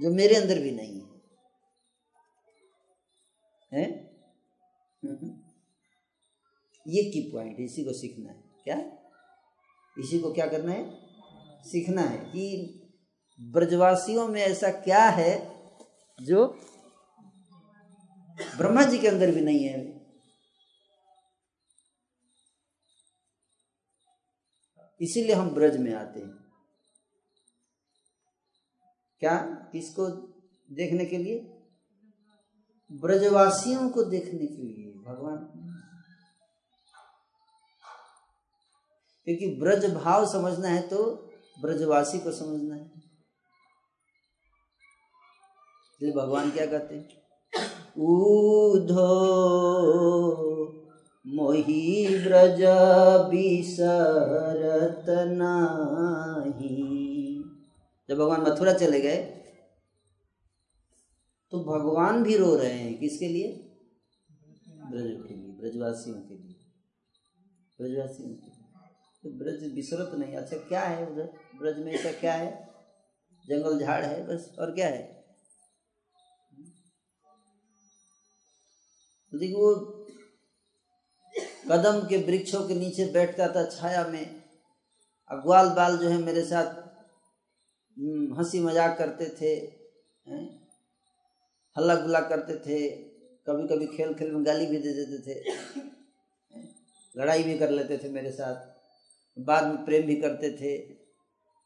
[0.04, 1.14] जो मेरे अंदर भी नहीं है।
[3.74, 4.14] है?
[6.88, 8.78] ये की पॉइंट इसी को सीखना है। क्या?
[10.00, 11.03] इसी को क्या करना है?
[11.64, 12.80] सीखना है कि
[13.42, 15.56] ब्रजवासियों में ऐसा क्या है
[16.22, 16.60] जो
[18.58, 20.04] ब्रह्मा जी के अंदर भी नहीं है?
[25.02, 26.34] इसीलिए हम ब्रज में आते हैं।
[29.20, 29.38] क्या?
[29.72, 30.10] किसको
[30.72, 31.40] देखने के लिए?
[32.92, 35.70] ब्रजवासियों को देखने के लिए, भगवान।
[39.26, 42.92] क्योंकि ब्रज भाव समझना है तो ब्रजवासी को समझना है।
[45.92, 47.08] इसलिए भगवान क्या कहते हैं?
[48.00, 49.08] ऊधो
[51.26, 52.62] मोही ब्रज
[53.30, 56.74] बिसरत नाही।
[58.10, 59.22] जब भगवान मथुरा चले गए
[61.52, 63.48] तो भगवान भी रो रहे हैं। किसके लिए?
[64.92, 66.56] ब्रज के लिए, ब्रजवासियों के लिए।
[67.80, 68.52] ब्रजवासियों के लिए।
[69.24, 71.28] तो ब्रज विसरत नहीं अच्छा क्या है उधर?
[71.54, 72.52] ब्रज में ऐसा क्या है?
[73.46, 75.02] जंगल झाड़ है बस और क्या है?
[79.34, 79.74] तो वो
[81.70, 84.26] कदम के वृक्षों के नीचे बैठता था छाया में।
[85.30, 86.82] अग्वाल बाल जो है मेरे साथ
[87.98, 89.54] हम्म, हँसी मज़ाक करते थे
[91.76, 92.80] हल्ला गुल्ला करते थे
[93.48, 95.36] कभी कभी खेल खेल में गाली भी दे देते थे
[97.16, 100.78] लड़ाई भी कर लेते थे मेरे साथ बाद में प्रेम भी करते थे।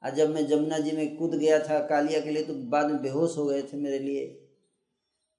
[0.04, 3.02] और जब मैं जमुना जी में कूद गया था कालिया के लिए तो बाद में
[3.02, 4.26] बेहोश हो गए थे मेरे लिए।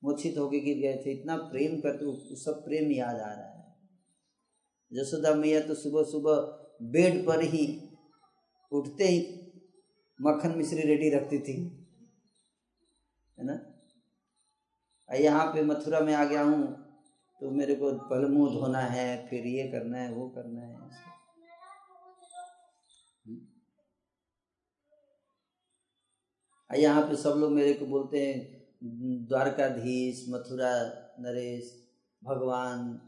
[0.02, 3.56] मूर्छित होके गिर गए थे। इतना प्रेम करते वो सब प्रेम याद आ रहा है।
[4.92, 6.36] जसोदा मैया तो सुबह सुबह
[6.88, 7.66] बेड पर ही
[8.72, 9.18] उठते ही
[10.20, 11.54] मक्खन मिश्री रेडी रखती थी,
[13.38, 13.58] है ना?
[15.08, 16.66] यहाँ पे मथुरा में आ गया हूँ
[17.40, 20.76] तो मेरे को पहले मुँह धोना है, फिर ये करना है, वो करना है।
[26.76, 28.66] यहाँ पे सब लोग मेरे को बोलते हैं,
[29.26, 30.72] द्वारकाधीश, मथुरा,
[31.20, 31.72] नरेश,
[32.24, 33.00] भगवान,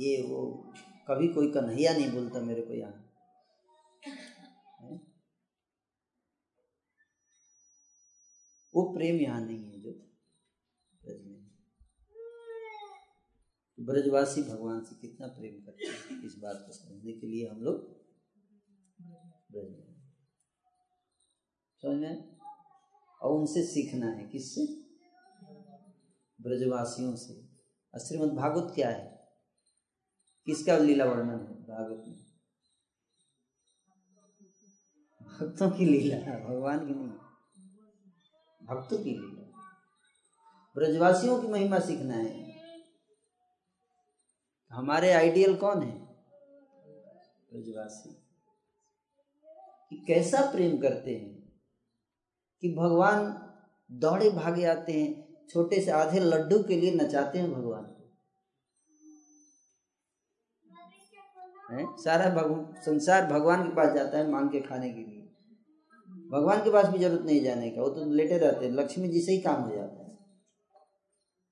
[0.00, 0.72] ये, वो,
[1.10, 3.02] कभी कोई कन्हैया नहीं बोलता मेरे को यहाँ।
[8.74, 9.92] वो प्रेम यहाँ नहीं है जो।
[11.02, 11.46] ब्रज में
[13.78, 17.76] ब्रजवासी भगवान से कितना प्रेम करते हैं इस बात को समझने के लिए हम लोग
[19.52, 19.94] ब्रज में
[21.82, 22.35] समझ में
[23.22, 24.66] और उनसे सीखना है। किससे?
[26.40, 27.46] ब्रजवासियों से।
[27.98, 29.28] श्रीमद भागवत क्या है?
[30.46, 32.26] किसका लीला वर्णन है भागवत में?
[35.22, 36.16] भक्तों की लीला,
[36.48, 37.08] भगवान की नहीं।
[38.66, 39.46] भक्तों की लीला।
[40.74, 42.56] ब्रजवासियों की महिमा सीखना है।
[44.70, 46.06] हमारे आइडियल कौन है?
[47.52, 48.22] ब्रजवासी।
[50.06, 51.35] कैसा प्रेम करते हैं?
[52.60, 53.42] कि भगवान
[53.90, 57.82] दौड़े भागे आते हैं, छोटे से आधे लड्डू के लिए नचाते हैं भगवान।
[61.72, 65.22] को सारा भगवान संसार भगवान के पास जाता है मांग के खाने के लिए।
[66.30, 69.20] भगवान के पास भी ज़रूरत नहीं जाने का, वो तो लेटे रहते हैं, लक्ष्मी जी
[69.20, 70.18] से ही काम हो जाता है।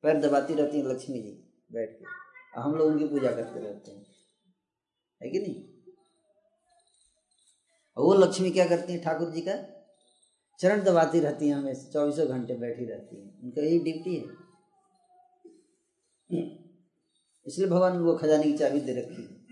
[0.03, 2.05] पैर दबाती रहती है लक्ष्मी जी, बैठ के।
[2.61, 4.07] हम लोग उनकी पूजा करते रहते हैं।
[5.23, 5.63] है कि नहीं?
[7.97, 9.74] वो लक्ष्मी क्या करती है, ठाकुर जी का?
[10.61, 14.45] चरण दबाती रहती हैं हमें, चौबीसों घंटे बैठी रहती हैं। उनका यही ड्यूटी है।
[17.47, 19.45] इसलिए भगवान वो खजाने की चाबी दे रखी है।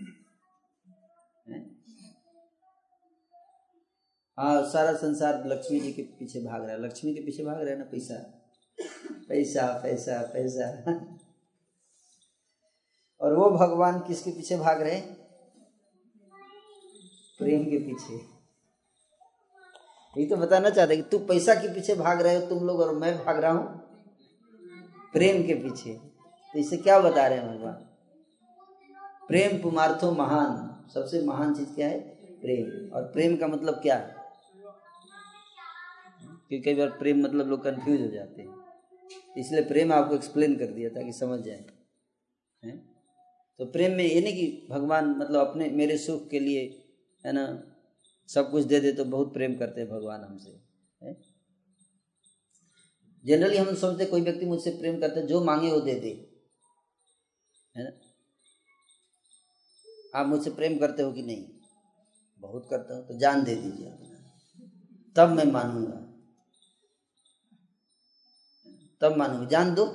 [4.39, 4.69] हाँ?
[4.69, 7.77] सारा संसार लक्ष्मी जी के पीछे भाग रहा है। लक्ष्मी के पीछे भाग रहा है
[7.77, 8.39] ना पैसा?
[9.29, 10.83] पैसा पैसा पैसा।
[13.21, 15.01] और वो भगवान किसके पीछे भाग रहे
[17.39, 18.32] प्रेम के पीछे।
[20.17, 22.95] यही तो बताना चाहते कि तू पैसा के पीछे भाग रहे हो, तुम लोग और
[22.95, 23.83] मैं भाग रहा हूँ।
[25.13, 25.93] प्रेम के पीछे।
[26.53, 27.73] तो इसे क्या बता रहे हैं भगवान?
[29.27, 31.99] प्रेम पुमार्थो महान। सबसे महान चीज़ क्या है?
[32.41, 33.95] प्रेम। और प्रेम का मतलब क्या?
[33.95, 34.23] है
[36.49, 38.55] क्योंकि कई बार प्रेम मतलब लोग कंफ्यूज हो जाते हैं।
[39.37, 41.65] इसलिए प्रेम आपको एक्सप्लेन कर दिया ताकि समझ जाए।
[42.65, 42.93] हैं?
[43.59, 46.83] तो प्रेम में ये नहीं कि भगवान मतलब अपने, मेरे सुख के लिए,
[47.25, 47.72] है ना
[48.29, 50.59] सब कुछ दे दे तो बहुत प्रेम करते हैं भगवान हमसे
[53.25, 56.09] जनरली हम सोचते कोई व्यक्ति मुझसे प्रेम करता जो मांगे वो दे दे,
[57.77, 57.91] है ना?
[60.15, 61.45] आप मुझसे प्रेम करते हो कि नहीं?
[62.39, 63.91] बहुत करता हूँ तो जान दे दीजिए
[65.15, 65.99] तब मैं मानूँगा।
[69.01, 69.85] तब मानूँगा। जान दो।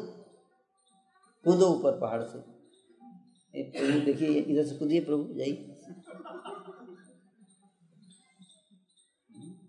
[1.44, 2.38] कूदो ऊपर पहाड़ से।
[3.54, 5.77] प्रभु, देखिए, इधर से कूदिए प्रभु, जाइए।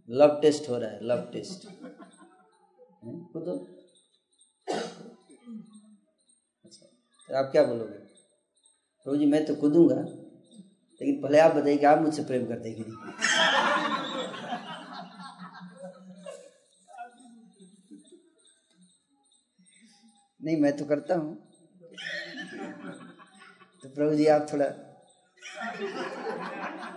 [0.09, 1.67] लव टेस्ट हो रहा है, लव टेस्ट।
[3.33, 3.53] कूदो
[6.65, 6.85] अच्छा
[7.29, 7.97] तो आप क्या बोलोगे?
[9.05, 12.81] प्रभु जी, मैं तो कूदूँगा लेकिन पहले आप बताइए कि आप मुझसे प्रेम करते कि
[12.81, 12.95] नहीं?
[20.41, 21.35] नहीं, मैं तो करता हूँ।
[23.83, 24.65] तो प्रभु जी, आप थोड़ा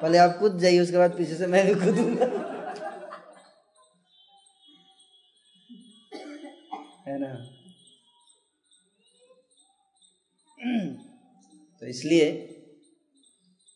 [0.02, 2.26] पहले आप कूद जाइए, उसके बाद पीछे से मैं भी कूदूँगा
[11.82, 12.32] तो इसलिए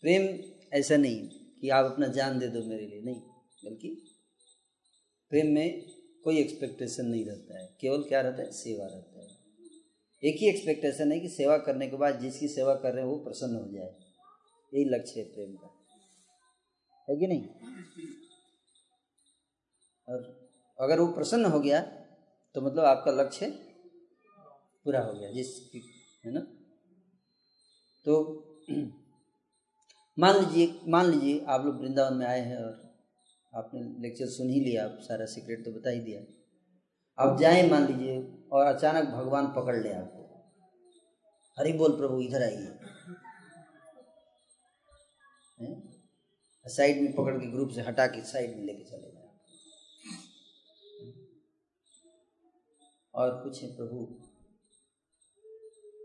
[0.01, 1.29] प्रेम ऐसा नहीं
[1.61, 3.21] कि आप अपना जान दे दो मेरे लिए, नहीं,
[3.65, 4.05] बल्कि
[5.31, 5.91] प्रेम में
[6.25, 8.53] कोई एक्सपेक्टेशन नहीं रहता है, केवल क्या रहता है?
[8.53, 9.29] सेवा रहता है।
[10.25, 13.17] एक ही एक्सपेक्टेशन है कि सेवा करने के बाद जिसकी सेवा कर रहे हैं वो
[13.17, 13.97] प्रसन्न हो जाए।
[14.75, 15.87] यही लक्ष्य है प्रेम का।
[17.11, 17.45] है कि नहीं?
[20.09, 20.49] और
[20.81, 21.81] अगर वो प्रसन्न हो गया
[22.55, 23.51] तो मतलब आपका लक्ष्य
[24.85, 25.71] पूरा हो गया जिस
[26.27, 26.56] है ना?
[28.07, 28.43] तो
[30.19, 32.87] मान लीजिए मान लीजिए आप लोग वृंदावन में आए हैं और
[33.55, 36.21] आपने लेक्चर सुन ही लिया, आप सारा सीक्रेट तो बता ही दिया।
[37.19, 40.23] आप जाए, मान लीजिए, और अचानक भगवान पकड़ ले आपको।
[41.59, 42.79] हरि बोल, प्रभु, इधर आइए।
[46.67, 49.31] साइड में पकड़ के ग्रुप से हटा के साइड में लेके चले जाए।
[53.15, 54.23] और पूछे, प्रभु,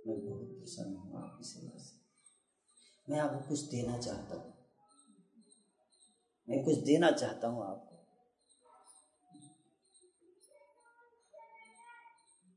[0.08, 1.81] मैं बहुत प्रसन्न हूँ आपकी सेवा
[3.12, 4.54] मैं आपको कुछ देना चाहता हूँ।
[6.50, 7.96] मैं कुछ देना चाहता हूँ आपको।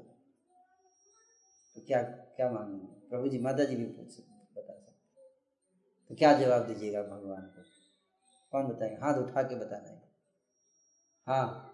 [1.76, 3.10] तो क्या क्या मांगेंगे?
[3.10, 5.22] प्रभु जी माता जी भी पूछ सकते बता सकते।
[6.10, 7.62] तो क्या जवाब दीजिएगा भगवान को?
[8.52, 8.96] कौन बताएँगे?
[8.96, 10.14] हाथ उठा के बताना है।
[11.28, 11.73] हाँ।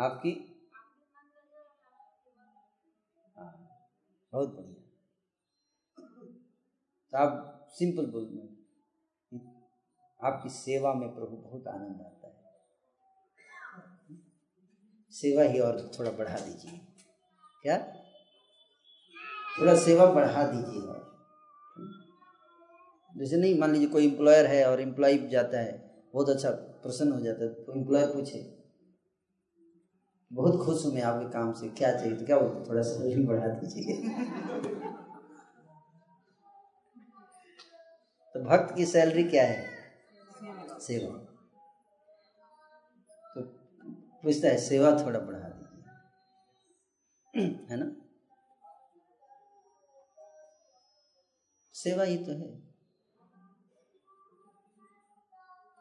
[0.00, 0.30] आपकी?
[3.38, 3.78] हाँ
[4.32, 4.74] बहुत बढ़िया।
[7.12, 8.24] तो आप सिंपल बोल
[10.24, 12.34] आपकी सेवा में प्रभु बहुत आनंद आता है।
[15.10, 16.80] सेवा ही और थोड़ा बढ़ा दीजिए।
[17.62, 17.78] क्या?
[19.60, 21.00] थोड़ा सेवा बढ़ा दीजिए और।
[23.16, 27.20] जैसे नहीं, मान लीजिए कोई एम्प्लॉयर है और एम्प्लॉय जाता है, बहुत अच्छा प्रसन्न हो
[27.20, 28.59] जाता है तो एम्प्लॉयर पूछे
[30.32, 33.46] बहुत खुश हूँ मैं आपके काम से। क्या चाहिए तो क्या बोलते थोड़ा सैलरी बढ़ा
[33.46, 33.96] दीजिए।
[38.34, 39.66] तो भक्त की सैलरी क्या है?
[40.80, 41.10] सेवा।
[43.34, 43.42] तो
[44.22, 45.88] पूछता है, सेवा थोड़ा बढ़ा दीजिए।
[47.70, 47.96] है ना?
[51.74, 52.50] सेवा ही तो है।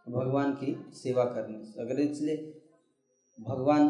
[0.10, 2.38] भगवान की सेवा करने से। अगर इसलिए
[3.40, 3.90] भगवान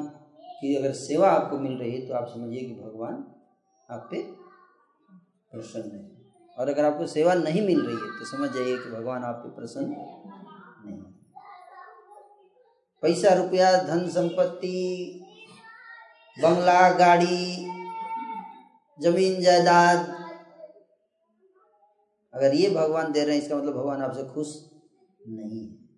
[0.62, 3.14] की अगर सेवा आपको मिल रही है तो आप समझिए कि भगवान
[3.90, 4.22] आप पे
[5.52, 6.08] प्रसन्न है।
[6.58, 9.50] और अगर आपको सेवा नहीं मिल रही है तो समझ जाइए कि भगवान आप पे
[9.56, 11.18] प्रसन्न नहीं है।
[13.04, 15.26] पैसा, रुपया, धन संपत्ति,
[16.38, 17.66] बंगला, गाड़ी,
[19.00, 20.00] ज़मीन, जायदाद,
[22.34, 24.48] अगर ये भगवान दे रहे हैं, इसका मतलब भगवान आपसे खुश
[25.22, 25.89] नहीं है।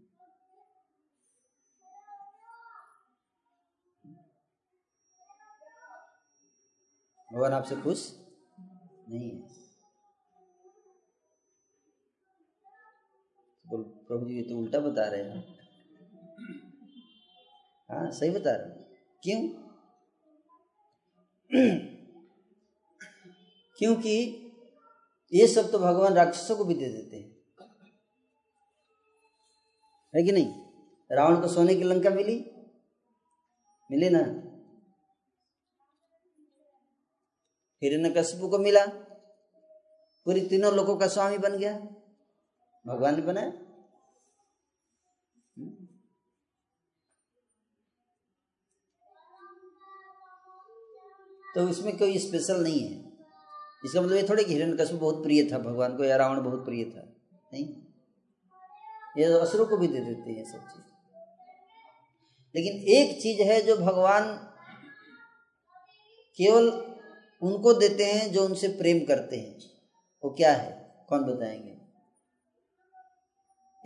[7.33, 8.19] भगवान आपसे खुश
[9.09, 9.37] नहीं है।
[13.67, 15.59] बोल, प्रभु जी ये तो उल्टा बता रहे हैं।
[17.91, 18.83] हाँ सही बता रहे
[19.23, 19.49] क्यों?
[23.77, 24.47] क्योंकि
[25.33, 27.41] ये सब तो भगवान राक्षसों को भी दे देते हैं।
[30.15, 30.65] है कि नहीं?
[31.11, 32.51] रावण को सोने की लंका मिली?
[33.91, 34.50] मिली ना?
[37.83, 38.85] हिरण्यकशिपु को मिला।
[40.25, 41.79] पूरी तीनों लोगों का स्वामी बन गया।
[42.87, 43.49] भगवान ने बनाया।
[51.55, 53.11] तो इसमें कोई स्पेशल नहीं है।
[53.85, 56.85] इसका मतलब ये थोड़े कि हिरण्यकशिपु बहुत प्रिय था भगवान को या रावण बहुत प्रिय
[56.85, 57.15] था।
[57.53, 57.75] नहीं?
[59.17, 60.85] ये असुरों को भी दे देते हैं सब चीज़।
[62.55, 64.35] लेकिन एक चीज़ है जो भगवान
[66.37, 66.90] केवल
[67.41, 69.59] उनको देते हैं जो उनसे प्रेम करते हैं।
[70.23, 70.95] वो क्या है?
[71.09, 71.81] कौन बताएँगे?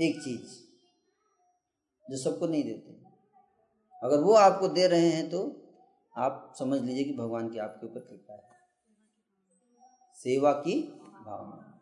[0.01, 0.65] एक चीज़
[2.11, 2.95] जो सबको नहीं देते।
[4.03, 5.61] अगर वो आपको दे रहे हैं तो
[6.17, 8.49] आप समझ लीजिए कि भगवान की आपके ऊपर कृपा है।
[10.13, 10.81] सेवा की
[11.25, 11.79] भावना।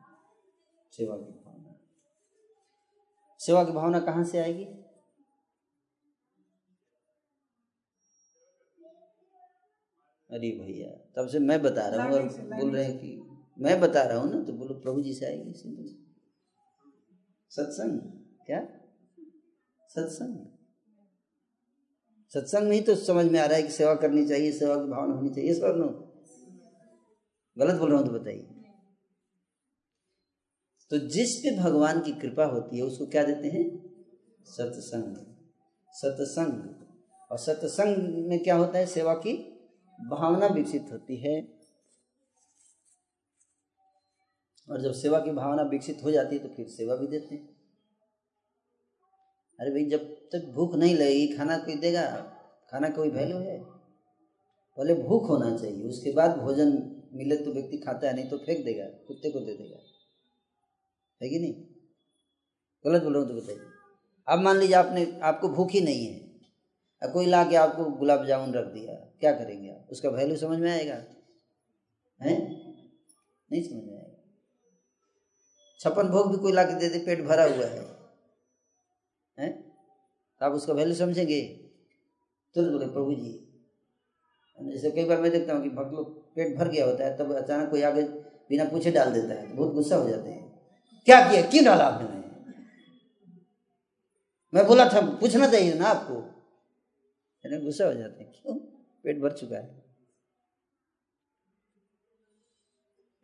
[0.92, 1.80] सेवा की भावना।
[3.40, 4.83] सेवा की भावना कहाँ से आएगी?
[10.34, 13.22] अरे भैया तब से मैं बता रहा हूँ और बोल रहे हैं कि
[13.60, 15.96] मैं बता रहा हूँ ना तो बोलो प्रभु जी से आएगी सिंपल
[17.52, 18.00] सत्संग?
[18.46, 18.68] क्या?
[19.90, 20.38] सत्संग?
[22.30, 24.90] सत्संग में ही तो समझ में आ रहा है कि सेवा करनी चाहिए सेवा की
[24.90, 25.88] भावना होनी चाहिए सर नो
[27.58, 28.48] गलत बोल रहा हूँ तो बताइए।
[30.90, 33.94] तो जिस पे भगवान की कृपा होती है उसको क्या देते हैं?
[34.46, 35.16] सत्संग।
[35.94, 36.76] सत्संग।
[37.32, 38.86] और सत्संग में क्या होता है?
[38.86, 39.53] सेवा की
[40.00, 41.48] भावना विकसित होती है।
[44.70, 47.54] और जब सेवा की भावना विकसित हो जाती है तो फिर सेवा भी देते हैं।
[49.60, 52.06] अरे भाई, जब तक भूख नहीं लगेगी खाना कोई देगा?
[52.72, 53.64] खाना कोई वैल्यू है?
[54.78, 56.72] पहले भूख होना चाहिए, उसके बाद भोजन
[57.14, 59.78] मिले तो व्यक्ति खाता है, नहीं तो फेंक देगा, कुत्ते को दे देगा।
[61.22, 61.54] है कि नहीं?
[62.86, 63.60] गलत बोल रहा हूँ तो बताइए।
[64.28, 66.33] अब मान लीजिए आपने, आपको भूख ही नहीं है।
[67.08, 69.88] कोई ला के आपको गुलाब जामुन रख दिया, क्या करेंगे आप?
[69.92, 70.96] उसका वैल्यू समझ में आएगा?
[72.22, 72.38] हैं?
[73.52, 74.24] नहीं समझ में आएगा।
[75.80, 77.82] छप्पन भोग भी कोई ला के दे दे, पेट भरा हुआ है।
[79.40, 79.62] हैं?
[80.40, 81.42] तो आप उसका वैल्यू समझेंगे?
[82.56, 83.40] तुरंत बोले, प्रभु जी,
[84.72, 87.36] जैसे कई बार मैं देखता हूँ कि भक्त लोग पेट भर गया होता है, तब
[87.36, 88.02] अचानक कोई आगे
[88.50, 90.60] बिना पूछे डाल देता है तो बहुत गुस्सा हो जाते हैं।
[91.06, 91.42] क्या किया?
[91.42, 92.08] क्यों डाला आपने?
[94.54, 96.33] मैं बोला था, पूछना चाहिए ना आपको।
[97.44, 98.56] गुस्सा हो जाते हैं, क्यों?
[99.06, 99.82] पेट भर चुका है।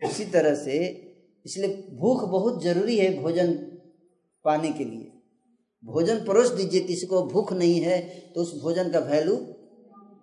[0.01, 0.77] इसी तरह से,
[1.45, 3.53] इसलिए भूख बहुत ज़रूरी है भोजन
[4.45, 5.11] पाने के लिए।
[5.83, 7.99] भोजन परोस दीजिए, किसी को भूख नहीं है
[8.33, 9.35] तो उस भोजन का वैल्यू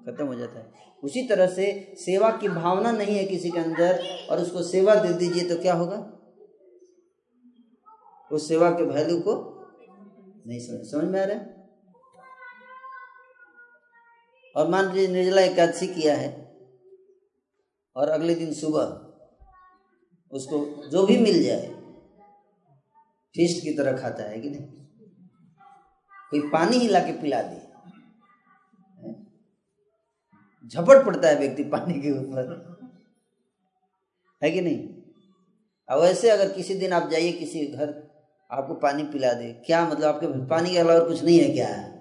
[0.07, 4.05] खत्म हो जाता है। उसी तरह से सेवा की भावना नहीं है किसी के अंदर,
[4.31, 5.99] और उसको सेवा दे दीजिए तो क्या होगा?
[8.31, 9.35] उस सेवा के वैल्यू को
[10.47, 11.56] नहीं समझ समझ में आ रहा है?
[14.57, 16.57] और मान लीजिए निर्जला एकादशी किया है
[17.97, 19.03] और अगले दिन सुबह
[20.33, 21.67] उसको जो भी मिल जाए
[23.37, 24.67] फिस्ट की तरह खाता है कि नहीं?
[26.31, 27.67] कोई पानी ही लाके पिला दे।
[30.69, 32.77] झपट पड़ता है व्यक्ति पानी के ऊपर।
[34.45, 34.89] है कि नहीं?
[35.89, 38.11] अब वैसे अगर किसी दिन आप जाइए, किसी घर,
[38.51, 40.05] आपको पानी पिला दे। क्या मतलब?
[40.05, 41.69] आपके पानी के अलावा कुछ नहीं है क्या?
[41.69, 41.96] है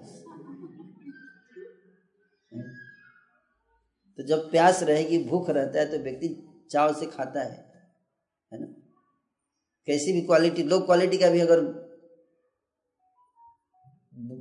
[4.18, 6.28] तो जब प्यास रहेगी, भूख रहता है तो व्यक्ति
[6.70, 7.64] चाव से खाता है
[8.52, 8.66] है ना?
[9.88, 11.60] कैसी भी क्वालिटी लो क्वालिटी का भी अगर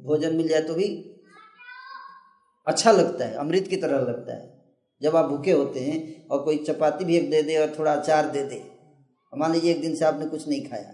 [0.06, 0.88] भोजन मिल जाए तो भी
[2.68, 4.54] अच्छा लगता है, अमृत की तरह लगता है।
[5.02, 8.30] जब आप भूखे होते हैं और कोई चपाती भी एक दे दे और थोड़ा अचार
[8.32, 8.64] दे दे
[9.34, 10.92] मान लीजिए एक दिन से आपने कुछ नहीं खाया,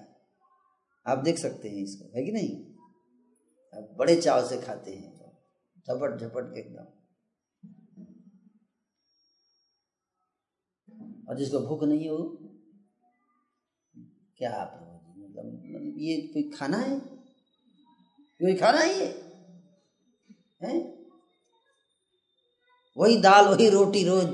[1.05, 2.55] आप देख सकते हैं इसको, है कि नहीं?
[3.73, 5.11] आप बड़े चाव से खाते हैं,
[5.87, 6.85] झपट झपट के एकदम।
[11.31, 12.17] और जिसको भूख नहीं हो,
[14.37, 14.71] क्या आप
[15.17, 16.99] मतलब मतलब ये कोई खाना है?
[18.41, 19.05] कोई खाना है ये?
[20.63, 21.03] है?
[22.97, 24.25] वही दाल, वही रोटी रोज।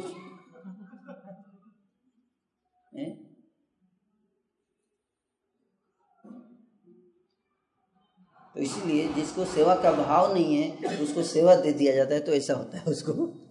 [8.54, 12.32] तो इसीलिए जिसको सेवा का भाव नहीं है, उसको सेवा दे दिया जाता है तो
[12.32, 13.47] ऐसा होता है उसको।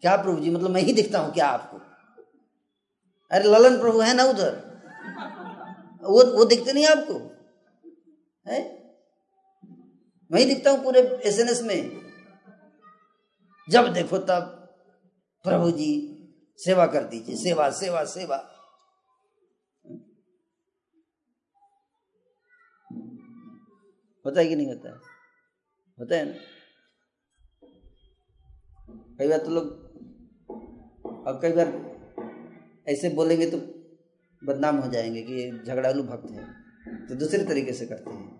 [0.00, 1.76] क्या प्रभु जी मतलब मैं ही दिखता हूँ क्या आपको?
[3.30, 4.68] अरे ललन प्रभु है ना उधर?
[6.02, 7.14] वो वो दिखते नहीं आपको?
[8.50, 8.78] है?
[10.32, 12.08] मैं ही दिखता हूँ पूरे एसएनएस में।
[13.70, 14.54] जब देखो तब
[15.42, 16.14] प्रभु जी
[16.58, 18.36] सेवा कर दीजिए, सेवा सेवा सेवा।
[24.26, 24.94] होता है कि नहीं होता है?
[26.00, 26.34] होता है ना?
[29.18, 29.87] कई बार तो लोग
[31.26, 31.72] अब कई बार
[32.86, 33.58] ऐसे बोलेंगे तो
[34.42, 36.44] बदनाम हो जाएँगे कि झगड़ालू भक्त है
[37.08, 38.36] तो दूसरे तरीके से करते हैं।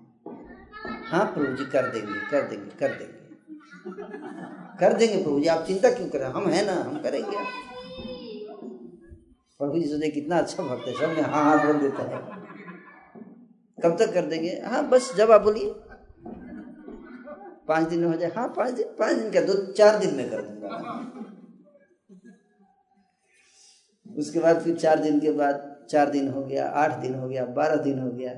[1.06, 3.16] हाँ प्रभु जी, कर देंगे कर देंगे कर देंगे।
[4.80, 6.26] कर देंगे प्रभु जी, आप चिंता क्यों करें?
[6.26, 7.36] हम हैं ना, हम करेंगे।
[9.60, 12.20] प्रभु जी सोचे कितना अच्छा भक्त है, सब में हाँ हाँ बोल देता है।
[13.78, 14.50] कब तक कर देंगे?
[14.66, 15.74] हाँ बस जब आप बोलिए।
[17.68, 20.30] पाँच दिन में हो जाए। हाँ पाँच दिन पाँच दिन का दो, चार दिन में
[20.30, 21.17] कर दूँगा।
[24.18, 27.44] उसके बाद फिर चार दिन के बाद, चार दिन हो गया, आठ दिन हो गया,
[27.46, 28.32] बारह दिन हो गया।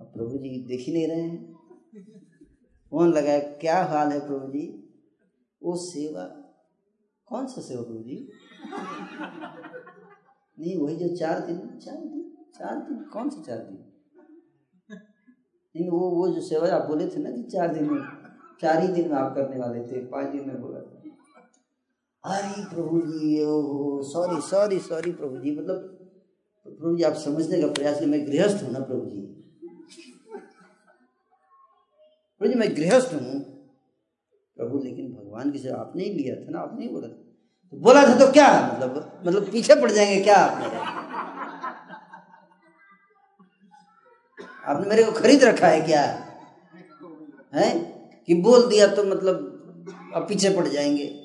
[0.00, 1.54] अब प्रभु जी देख ही नहीं रहे हैं।
[2.90, 4.66] फ़ोन लगाए क्या हाल है प्रभु जी?
[5.62, 6.24] वो सेवा,
[7.26, 8.28] कौन सा सेवा प्रभु जी?
[10.58, 13.78] नहीं, वही जो चार दिन चार दिन चार दिन, कौन सा चार दिन?
[15.76, 18.02] नहीं, वो वो जो सेवा आप बोले थे ना कि चार दिन में,
[18.60, 21.03] चार ही दिन में आप करने वाले थे, पाँच दिन में बोला था।
[22.24, 25.76] अरे प्रभु जी, ओ सॉरी सॉरी सॉरी प्रभु जी मतलब
[26.66, 29.20] प्रभु जी, आप समझने का प्रयास करें मैं गृहस्थ हूँ ना प्रभु जी।
[32.38, 33.40] प्रभु जी, मैं गृहस्थ हूँ।
[34.56, 37.12] प्रभु, लेकिन भगवान की सेवा आपने ही लिया था ना, आपने ही बोला था।
[37.70, 40.76] तो बोला था तो क्या मतलब मतलब पीछे पड़ जाएँगे क्या आप मेरे?
[44.66, 46.02] आपने मेरे को खरीद रखा है क्या?
[47.54, 47.80] है?
[48.26, 51.23] कि बोल दिया तो मतलब अब पीछे पड़ जाएँगे।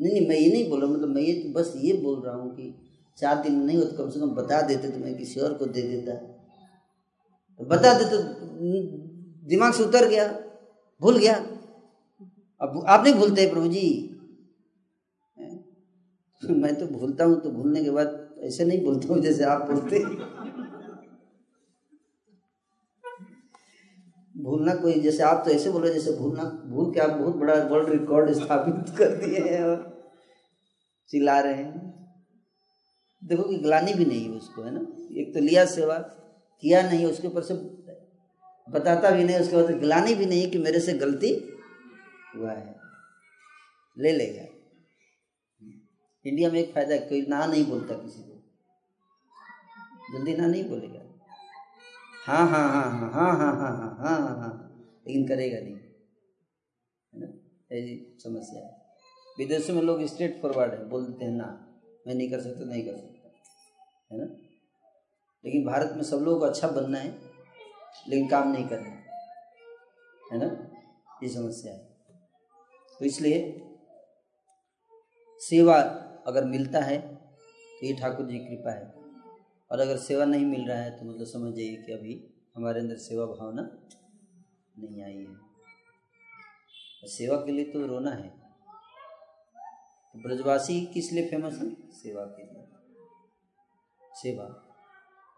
[0.00, 2.34] नहीं नहीं, मैं ये नहीं बोल रहा मतलब मैं ये तो बस ये बोल रहा
[2.34, 2.74] हूँ कि
[3.18, 5.66] चार दिन नहीं हो तो कम से कम बता देते तो मैं किसी और को
[5.66, 8.22] दे देता। तो बता दे तो
[9.48, 10.26] दिमाग से उतर गया,
[11.00, 11.34] भूल गया।
[12.60, 14.14] अब आप नहीं भूलते प्रभु जी।
[16.50, 19.98] मैं तो भूलता हूँ तो भूलने के बाद ऐसे नहीं बोलता हूँ जैसे आप बोलते
[24.40, 27.88] भूलना कोई, जैसे आप तो ऐसे बोल जैसे भूलना, भूल के आप बहुत बड़ा वर्ल्ड
[27.88, 29.98] रिकॉर्ड स्थापित कर दिए हैं और
[31.08, 31.98] चिल्ला रहे हैं।
[33.24, 34.80] देखो कि ग्लानी भी नहीं है उसको, है ना?
[35.20, 35.98] एक तो लिया सेवा,
[36.60, 37.54] किया नहीं, उसके ऊपर से
[38.70, 41.58] बताता भी नहीं, उसके बाद गिलानी भी नहीं कि मेरे से गलती
[42.36, 42.80] हुआ है।
[43.98, 44.44] ले लेगा
[46.26, 48.34] इंडिया में एक फ़ायदा है, कोई ना नहीं बोलता किसी को।
[50.12, 51.07] जल्दी ना नहीं बोलेगा।
[52.28, 54.50] हाँ हाँ हाँ हाँ हाँ हाँ हाँ हाँ हाँ हाँ हाँ
[55.06, 55.74] लेकिन करेगा नहीं
[57.12, 57.26] है ना
[57.70, 58.76] ऐसी समस्या है
[59.38, 61.46] विदेशों में लोग स्ट्रेट फॉरवर्ड है बोल देते हैं ना
[62.06, 64.26] मैं नहीं कर सकता नहीं कर सकता है ना
[65.44, 67.14] लेकिन भारत में सब लोगों को अच्छा बनना है
[68.08, 68.90] लेकिन काम नहीं करना
[70.32, 70.50] है ना
[71.22, 71.78] ये समस्या है
[73.00, 73.40] तो इसलिए
[75.40, 75.80] सेवा
[76.26, 78.97] अगर मिलता है तो ये ठाकुर जी की कृपा है
[79.70, 82.96] और अगर सेवा नहीं मिल रहा है तो मतलब समझ जाइए कि अभी हमारे अंदर
[82.96, 83.62] सेवा भावना
[84.78, 85.48] नहीं आई है।
[87.08, 88.28] सेवा के लिए तो रोना है।
[90.12, 91.90] तो ब्रजवासी किस लिए फ़ेमस है?
[91.90, 92.68] सेवा के लिए।
[94.14, 94.64] सेवा।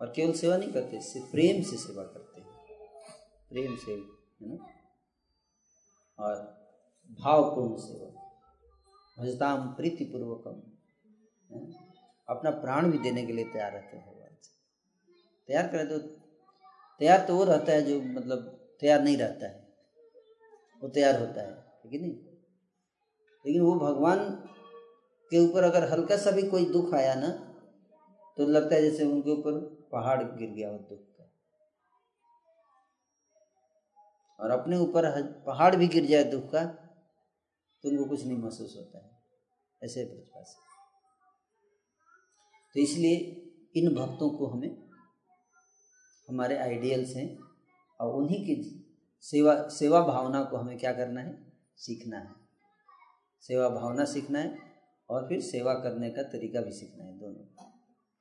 [0.00, 2.50] और केवल सेवा नहीं करते, सिर्फ़ प्रेम से सेवा करते हैं।
[3.48, 4.68] प्रेम से, है ना?
[6.18, 6.36] और
[7.20, 8.20] भावपूर्ण सेवा।
[9.18, 10.62] भजताम प्रीतिपूर्वकम
[12.28, 14.09] अपना प्राण भी देने के लिए तैयार रहते हैं। से
[15.50, 15.98] तैयार करें तो
[17.00, 18.42] तैयार तो वो रहता है जो मतलब
[18.80, 19.54] तैयार नहीं रहता है।
[20.82, 22.12] वो तैयार होता है ठीक है नहीं?
[23.44, 24.18] लेकिन वो भगवान
[25.32, 27.28] के ऊपर अगर हल्का सा भी कोई दुख आया ना
[28.36, 29.58] तो लगता है जैसे उनके ऊपर
[29.92, 31.24] पहाड़ गिर गया हो दुख का।
[34.38, 35.10] और अपने ऊपर
[35.46, 39.10] पहाड़ भी गिर जाए दुख का तो उनको कुछ नहीं महसूस होता है।
[39.82, 40.60] ऐसे ब्रजवासी।
[42.74, 43.16] तो इसलिए
[43.76, 44.89] इन भक्तों को हमें
[46.30, 47.38] हमारे आइडियल्स हैं
[48.00, 48.86] और उन्हीं की
[49.20, 51.52] सेवा सेवा भावना को हमें क्या करना है?
[51.76, 52.28] सीखना है।
[53.40, 54.58] सेवा भावना सीखना है
[55.10, 57.64] और फिर सेवा करने का तरीका भी सीखना है दोनों।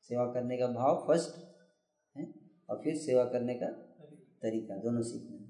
[0.01, 1.59] सेवा करने का भाव फ़र्स्ट
[2.17, 2.33] है
[2.69, 3.67] और फिर सेवा करने का
[4.41, 5.49] तरीका, दोनों सीखना है।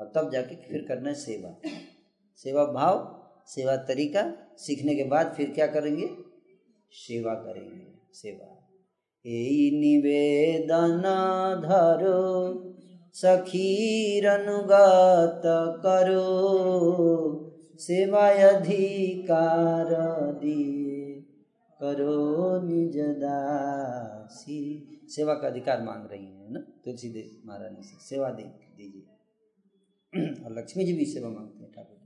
[0.00, 1.70] और तब जाके फिर करना है सेवा।
[2.36, 6.16] सेवा भाव, सेवा तरीका, सीखने के बाद फिर क्या करेंगे?
[6.90, 8.63] सेवा करेंगे, सेवा।
[13.14, 15.42] सखीर अनुगत
[15.84, 16.24] करो
[17.80, 19.92] सेवा अधिकार
[20.40, 21.14] दिए
[21.80, 22.16] करो
[22.64, 24.60] निज दासी
[25.08, 28.42] सेवा का अधिकार मांग रही है ना तुलसीदेव महारानी से सेवा दे
[28.76, 31.98] दीजिए और लक्ष्मी जी भी सेवा मांगते हैं ठाकुर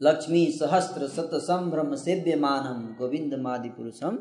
[0.00, 4.18] लक्ष्मी सहस्त्र सत संभ्रम सेव्य मानम गोविंद मादि पुरुषम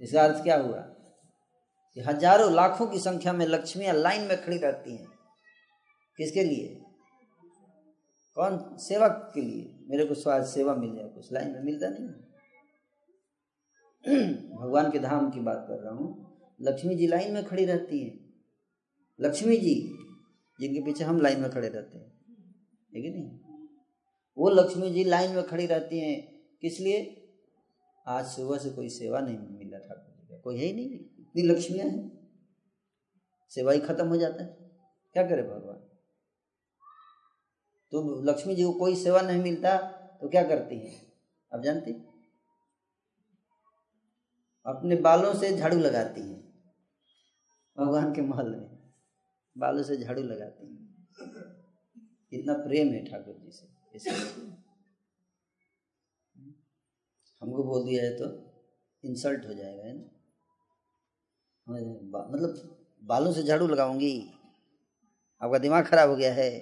[0.00, 0.78] इसका अर्थ क्या हुआ?
[1.94, 5.06] कि हज़ारों लाखों की संख्या में लक्ष्मियाँ लाइन में खड़ी रहती हैं।
[6.16, 6.80] किसके लिए?
[8.34, 8.76] कौन?
[8.76, 12.08] सेवा के लिए। मेरे को स्वाद सेवा मिल जाए, कुछ लाइन में मिलता नहीं
[14.60, 18.34] भगवान के धाम की बात कर रहा हूँ। लक्ष्मी जी लाइन में खड़ी रहती हैं।
[19.20, 19.98] लक्ष्मी जी,
[20.60, 22.08] जिनके पीछे हम लाइन में खड़े रहते हैं।
[22.94, 23.38] ठीक है नहीं?
[24.38, 27.19] वो लक्ष्मी जी लाइन में खड़ी रहती हैं। किस लिए?
[28.10, 31.42] आज सुबह से कोई सेवा नहीं मिला ठाकुर जी का। कोई है ही नहीं। इतनी
[31.42, 32.28] लक्ष्मियाँ हैं।
[33.48, 34.70] सेवा ही खत्म हो जाता है।
[35.12, 35.76] क्या करे भगवान?
[37.90, 39.78] तो लक्ष्मी जी को कोई सेवा नहीं मिलता
[40.20, 41.12] तो क्या करती है?
[41.54, 41.92] आप जानती?
[44.66, 46.42] अपने बालों से झाड़ू लगाती है।
[47.76, 48.92] भगवान के महल में
[49.58, 50.80] बालों से झाड़ू लगाती है।
[52.32, 53.50] इतना प्रेम है ठाकुर जी
[53.98, 54.59] से।
[57.42, 58.24] हमको बोल दिया है तो
[59.04, 60.04] इंसल्ट हो जाएगा, है ना?
[62.30, 64.30] मतलब बालों से झाड़ू लगाऊँगी।
[65.42, 66.60] आपका दिमाग खराब हो गया है।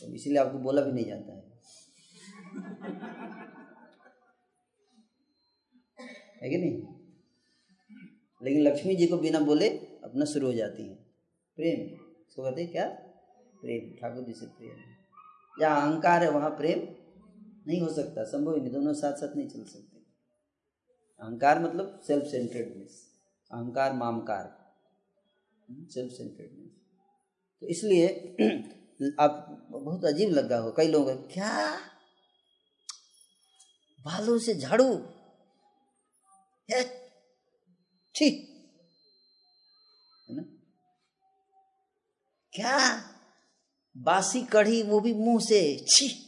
[0.00, 1.52] तो इसीलिए आपको बोला भी नहीं जाता है।
[6.42, 6.76] है कि नहीं?
[8.42, 9.68] लेकिन लक्ष्मी जी को बिना बोले
[10.04, 10.94] अपना शुरू हो जाती है।
[11.56, 11.96] प्रेम।
[12.36, 12.88] कहते क्या?
[13.60, 14.76] प्रेम। ठाकुर जी से प्रेम।
[15.62, 17.01] या अहंकार है, वहाँ प्रेम
[17.68, 19.98] नहीं हो सकता, संभव ही नहीं, दोनों साथ साथ नहीं चल सकते।
[21.20, 23.12] अहंकार मतलब सेल्फ सेंटर्डनेस
[23.50, 24.74] अहंकार, मामकार
[25.90, 26.70] सेल्फ सेंटर्डनेस
[27.60, 28.06] तो इसलिए
[29.20, 31.78] आप, बहुत अजीब लगा हो कई लोग क्या?
[34.04, 34.96] बालों से झाड़ू?
[38.14, 38.48] ठीक
[40.28, 40.42] है ना?
[42.52, 43.02] क्या?
[43.96, 46.21] बासी कढ़ी, वो भी मुँह से, छी!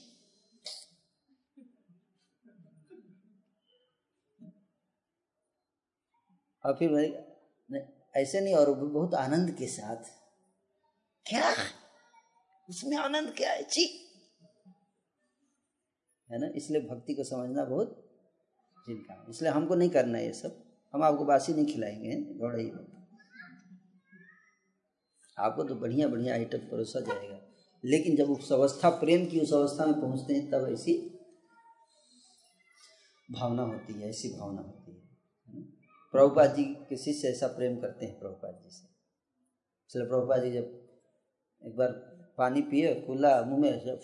[6.64, 7.12] और फिर भाई
[8.16, 10.10] ऐसे नहीं, और बहुत आनंद के साथ।
[11.26, 11.50] क्या?
[12.68, 13.62] उसमें आनंद क्या है?
[13.62, 13.84] ची
[16.30, 16.48] है ना?
[16.56, 18.00] इसलिए भक्ति को समझना बहुत
[18.86, 20.62] जिनका इसलिए हमको नहीं करना है ये सब।
[20.94, 22.70] हम आपको बासी नहीं खिलाएँगे गौड़ा ही
[25.38, 27.38] आपको तो बढ़िया बढ़िया आइटम परोसा जाएगा।
[27.84, 30.94] लेकिन जब उस अवस्था, प्रेम की उस अवस्था में पहुँचते हैं, तब ऐसी
[33.28, 34.83] भावना होती है, ऐसी भावना होती है।
[36.14, 38.86] प्रभुपाद जी के शिष्य ऐसा प्रेम करते हैं, प्रभुपाद जी से।
[39.90, 40.66] इसलिए प्रभुपाद जी जब
[41.62, 41.92] एक बार
[42.38, 44.00] पानी पिए, खुला मुँह में जब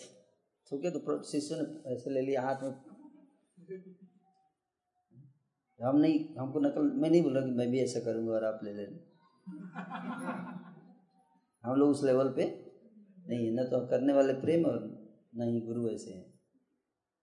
[0.71, 2.71] थूके तो शिष्य ने ऐसे ले लिया हाथ में।
[5.79, 8.59] हम नहीं, हमको नकल, मैं नहीं बोल रहा कि मैं भी ऐसा करूँगा और आप
[8.63, 8.97] ले लेना।
[11.63, 12.45] हम लोग उस लेवल पे
[13.27, 14.79] नहीं है, न तो करने वाले प्रेम और
[15.35, 16.39] न ही गुरु ऐसे हैं।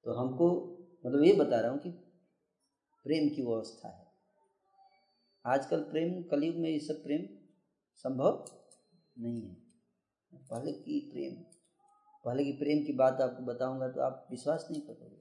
[0.04, 0.50] तो हमको
[1.06, 1.90] मतलब ये बता रहा हूँ कि
[3.06, 4.07] प्रेम की वो अवस्था है।
[5.48, 7.26] आजकल प्रेम, कलयुग में ये सब प्रेम
[8.04, 8.44] संभव
[9.16, 9.56] नहीं है।
[10.50, 11.34] पहले की प्रेम,
[12.24, 15.16] पहले की प्रेम की बात आपको बताऊँगा तो आप विश्वास नहीं करोगे।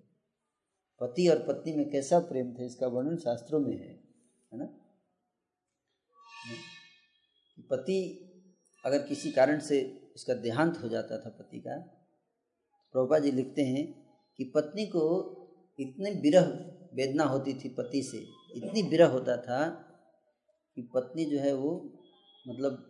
[1.02, 3.94] पति और पत्नी में कैसा प्रेम था, इसका वर्णन शास्त्रों में है
[4.52, 4.66] है ना?
[7.70, 8.00] पति
[8.84, 9.80] अगर किसी कारण से
[10.16, 11.78] उसका देहांत हो जाता था पति का
[12.96, 13.86] प्रभुपा जी लिखते हैं
[14.40, 15.04] कि पत्नी को
[15.80, 16.46] इतने विरह
[16.94, 18.18] वेदना होती थी पति से,
[18.56, 19.60] इतनी विरह होता था
[20.78, 21.70] कि पत्नी जो है वो
[22.46, 22.84] मतलब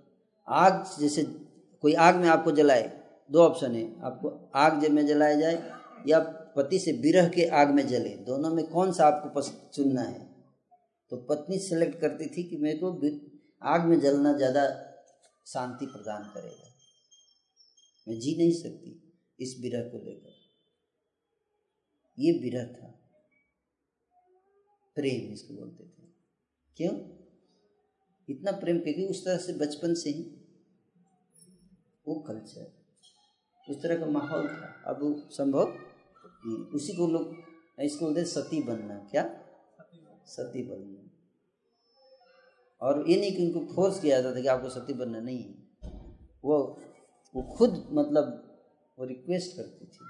[0.47, 1.23] आग जैसे
[1.83, 2.83] कोई आग में आपको जलाए,
[3.29, 5.55] दो ऑप्शन है। आपको आग में जलाया जाए
[6.07, 6.19] या
[6.55, 10.25] पति से विरह के आग में जले, दोनों में कौन सा आपको चुनना है?
[11.11, 12.91] तो पत्नी सेलेक्ट करती थी कि मेरे को
[13.65, 14.65] आग में जलना ज़्यादा
[15.47, 16.69] शांति प्रदान करेगा।
[18.07, 18.91] मैं जी नहीं सकती
[19.39, 20.35] इस विरह को लेकर।
[22.17, 22.93] ये विरह था।
[24.97, 26.07] प्रेम इसको बोलते थे।
[26.79, 27.16] क्यों?
[28.29, 30.23] इतना प्रेम क्योंकि उस तरह से बचपन से ही
[32.07, 32.77] वो कल्चर
[33.69, 37.35] उस तरह का माहौल था। अब संभव नहीं। उसी को लोग,
[37.79, 39.43] इसको बोलते सती बनना। क्या?
[40.25, 41.09] सती बनना।
[42.81, 45.67] और ये नहीं कि उनको फोर्स किया जाता था कि आपको सती बनना नहीं है।
[46.45, 46.81] वो
[47.35, 48.57] वो खुद मतलब
[48.99, 50.05] वो रिक्वेस्ट करती थी।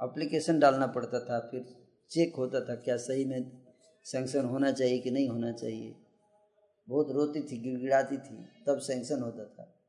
[0.00, 3.66] अप्लीकेशन डालना पड़ता था, फिर चेक होता था क्या सही में
[4.04, 6.03] सेंक्शन होना चाहिए कि नहीं होना चाहिए।
[6.88, 8.36] बहुत रोती थी, गिड़गिड़ाती थी,
[8.66, 9.80] तब सेंक्शन होता था।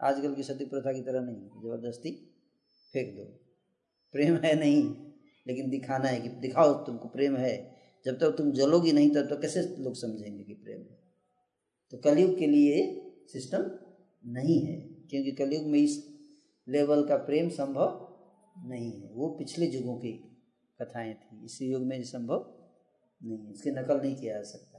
[0.00, 2.10] आजकल की सती प्रथा की तरह नहीं ज़बरदस्ती
[2.92, 3.24] फेंक दो।
[4.12, 4.82] प्रेम है नहीं,
[5.46, 7.74] लेकिन दिखाना है कि दिखाओ तुमको, प्रेम है।
[8.04, 10.98] जब तक तो तुम जलोगी नहीं, तब तक कैसे लोग समझेंगे कि प्रेम है?
[11.90, 13.00] तो कलयुग के लिए
[13.32, 13.70] सिस्टम
[14.26, 16.14] नहीं है, क्योंकि कलयुग में इस
[16.68, 18.14] लेवल का प्रेम संभव
[18.66, 20.12] नहीं है। वो पिछले युगों की
[20.82, 22.68] कथाएँ थी। इस युग में संभव
[23.22, 24.73] नहीं है। इसकी नकल नहीं किया जा सकता।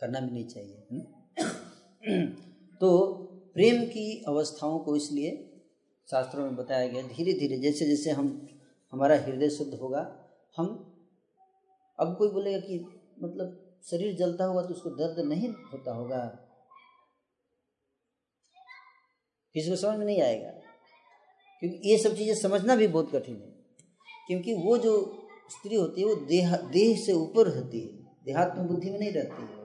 [0.00, 1.04] करना भी नहीं चाहिए, है ना?
[2.80, 3.08] तो
[3.54, 5.30] प्रेम की अवस्थाओं को इसलिए
[6.10, 8.48] शास्त्रों में बताया गया धीरे धीरे जैसे जैसे हम,
[8.92, 10.02] हमारा हृदय शुद्ध होगा,
[10.56, 10.66] हम,
[11.98, 12.78] अब कोई बोलेगा कि
[13.22, 16.24] मतलब शरीर जलता होगा तो उसको दर्द नहीं होता होगा।
[19.54, 20.50] किसी को समझ में नहीं आएगा,
[21.62, 23.54] क्योंकि ये सब चीज़ें समझना भी बहुत कठिन है,
[24.26, 24.94] क्योंकि वो जो
[25.50, 27.88] स्त्री होती है, वो देह देह से ऊपर होती है,
[28.24, 29.57] देहात्म बुद्धि में नहीं रहती है।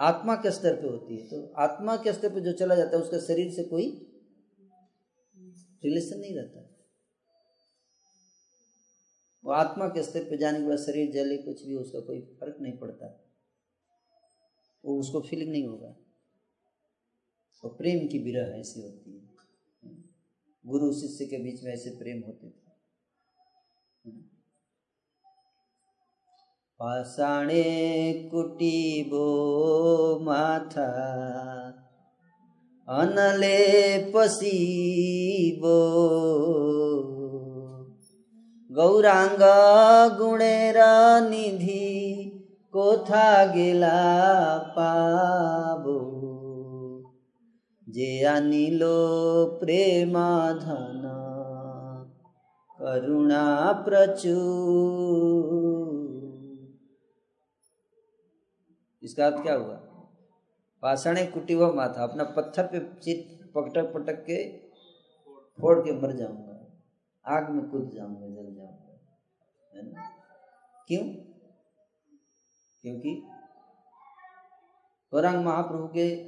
[0.00, 3.02] आत्मा के स्तर पे होती है। तो आत्मा के स्तर पे जो चला जाता है,
[3.02, 4.06] उसका शरीर से कोई
[5.84, 6.70] रिलेशन नहीं रहता।
[9.44, 12.56] वो आत्मा के स्तर पे जाने के बाद शरीर, जले, कुछ भी, उसका कोई फ़र्क
[12.60, 13.24] नहीं पड़ता।
[14.84, 15.96] वो उसको फीलिंग नहीं होगा।
[17.62, 19.30] तो प्रेम की विरह ऐसी होती है।
[20.66, 22.59] गुरु, शिष्य के बीच में ऐसे प्रेम होते थे।
[26.80, 27.62] पाषाणे
[28.30, 29.24] कुटीबो
[30.26, 30.86] माथा
[32.88, 33.58] अनले
[34.14, 35.74] पसिबो
[38.78, 39.44] गौराङ्ग
[40.20, 40.78] गुणेर
[41.28, 41.90] निधि
[42.74, 44.00] कोथा गेला
[44.76, 45.98] पाबो
[47.86, 48.96] जे अनिलो
[49.60, 50.16] प्रेम
[50.64, 51.04] धन
[52.80, 53.44] करुणा
[59.02, 59.74] इसका अर्थ क्या हुआ?
[60.82, 64.58] पाषाणे कुटिव माथा, अपना पत्थर पे चित पटक पटक के
[65.60, 66.82] फोड़ के मर जाऊँगा।
[67.26, 69.18] आग में कूद जाऊँगा, जल जाऊँगा।
[69.74, 70.02] है ना?
[70.88, 71.04] क्यों?
[72.82, 73.22] क्योंकि
[75.12, 76.26] गौरांग महाप्रभु के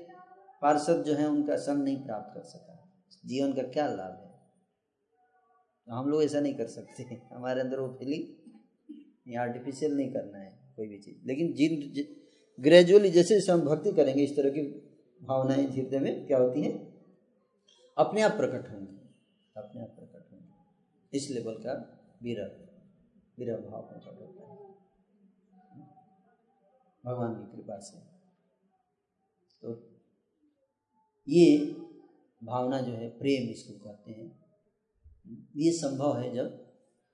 [0.63, 2.93] पार्षद जो है, उनका संग नहीं प्राप्त कर सका।
[3.27, 4.33] जीवन का क्या लाभ है?
[5.87, 10.73] तो हम लोग ऐसा नहीं कर सकते। हमारे अंदर वो फीलिंग आर्टिफिशियल नहीं करना है,
[10.77, 12.22] कोई भी चीज़। लेकिन जिन
[12.61, 14.63] ग्रेजुअली जैसे जैसे हम भक्ति करेंगे, इस तरह की
[15.23, 16.93] भावनाएँ हृदय में क्या होती हैं?
[17.99, 18.93] अपने आप प्रकट होंगे।
[19.57, 20.47] अपने आप प्रकट होंगे।
[21.17, 22.45] इस लेवल का विरह
[23.39, 24.53] विरह भाव प्रकट होता है।
[27.07, 27.99] भगवान की कृपा से।
[29.63, 29.91] तो
[31.29, 31.59] ये
[32.45, 34.43] भावना जो है, प्रेम इसको कहते हैं।
[35.57, 36.73] ये संभव है जब,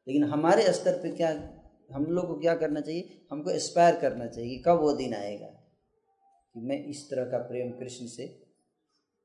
[0.08, 1.57] लेकिन हमारे स्तर पे क्या
[1.90, 3.26] हम लोग को क्या करना चाहिए?
[3.30, 7.70] हमको एस्पायर करना चाहिए कि कब वो दिन आएगा कि मैं इस तरह का प्रेम
[7.78, 8.26] कृष्ण से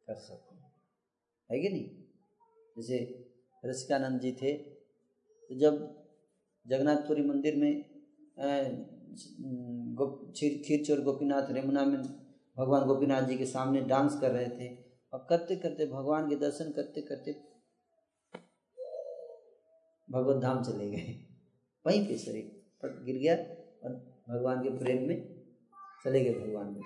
[0.07, 0.57] कर सकूँ।
[1.49, 1.89] है कि नहीं?
[2.75, 2.97] जैसे
[3.63, 5.75] रसिकानंद जी थे तो जब
[6.65, 7.83] जगन्नाथपुरी मंदिर में
[10.35, 11.97] खीर चोर गोपीनाथ रेमुना में
[12.57, 14.67] भगवान गोपीनाथ जी के सामने डांस कर रहे थे,
[15.13, 17.33] और करते करते भगवान के दर्शन करते करते
[20.09, 21.13] भगवत धाम चले गए।
[21.87, 23.35] वहीं पे शरीर पट गिर गया
[23.83, 23.95] और
[24.29, 25.43] भगवान के प्रेम में
[26.05, 26.81] चले गए भगवान में।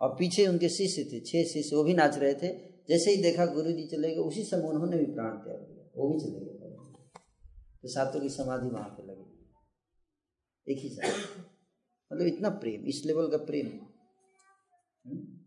[0.00, 3.46] और पीछे उनके शिष्य थे, छह शिष्य, वो भी नाच रहे थे। जैसे ही देखा
[3.46, 6.54] गुरु जी चले गए, उसी समय उन्होंने भी प्राण त्याग दिया। वो भी चले गए
[7.82, 9.54] तो सातों की समाधि वहाँ पे लगी।
[10.72, 11.40] एक ही साथ।
[12.12, 13.66] मतलब इतना प्रेम, इस लेवल का प्रेम।
[15.06, 15.38] हम्म?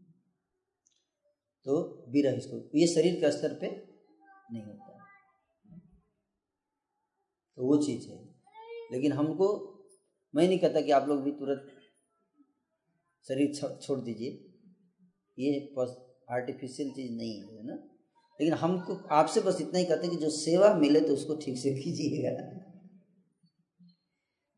[1.65, 3.67] तो विरह इसको, ये शरीर के स्तर पे
[4.51, 4.86] नहीं होता।
[7.57, 8.35] तो वो चीज़ है।
[8.91, 9.77] लेकिन हमको,
[10.35, 11.67] मैं नहीं कहता कि आप लोग भी तुरंत
[13.27, 14.53] शरीर छोड़ दीजिए।
[15.39, 15.73] ये
[16.31, 17.73] आर्टिफिशियल चीज़ नहीं है ना?
[18.41, 21.57] लेकिन हमको, आपसे बस इतना ही कहते हैं कि जो सेवा मिले तो उसको ठीक
[21.57, 22.67] से कीजिएगा।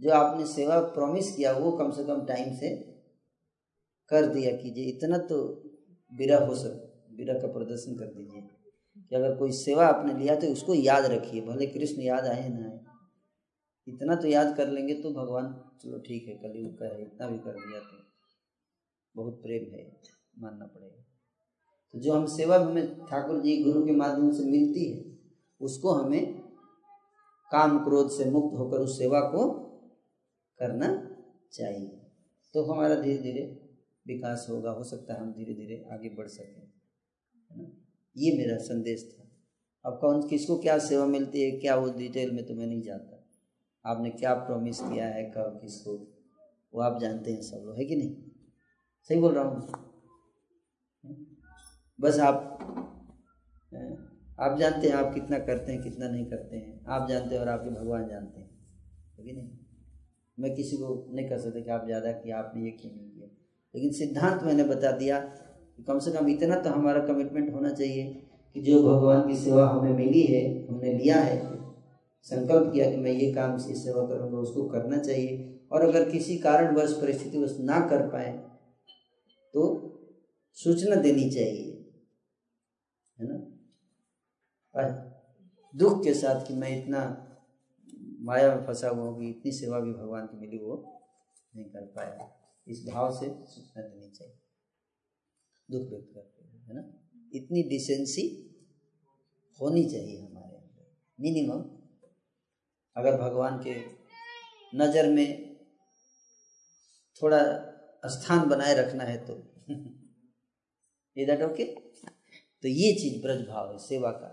[0.01, 2.77] जो आपने सेवा प्रॉमिस किया, वो कम से कम टाइम से
[4.09, 5.63] कर दिया कीजिए। इतना तो
[6.13, 8.41] बिरा हो सक, बिरा का प्रदर्शन कर दीजिए।
[9.09, 12.69] कि अगर कोई सेवा आपने लिया तो उसको याद रखिए, भले कृष्ण याद आए ना
[12.69, 12.88] आए।
[13.89, 17.37] इतना तो याद कर लेंगे तो भगवान, चलो ठीक है, कलयुग का है, इतना भी
[17.37, 17.97] कर दिया तो
[19.15, 19.85] बहुत प्रेम है,
[20.39, 21.03] मानना पड़ेगा।
[21.93, 25.17] तो जो हम सेवा हमें ठाकुर जी, गुरु के माध्यम से मिलती है,
[25.61, 26.33] उसको हमें
[27.51, 29.47] काम क्रोध से मुक्त होकर उस सेवा को
[30.59, 30.87] करना
[31.53, 31.87] चाहिए।
[32.53, 33.45] तो हमारा धीरे धीरे
[34.07, 36.61] विकास होगा, हो सकता है हम धीरे धीरे आगे बढ़ सकें,
[37.51, 37.71] है ना?
[38.17, 39.25] ये मेरा संदेश था।
[39.85, 43.18] अब कौन, किसको क्या सेवा मिलती है, क्या वो डिटेल में तो मैं नहीं जानता।
[43.85, 45.91] आपने क्या प्रॉमिस किया है, कब, किसको?
[46.73, 48.15] वो आप जानते हैं सब लोग, है कि नहीं?
[49.01, 49.67] सही बोल रहा हूँ?
[51.99, 52.57] बस आप
[54.39, 57.49] आप जानते हैं, आप कितना करते हैं, कितना नहीं करते हैं। आप जानते हैं और
[57.49, 58.49] आपके भगवान जानते हैं,
[59.17, 59.49] है कि नहीं?
[60.37, 63.27] मैं किसी को नहीं कर सकता कि आप ज़्यादा किया, आपने ये क्यों, नहीं किया।
[63.73, 68.05] लेकिन सिद्धांत मैंने बता दिया कि कम से कम इतना तो हमारा कमिटमेंट होना चाहिए
[68.55, 71.37] कि जो भगवान की सेवा हमें मिली है, हमने लिया है
[72.21, 76.37] संकल्प किया कि मैं ये काम से सेवा करूँगा, उसको करना चाहिए। और अगर किसी
[76.37, 78.37] कारणवश परिस्थिति वश ना कर पाए
[79.53, 79.61] तो
[80.53, 81.71] सूचना देनी चाहिए।
[83.19, 83.39] है ना?
[85.75, 87.01] दुख के साथ कि मैं इतना
[88.19, 91.01] माया में फंसा हुआ कि इतनी सेवा भी भगवान की मिली वो
[91.55, 92.29] नहीं कर पाया।
[92.67, 94.39] इस भाव से सूचना देनी चाहिए।
[95.71, 96.83] दुख व्यक्त करते हुए, है ना?
[97.33, 98.25] इतनी डिसेंसी
[99.61, 100.85] होनी चाहिए हमारे अंदर।
[101.19, 101.78] मिनिमम
[102.97, 103.75] अगर भगवान के
[104.77, 105.55] नज़र में
[107.21, 107.39] थोड़ा
[108.05, 109.33] स्थान बनाए रखना है तो।
[111.17, 111.63] इधर ओके
[112.61, 114.27] तो ये चीज़ ब्रज भाव है, सेवा का।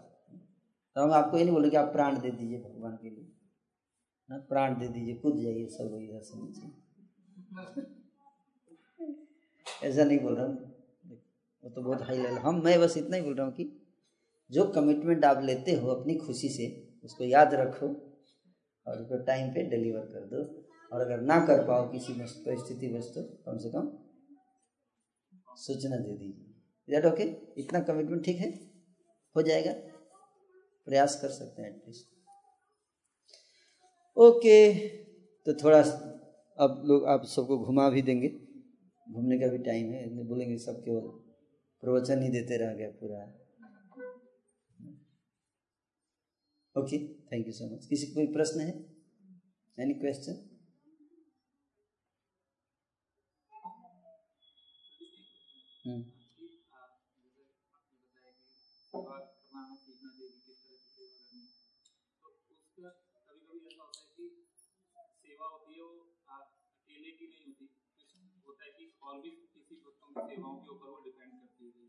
[0.95, 3.33] तो हम आपको ये नहीं बोले कि आप प्राण दे दीजिए भगवान के लिए।
[4.31, 6.87] ना, प्राण दे दीजिए, कूद जाइए सब इधर से नीचे।
[9.87, 10.75] ऐसा नहीं बोल रहा हूँ।
[11.63, 13.87] वो तो बहुत हाई लेवल हम, मैं बस इतना ही बोल रहा हूँ कि
[14.51, 18.06] जो कमिटमेंट आप लेते हो अपनी खुशी से, उसको याद रखो।
[18.87, 20.43] और उसको टाइम पे डिलीवर कर दो।
[20.93, 23.91] और अगर ना कर पाओ किसी परिस्थिति बस तो कम से कम
[25.59, 26.53] सूचना दे दीजिए।
[26.89, 27.25] दैट ओके
[27.61, 28.51] इतना कमिटमेंट ठीक है?
[29.37, 29.73] हो जाएगा।
[30.87, 32.15] प्रयास कर सकते हैं एटलीस्ट
[34.17, 34.59] ओके
[35.47, 38.29] तो थोड़ा अब लोग, आप सबको घुमा भी देंगे।
[39.07, 41.01] घूमने का भी टाइम है। बोलेंगे सब केवल
[41.83, 43.19] प्रवचन ही देते रह गया पूरा।
[46.77, 46.99] Okay
[47.29, 48.73] thank you so much किसी कोई प्रश्न है?
[49.79, 50.45] एनी क्वेश्चन
[69.07, 71.85] और भी किसी भक्तों की सेवाओं के ऊपर वो डिपेंड करती है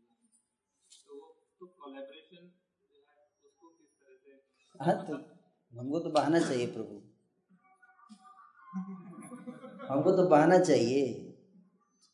[1.00, 1.16] तो
[1.60, 2.46] तो कोलेब्रेशन
[2.90, 5.14] जो है उसको किस तरह से हाँ तो
[5.80, 7.02] हमको तो बहाना चाहिए प्रभु।
[9.86, 11.12] हमको तो बहाना चाहिए।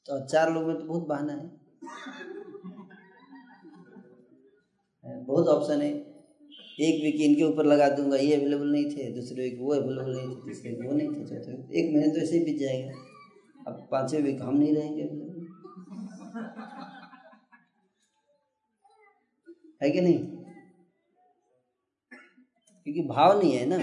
[0.06, 1.50] तो चार लोग में तो बहुत बहाना है।
[5.24, 5.90] बहुत ऑप्शन है।
[6.80, 10.36] एक वीक इनके ऊपर लगा दूँगा, ये अवेलेबल नहीं थे, दूसरे वीक वो अवेलेबल नहीं
[10.36, 12.92] थे, तीसरे वो नहीं थे, चौथे एक। महीने तो ऐसे ही बीत जाएगा।
[13.66, 15.02] अब पाँचवें वीक हम नहीं रहेंगे
[19.82, 20.33] है कि नहीं?
[22.84, 23.78] क्योंकि भाव नहीं है ना।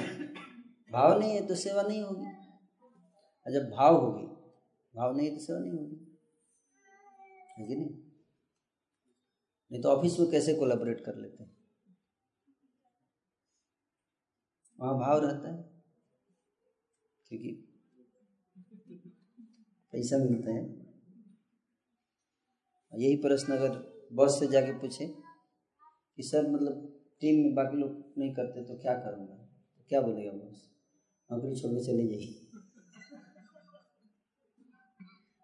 [0.91, 2.26] भाव नहीं है तो सेवा नहीं होगी।
[3.53, 4.26] जब भाव होगी,
[4.95, 6.18] भाव नहीं है तो सेवा नहीं होगी।
[7.60, 7.90] है कि नहीं?
[9.72, 11.57] नहीं तो ऑफ़िस में कैसे कोलाबरेट कर लेते हैं?
[14.80, 15.84] वहाँ भाव रहता है।
[17.28, 17.68] क्योंकि
[19.91, 20.91] पैसा मिलता है।
[22.94, 25.07] यही प्रश्न अगर बॉस से जाके पूछे
[26.15, 29.35] कि सर मतलब टीम में बाकी लोग नहीं करते तो क्या करूँगा?
[29.77, 30.72] तो क्या बोलेगा बॉस?
[31.31, 32.48] नौकरी छोड़ के चले जाइए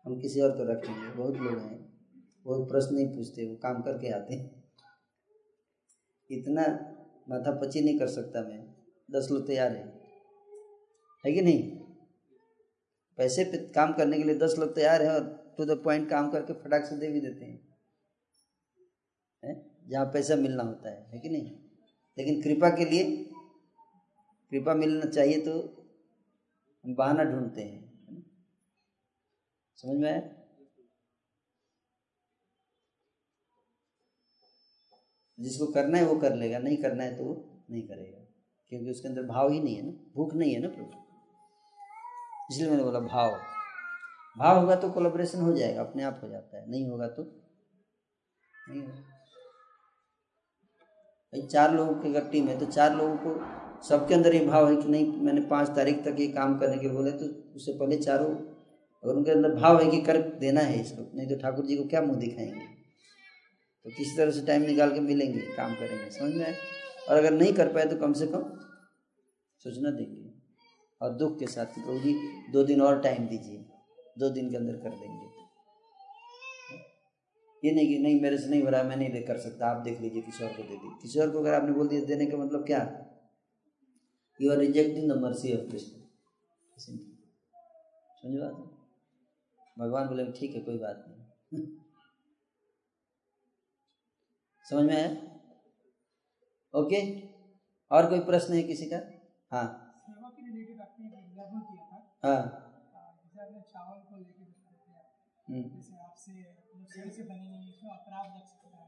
[0.05, 1.97] हम किसी और को रखेंगे बहुत लोग हैं।
[2.45, 4.63] वो प्रश्न नहीं पूछते, वो काम करके आते हैं।
[6.31, 6.61] इतना
[7.29, 8.75] माथा पची नहीं कर सकता मैं।
[9.11, 10.01] दस लोग तैयार है।
[11.25, 11.79] है कि नहीं?
[13.17, 16.31] पैसे पे काम करने के लिए दस लोग तैयार हैं और टू द पॉइंट काम
[16.31, 17.77] करके फटाक से दे भी देते हैं।
[19.45, 19.71] है?
[19.87, 21.66] जहाँ पैसा मिलना होता है। है कि नहीं?
[22.17, 23.03] लेकिन कृपा के लिए
[24.51, 25.53] कृपा मिलना चाहिए तो
[26.85, 27.85] हम बहाना ढूंढते हैं
[29.77, 30.21] समझ में आया?
[35.39, 37.33] जिसको करना है वो कर लेगा, नहीं करना है तो वो
[37.71, 38.19] नहीं करेगा,
[38.71, 41.03] क्योंकि उसके अंदर भाव ही नहीं है ना, भूख नहीं है ना प्रभु।
[42.51, 43.35] इसलिए मैंने बोला भाव।
[44.35, 47.23] भाव होगा तो कोलाब्रेशन हो जाएगा, अपने आप हो जाता है, नहीं होगा तो
[48.69, 49.16] नहीं होगा।
[51.33, 54.69] भाई, चार लोगों की अगर टीम है तो चार लोगों को सबके अंदर ये भाव
[54.69, 57.25] है कि नहीं, मैंने पाँच तारीख तक ये काम करने के बोले तो
[57.55, 58.29] उससे पहले चारों,
[59.03, 61.87] अगर उनके अंदर भाव है कि कर देना है इसको, नहीं तो ठाकुर जी को
[61.87, 62.65] क्या मुँह दिखाएँगे?
[63.85, 66.55] तो किसी तरह से टाइम निकाल के मिलेंगे, काम करेंगे, समझ में आए
[67.09, 68.43] और अगर नहीं कर पाए तो कम से कम
[69.65, 70.25] सूचना देंगे।
[71.01, 72.15] और दुख के साथ, प्रभु जी,
[72.53, 73.65] दो दिन और टाइम दीजिए,
[74.17, 75.36] दो दिन के अंदर कर देंगे।
[77.63, 79.81] ये नहीं कि नहीं मेरे से नहीं हो रहा मैं नहीं दे कर सकता आप
[79.81, 82.25] देख लीजिए किसी और को दे दी। किसी और को अगर आपने बोल दिया देने
[82.25, 82.79] का मतलब क्या?
[84.39, 86.01] You are rejecting the mercy of Krishna
[88.21, 88.63] समझ बात?
[89.79, 91.67] भगवान बोले ठीक है कोई बात नहीं।
[94.65, 95.09] समझ में आया?
[96.73, 96.99] ओके
[97.91, 98.97] और कोई प्रश्न है किसी का?
[99.51, 99.65] हाँ।
[102.23, 102.37] हाँ
[106.97, 108.85] सही से बनी नहीं इसमें अपराध लग सकता है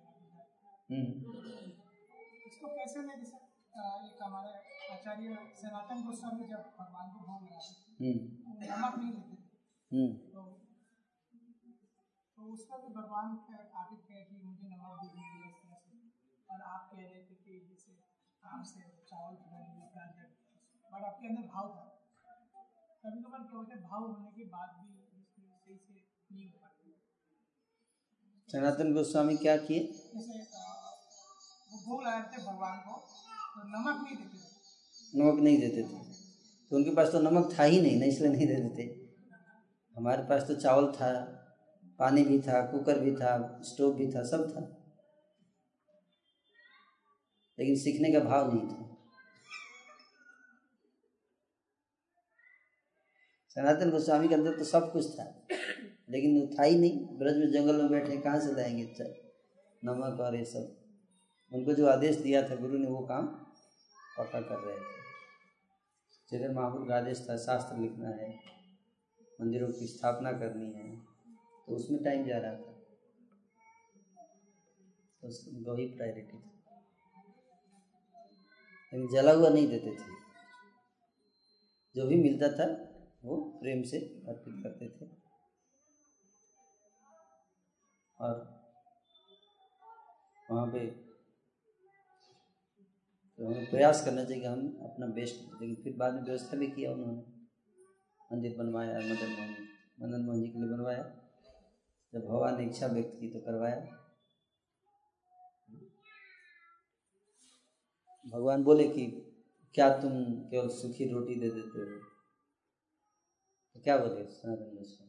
[0.91, 1.10] हम्म,
[2.48, 3.38] इसको कैसे ले जैसे
[4.06, 4.53] एक हमारे
[4.94, 8.18] आचार्य सनातन गोस्वामी जब भगवान को भोग लगाते हम्म,
[8.72, 9.36] नमक नहीं लेते
[9.91, 10.41] हम्म, तो
[12.38, 13.38] तो उसका भी भगवान
[13.81, 15.98] आगे कहे कि मुझे नमक दे दीजिए इस तरह से।
[16.49, 17.91] और आप कह रहे थे कि जैसे
[18.44, 20.11] आपसे चावल बनाएँगे अपराध
[20.94, 21.84] बट आपके अंदर भाव था।
[23.03, 25.99] कभी कभार क्या होता है भाव होने के बाद भी सही से
[26.31, 26.59] नहीं हो पाती
[28.52, 29.80] सनातन गोस्वामी क्या किए?
[31.80, 32.94] भगवान को
[33.56, 35.98] तो नमक नहीं देते थे। नमक नहीं देते थे।
[36.70, 38.88] तो उनके पास तो नमक था ही नहीं ना इसलिए नहीं देते। थे
[39.96, 41.12] हमारे पास तो चावल था
[42.00, 44.62] पानी भी था कुकर भी था स्टोव भी था सब था।
[47.60, 48.98] लेकिन सीखने का भाव नहीं था।
[53.50, 55.24] सनातन गोस्वामी के अंदर तो सब कुछ था।
[56.11, 58.95] लेकिन वो था ही नहीं। ब्रज में जंगल में बैठे कहाँ से लाएँगे?
[59.86, 60.76] नमक और ये सब।
[61.53, 63.27] उनको जो आदेश दिया था गुरु ने, वो काम
[64.18, 64.99] पक्का कर रहे थे।
[66.30, 68.40] चैतन्य महापुर का आदेश था, शास्त्र लिखना है,
[69.41, 70.95] मंदिरों की स्थापना करनी है
[71.68, 72.76] तो उसमें टाइम जा रहा था।
[75.23, 76.52] उस उनको ही प्रायोरिटी थी।
[78.94, 80.10] लेकिन जला हुआ नहीं देते थे।
[81.95, 82.90] जो भी मिलता था,
[83.23, 85.19] वो प्रेम से अर्पित करते थे।
[88.20, 88.60] और
[90.52, 91.10] वहाँ पे
[93.38, 96.68] तो हमें प्रयास करना चाहिए कि हम अपना बेस्ट लेकिन फिर बाद में व्यवस्था भी
[96.68, 97.22] किया उन्होंने।
[98.32, 99.68] मंदिर बनवाया, मदन मोहन
[100.02, 101.04] मदन मोहन जी के लिए बनवाया।
[102.14, 103.96] जब भगवान ने इच्छा व्यक्त की तो करवाया।
[108.28, 109.06] भगवान बोले कि,
[109.74, 112.00] क्या तुम केवल सूखी रोटी दे देते हो?
[113.74, 114.26] तो क्या बोले?
[114.26, 115.09] सनातन गोस्वामी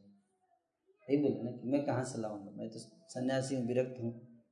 [1.11, 2.51] यही बोले ना कि मैं कहाँ से लाऊँगा?
[2.51, 2.79] मैं तो
[3.09, 4.43] सन्यासी हूँ, विरक्त हूँ।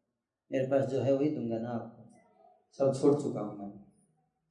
[0.53, 2.11] मेरे पास जो है वही दूँगा ना आपको।
[2.73, 3.85] सब छोड़ चुका हूँ मैं।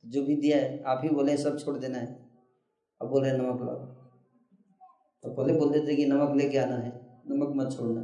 [0.05, 2.29] जो भी दिया है, आप ही बोले, सब छोड़ देना है।
[3.01, 3.75] अब बोल नमक लाओ।
[5.23, 8.01] तो पहले बोल देते कि नमक लेके आना है। नमक मत छोड़ना।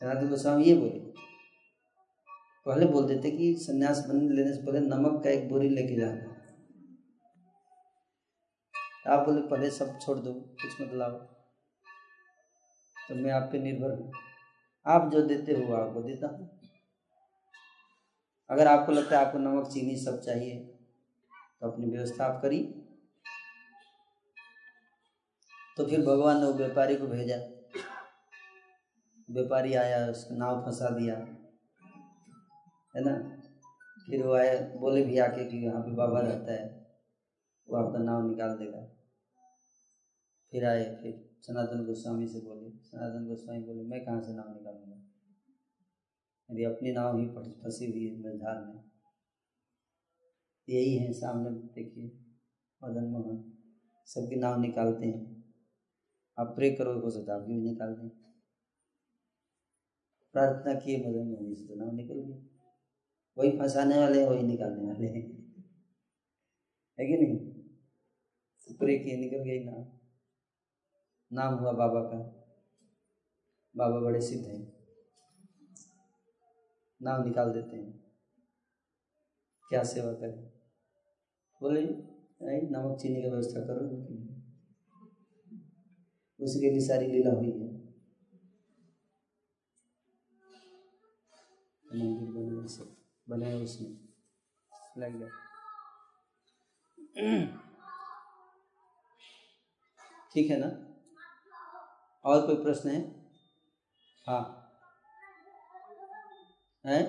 [0.00, 1.12] सनातन गोस्वामी ये बोले।
[2.66, 6.32] पहले बोल देते कि सन्यास बन लेने से पहले नमक का एक बोरी लेके जाना।
[9.06, 11.31] आप बोले, पहले सब छोड़ दो, कुछ मत लाओ।
[13.08, 14.12] तो मैं आप पे निर्भर हूँ।
[14.86, 16.60] आप जो देते हो आपको देता हूँ।
[18.50, 20.60] अगर आपको लगता है आपको नमक, चीनी सब चाहिए
[21.60, 22.78] तो अपनी व्यवस्था आप करिए।
[25.76, 27.36] तो फिर भगवान ने वो व्यापारी को भेजा।
[29.30, 31.16] व्यापारी आया, उसको नाव फंसा दिया।
[32.96, 33.38] है ना?
[34.06, 36.86] फिर वो आया, बोले भी आके कि यहाँ पे बाबा रहता है।
[37.68, 38.84] वो आपका नाव निकाल देगा।
[40.50, 44.96] फिर आए, फिर सनातन गोस्वामी से बोले, सनातन गोस्वामी बोले, मैं कहाँ से नाव निकालूँगा?
[46.50, 48.90] मेरी अपनी नाव ही फंसी हुई है मझधार में।
[50.68, 52.04] यही है सामने, देखिए,
[52.84, 53.58] मदन मोहन।
[54.06, 55.54] सबकी नाव निकालते हैं।
[56.38, 58.08] आप प्रे करो, हो सकता आपकी भी निकाल दें।
[60.32, 62.48] प्रार्थना किए मदन मोहन से तो नाव निकल गई
[63.38, 65.54] वही फंसाने वाले हैं, वही निकालने वाले हैं।
[67.00, 67.36] है कि नहीं?
[68.68, 70.01] तो प्रे किए, निकल गई नाव
[71.32, 72.16] नाम हुआ बाबा का।
[73.76, 74.72] बाबा बड़े सिद्ध हैं।
[77.02, 78.14] नाम निकाल देते हैं।
[79.68, 80.52] क्या सेवा करें?
[81.60, 81.80] बोले
[82.70, 83.86] नमक चीनी का व्यवस्था करो
[86.44, 87.72] उसके लिए सारी लीला हुई है।
[91.86, 92.96] मंदिर बनाए सब
[93.28, 93.88] बनाया उसने।
[94.98, 95.28] लग गया।
[100.34, 100.91] ठीक है ना?
[102.24, 103.00] और कोई प्रश्न है?
[104.26, 104.42] हाँ।
[106.84, 107.00] है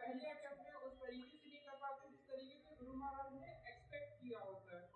[0.00, 3.48] पहले अटेम्प्ट में उस तरीके से नहीं कर पाते जिस तरीके से गुरु महाराज ने
[3.70, 4.86] एक्सपेक्ट किया होता है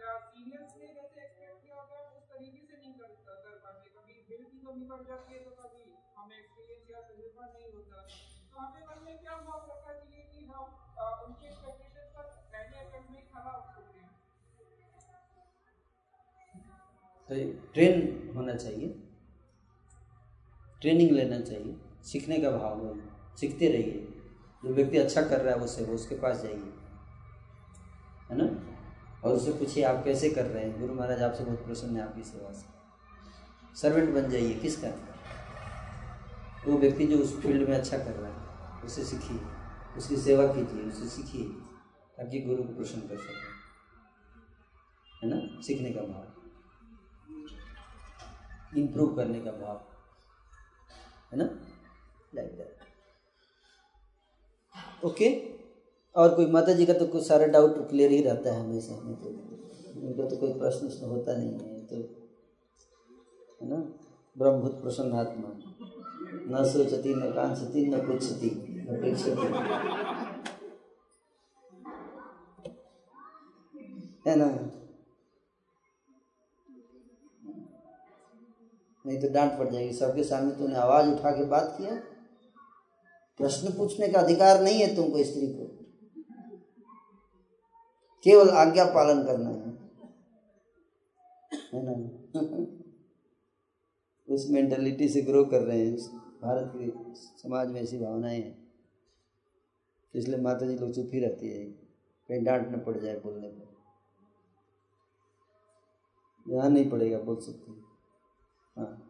[0.00, 3.14] या जैसे एक्सपेक्ट किया होता है उस तरीके से नहीं कर
[3.44, 5.84] कर पाते। कभी बिल की कमी पड़ जाती है तो कभी
[6.16, 8.02] हमें एक्सपीरियंस या तजुर्बा नहीं होता।
[8.52, 9.36] तो हमें मन में क्या
[9.86, 10.64] चाहिए कि हम
[11.26, 14.10] उनकी एक्सपेक्टेशन पर पहले अटेम्प्ट में खड़ा हो सकते हैं?
[17.28, 18.88] तो ट्रेन होना चाहिए।
[20.82, 22.94] ट्रेनिंग लेना चाहिए। सीखने का भाव में
[23.36, 24.00] सीखते रहिए।
[24.62, 26.72] जो व्यक्ति अच्छा कर रहा है वो उसके पास जाइए।
[28.30, 28.67] है ना?
[29.24, 30.80] और उससे पूछिए, आप कैसे कर रहे हैं?
[30.80, 32.66] गुरु महाराज आपसे बहुत प्रसन्न है आपकी सेवा से।
[33.80, 34.88] सर्वेंट बन जाइए, किसका?
[36.66, 38.38] वो व्यक्ति जो उस फ़ील्ड में अच्छा कर रहा है,
[38.84, 39.40] उसे सीखिए,
[39.96, 41.44] उसकी सेवा कीजिए उससे सीखिए,
[42.16, 43.58] ताकि गुरु को प्रसन्न कर सके।
[45.26, 45.62] है ना?
[45.62, 46.24] सीखने का भाव।
[48.78, 49.84] इम्प्रूव करने का भाव।
[51.32, 51.44] है ना?
[52.34, 52.78] लाइक दैट
[55.04, 55.58] ओके
[56.16, 59.14] और कोई माता जी का तो कुछ सारा डाउट क्लियर ही रहता है हमेशा में
[59.16, 59.28] तो
[60.00, 61.96] उनका तो कोई प्रश्न उसमें होता नहीं है तो
[63.62, 63.76] है ना?
[64.38, 65.48] ब्रह्मभूत प्रसन्नात्मा।
[66.50, 69.46] न सोचती, न कांक्षती न पुच्छती न प्रेक्षती
[74.28, 74.46] है ना?
[79.06, 81.94] नहीं तो डांट पड़ जाएगी, सबके सामने तूने आवाज़ उठा के बात किया।
[83.40, 85.77] प्रश्न पूछने का अधिकार नहीं है तुमको स्त्री को।
[88.24, 89.68] केवल आज्ञा पालन करना है।
[91.74, 92.84] है ना?
[94.34, 95.96] उस मेंटालिटी से ग्रो कर रहे हैं।
[96.42, 98.72] भारत के समाज में ऐसी भावनाएँ हैं।
[100.14, 101.64] इसलिए माता जी लोग चुप ही रहती है।
[102.28, 103.68] कहीं डांट न पड़ जाए बोलने पर।
[106.54, 109.07] यहाँ नहीं पड़ेगा बोल सकते। हैं।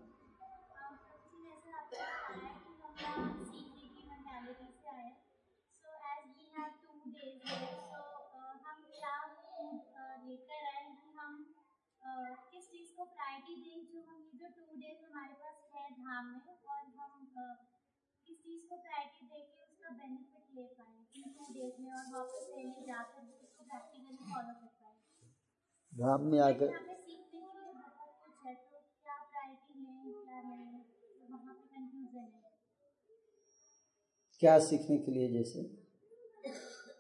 [12.19, 16.31] किस चीज़ को प्रायोरिटी दें जो हम ये जो टू डेज़ हमारे पास है धाम
[16.31, 16.41] में
[16.75, 17.13] और हम
[18.27, 22.09] किस चीज़ को प्रायोरिटी दे के उसका बेनिफिट ले पाए इन टू डेज़ में और
[22.17, 24.97] वापस लेने जाकर उसको प्रैक्टिकली फॉलो कर पाए।
[25.93, 30.81] धाम में आकर सीखने के लिए बहुत कुछ है तो क्या प्रायोरिटी लें क्या नहीं
[30.81, 32.57] तो वहाँ पे कंफ्यूजन है।
[34.43, 35.63] क्या सीखने के लिए जैसे?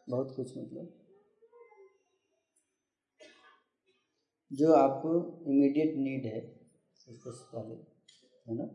[0.08, 0.94] बहुत कुछ मतलब।
[4.52, 6.60] जो आपको इमीडिएट नीड है,
[7.08, 7.74] उसको पहले
[8.50, 8.70] है ना?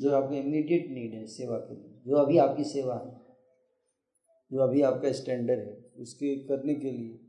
[0.00, 3.36] जो आपको इमीडिएट नीड है सेवा के लिए, जो अभी आपकी सेवा है,
[4.52, 7.20] जो अभी आपका स्टैंडर्ड है, उसके करने के लिए,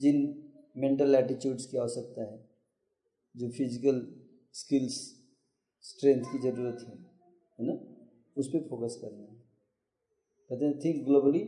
[0.00, 2.48] जिन मेंटल एटीट्यूड्स की आवश्यकता है,
[3.36, 5.22] जो फ़िज़िकल स्किल्स
[5.80, 6.96] स्ट्रेंथ की ज़रूरत है
[7.58, 7.98] है ना?
[8.36, 9.42] उस पर फोकस करना है।
[10.50, 11.40] कहते हैं think globally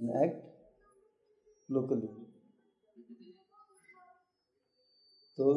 [0.00, 0.48] and act
[1.70, 2.27] locally
[5.38, 5.52] तो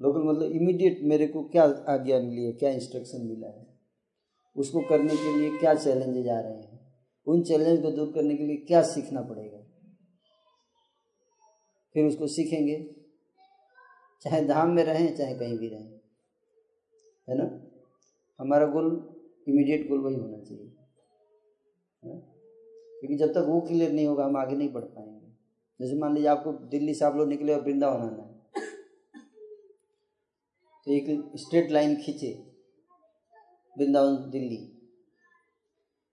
[0.00, 3.66] लोकल मतलब इमीडिएट मेरे को क्या आज्ञा मिली है, क्या इंस्ट्रक्शन मिला है?
[4.56, 6.78] उसको करने के लिए क्या चैलेंजेज आ रहे हैं?
[7.26, 9.58] उन चैलेंज को दूर करने के लिए क्या सीखना पड़ेगा?
[11.94, 12.78] फिर उसको सीखेंगे।
[14.22, 15.90] चाहे धाम में रहें, चाहे कहीं भी रहें,
[17.28, 17.44] है ना?
[18.40, 18.86] हमारा गोल
[19.48, 20.72] इमीडिएट गोल वही होना चाहिए
[23.00, 25.26] क्योंकि जब तक वो क्लियर नहीं होगा, हम आगे नहीं बढ़ पाएँगे।
[25.80, 28.27] जैसे मान लीजिए आपको दिल्ली से आप लोग निकले और वृंदावन आना है।
[30.88, 32.28] तो एक स्ट्रेट लाइन खींचे
[33.76, 34.56] वृंदावन, दिल्ली।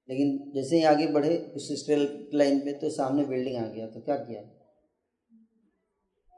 [0.10, 4.02] लेकिन जैसे ही आगे बढ़े उस स्ट्रेट लाइन पे तो सामने बिल्डिंग आ गया तो
[4.02, 4.42] क्या किया?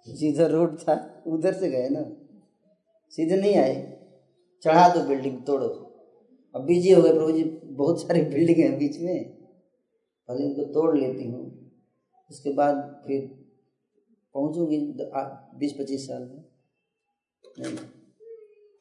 [0.08, 2.04] जिधर रोड था, उधर से गए ना।
[3.14, 3.76] सीधे नहीं आए,
[4.64, 5.68] चढ़ा दो बिल्डिंग, तोड़ो।
[6.56, 9.24] अब बिज़ी हो गए प्रभु जी, बहुत सारी बिल्डिंग है बीच में।
[10.30, 11.44] पहले इनको तोड़ लेती हूँ,
[12.32, 13.28] उसके बाद फिर
[14.36, 14.80] पहुँचूँगी
[15.60, 16.44] बीस पच्चीस साल में।
[17.60, 17.74] नहीं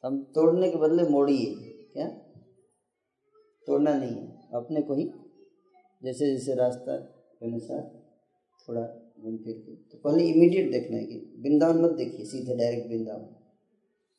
[0.07, 1.55] हम तोड़ने के बदले मोड़िए
[1.93, 2.07] क्या?
[3.67, 5.09] तोड़ना नहीं है। अपने को ही,
[6.03, 8.09] जैसे जैसे रास्ता के अनुसार
[8.69, 8.81] थोड़ा
[9.21, 13.23] घूम फिर के। तो पहले इमीडिएट देखना है कि वृंदावन मत देखिए, सीधे डायरेक्ट वृंदावन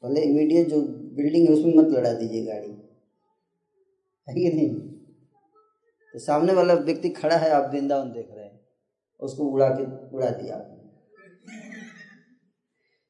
[0.03, 2.71] पहले इमीडिएट जो बिल्डिंग है, उसमें मत लड़ा दीजिए गाड़ी।
[4.29, 4.75] है कि नहीं?
[6.13, 8.61] तो सामने वाला व्यक्ति खड़ा है, आप वृंदावन देख रहे हैं।
[9.21, 10.78] उसको उड़ा के, उड़ा दिया आपने।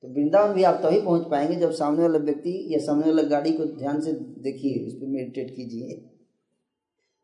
[0.03, 3.53] तो वृंदावन भी आप तभी पहुँच पाएँगे जब सामने वाला व्यक्ति या सामने वाला गाड़ी
[3.53, 6.11] को ध्यान से देखिए, उस पर मेडिटेट कीजिए।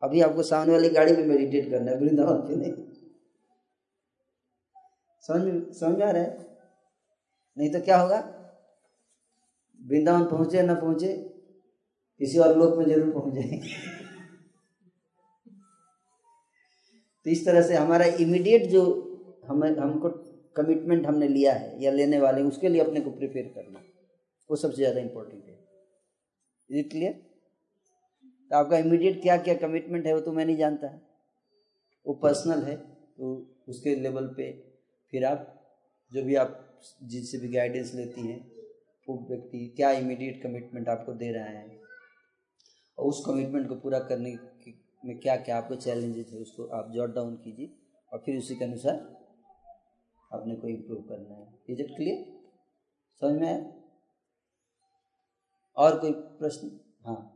[0.03, 2.73] अभी आपको सामने वाली गाड़ी पे मेडिटेट करना है, वृंदावन पे नहीं।
[5.21, 6.47] समझ समझ आ रहा है?
[7.57, 8.17] नहीं तो क्या होगा?
[9.87, 11.13] वृंदावन पहुँचे ना पहुँचे,
[12.19, 13.59] किसी और लोक में ज़रूर पहुँच जाएँगे।
[17.23, 18.83] तो इस तरह से हमारा इमीडिएट जो
[19.47, 20.24] हमें, हमको
[20.55, 23.79] कमिटमेंट हमने लिया है या लेने वाले हैं, उसके लिए अपने को प्रिपेयर करना।
[24.49, 25.57] वो सबसे ज़्यादा इम्पोर्टेंट है।
[26.69, 27.13] इज़ क्लियर
[28.51, 31.01] तो आपका इमीडिएट क्या क्या कमिटमेंट है वो तो मैं नहीं जानता। है
[32.05, 33.35] वो पर्सनल है तो
[33.69, 34.51] उसके लेवल पे
[35.13, 35.51] फिर आप
[36.11, 36.61] जो भी आप
[37.03, 38.39] जिनसे भी गाइडेंस लेती हैं
[39.07, 41.79] वो व्यक्ति क्या इमीडिएट कमिटमेंट आपको दे रहा है?
[42.97, 44.37] और उस कमिटमेंट को पूरा करने
[45.03, 47.71] में क्या क्या आपको चैलेंजेस है उसको आप जॉट डाउन कीजिए
[48.11, 48.95] और फिर उसी के अनुसार
[50.35, 52.49] अपने को इम्प्रूव करना है। इज़ इट क्लियर
[53.21, 53.83] समझ में
[55.77, 56.79] और कोई प्रश्न?
[57.05, 57.34] हाँ।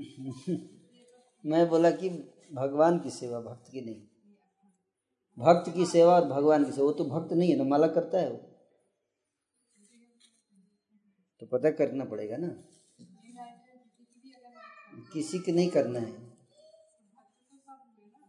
[1.46, 2.08] मैं बोला कि
[2.52, 4.02] भगवान की सेवा भक्त की नहीं।
[5.38, 8.18] भक्त की सेवा और भगवान की सेवा वो तो भक्त नहीं है ना माला करता
[8.18, 8.36] है वो।
[11.40, 12.48] तो पता करना पड़ेगा ना।
[15.12, 16.16] किसी के नहीं करना है।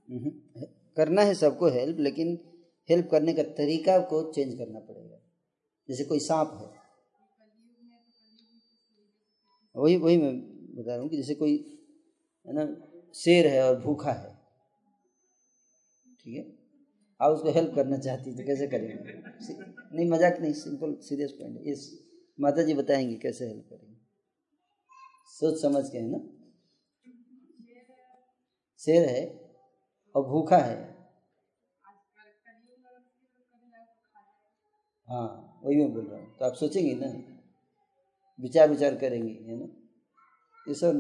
[0.09, 0.31] हम्म,
[0.97, 2.39] करना है सबको हेल्प लेकिन
[2.89, 5.17] हेल्प करने का तरीका को चेंज करना पड़ेगा।
[5.89, 6.83] जैसे कोई सांप है।
[9.75, 11.55] वही वही मैं बता रहा हूँ कि जैसे कोई,
[12.47, 12.65] है ना,
[13.15, 14.31] शेर है और भूखा है,
[16.19, 16.43] ठीक है?
[17.19, 19.13] आप उसको हेल्प करना चाहती तो कैसे करेंगे?
[19.93, 21.89] नहीं, मज़ाक नहीं सिंपल सीरियस पॉइंट है। इस
[22.39, 23.95] माता जी बताएँगे कैसे हेल्प करेंगे?
[25.29, 26.19] सोच समझ के, है ना?
[28.79, 29.23] शेर है
[30.15, 30.77] और भूखा है।
[35.07, 37.11] हाँ वही मैं बोल रहा हूँ। तो आप सोचेंगे ना?
[38.39, 39.67] विचार विचार करेंगे, है ना?
[40.67, 40.99] ये सब,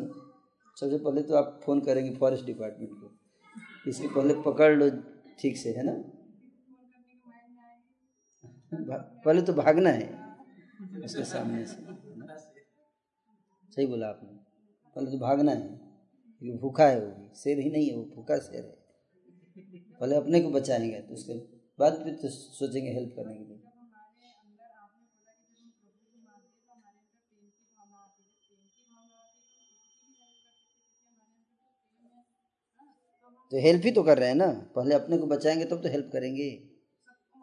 [0.77, 3.11] सबसे पहले तो आप फ़ोन करेंगे फॉरेस्ट डिपार्टमेंट को।
[3.89, 4.89] इसके पहले पकड़ लो
[5.39, 5.93] ठीक से, है ना?
[9.25, 10.07] पहले तो भागना है
[11.03, 11.75] उसके सामने से
[13.69, 14.29] सही बोला आपने।
[14.95, 15.67] पहले तो भागना है,
[16.41, 18.77] क्योंकि भूखा है वो शेर ही नहीं है, वो भूखा शेर है।
[19.99, 21.33] पहले अपने को बचाएँगे तो उसके
[21.79, 23.61] बाद फिर तो सोचेंगे हेल्प करने के लिए।
[33.53, 36.09] तो हेल्प ही तो कर रहे हैं ना। पहले अपने को बचाएँगे, तब तो हेल्प
[36.13, 36.69] करेंगे।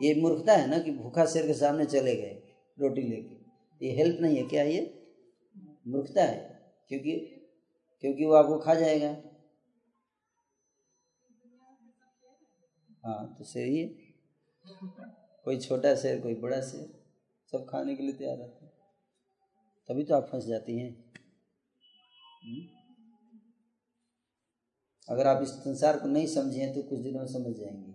[0.02, 2.42] ये मूर्खता है ना कि भूखा शेर के सामने चले गए
[2.78, 3.36] रोटी लेके।
[3.86, 5.12] ये हेल्प नहीं है। क्या ये?
[5.86, 7.12] मूर्खता है। क्योंकि
[8.00, 9.16] क्योंकि वो आपको खा जाएगा।
[13.06, 13.88] हाँ तो सही है।
[15.44, 17.04] कोई छोटा शेर, कोई बड़ा शेर,
[17.52, 18.72] सब खाने के लिए तैयार रहते हैं।
[19.88, 21.12] तभी तो आप फंस जाती हैं।
[22.44, 22.79] हम्म?
[25.10, 27.94] अगर आप इस संसार को नहीं समझे तो कुछ दिनों में समझ जाएँगे।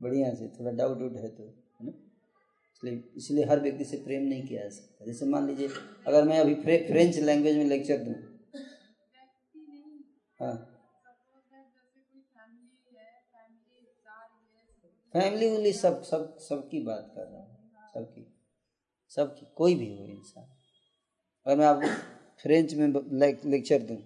[0.00, 1.92] बढ़िया से थोड़ा डाउट उट है तो है ना?
[2.74, 5.68] इसलिए इसलिए हर व्यक्ति से प्रेम नहीं किया जा सकता। जैसे मान लीजिए
[6.06, 8.14] अगर मैं अभी फ्रे, फ्रेंच लैंग्वेज में लेक्चर दूँ।
[10.40, 10.54] हाँ।
[15.14, 18.26] फैमिली उली सब सब सबकी बात कर रहा हूँ सबकी
[19.10, 20.44] सबकी कोई भी हो इंसान।
[21.46, 21.88] अगर मैं आपको
[22.42, 22.88] फ्रेंच में
[23.50, 23.96] लेक्चर दूँ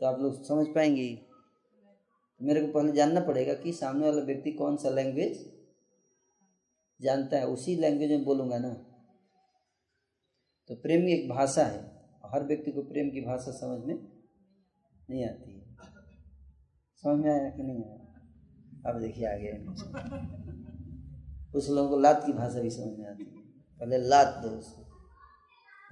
[0.00, 1.26] तो आप लोग समझ पाएँगे।
[2.42, 5.52] मेरे को पहले जानना पड़ेगा कि सामने वाला व्यक्ति कौन सा लैंग्वेज
[7.02, 8.68] जानता है। उसी लैंग्वेज में बोलूँगा ना।
[10.68, 13.94] तो प्रेम एक भाषा है हर व्यक्ति को प्रेम की भाषा समझ में
[15.10, 15.76] नहीं आती है।
[16.96, 18.04] समझ में आया कि नहीं आया?
[18.86, 19.52] अब देखिए आगे।
[21.52, 23.42] कुछ लोगों को लात की भाषा भी समझ में आती है।
[23.78, 24.82] पहले लात दो उसको।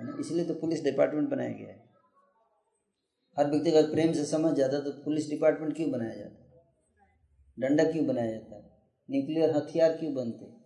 [0.00, 0.16] है ना?
[0.20, 1.85] इसलिए तो पुलिस डिपार्टमेंट बनाया गया है।
[3.38, 6.42] हर व्यक्ति अगर प्रेम से समझ जाता तो पुलिस डिपार्टमेंट क्यों बनाया जाता
[7.60, 8.62] डंडा क्यों बनाया जाता
[9.10, 10.56] न्यूक्लियर हथियार क्यों बनते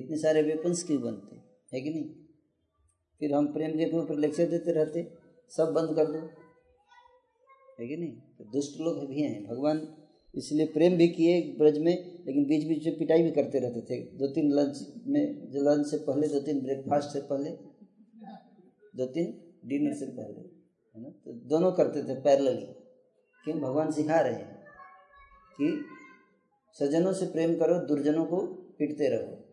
[0.00, 1.36] इतने सारे वेपन्स क्यों बनते
[1.76, 1.82] है?
[1.82, 2.10] कि नहीं?
[3.20, 5.12] फिर हम प्रेम के ऊपर लेक्चर देते रहते
[5.48, 6.18] सब बंद कर दो।
[7.80, 8.12] है कि नहीं?
[8.12, 9.94] तो दुष्ट लोग भी हैं। भगवान
[10.34, 14.18] इसलिए प्रेम भी किए ब्रज में, लेकिन बीच बीच में पिटाई भी करते रहते थे।
[14.18, 17.50] दो तीन लंच में, जो लंच से पहले, दो तीन ब्रेकफास्ट से पहले,
[18.96, 20.55] दो तीन डिनर से पहले।
[20.96, 21.08] है ना?
[21.08, 22.66] तो दोनों करते थे पैरेलली
[23.44, 24.64] क्यों भगवान सिखा रहे हैं
[25.60, 25.84] कि
[26.72, 29.46] सज्जनों से प्रेम करो, दुर्जनों को पीटते रहो।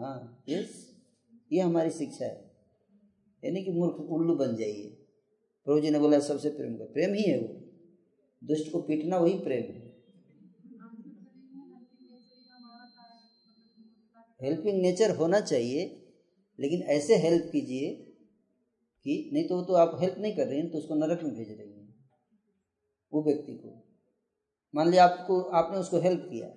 [0.00, 0.68] हाँ ये
[1.52, 2.50] ये हमारी शिक्षा है।
[3.44, 5.06] यानी कि मूर्ख उल्लू बन जाइए।
[5.64, 7.60] प्रभु जी ने बोला, सबसे प्रेम करो। प्रेम ही है वो।
[8.44, 9.92] दुष्ट को पीटना वही प्रेम है।
[14.42, 16.06] हेल्पिंग नेचर होना चाहिए,
[16.60, 18.11] लेकिन ऐसे हेल्प कीजिए
[19.06, 21.34] कि नहीं तो वो तो आप हेल्प नहीं कर रहे हैं तो उसको नरक में
[21.34, 21.94] भेज रही हैं।
[23.12, 23.78] वो व्यक्ति को।
[24.74, 26.48] मान लिया आपको, आपने उसको हेल्प किया,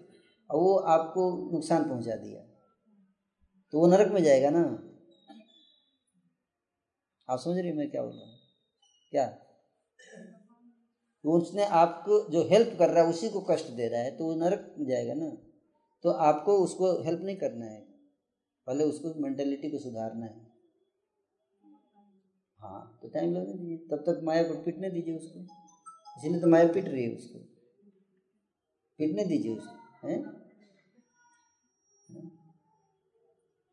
[0.49, 2.41] और वो आपको नुकसान पहुँचा दिया
[3.73, 4.61] तो वो नरक में जाएगा ना?
[7.29, 8.37] आप समझ रहे मैं क्या बोल रहा हूँ?
[9.13, 9.25] क्या?
[11.23, 14.25] तो उसने आपको जो हेल्प कर रहा है, उसी को कष्ट दे रहा है तो
[14.25, 15.29] वो नरक में जाएगा ना?
[16.03, 17.79] तो आपको उसको हेल्प नहीं करना है।
[18.67, 20.44] पहले उसको मेंटेलिटी को सुधारना है।
[22.59, 25.39] हाँ तो टाइम लगने दीजिए। तब तक माया को पीटने दीजिए उसको।
[26.17, 27.39] इसीलिए तो माया पीट रही है उसको।
[28.99, 30.19] पीटने दीजिए उसको, हैं?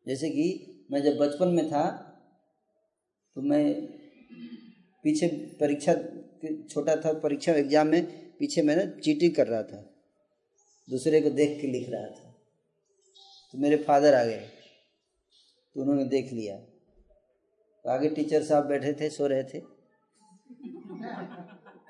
[0.05, 0.45] जैसे कि
[0.91, 1.85] मैं जब बचपन में था
[3.35, 3.63] तो मैं
[5.05, 5.27] पीछे
[5.59, 8.05] परीक्षा छोटा था, परीक्षा एग्ज़ाम में
[8.37, 9.81] पीछे मैंने चीटिंग कर रहा था।
[10.87, 12.31] दूसरे को देख के लिख रहा था।
[13.53, 14.39] तो मेरे फादर आ गए।
[15.75, 16.55] तो उन्होंने देख लिया।
[17.87, 19.59] आगे टीचर साहब बैठे थे, सो रहे थे।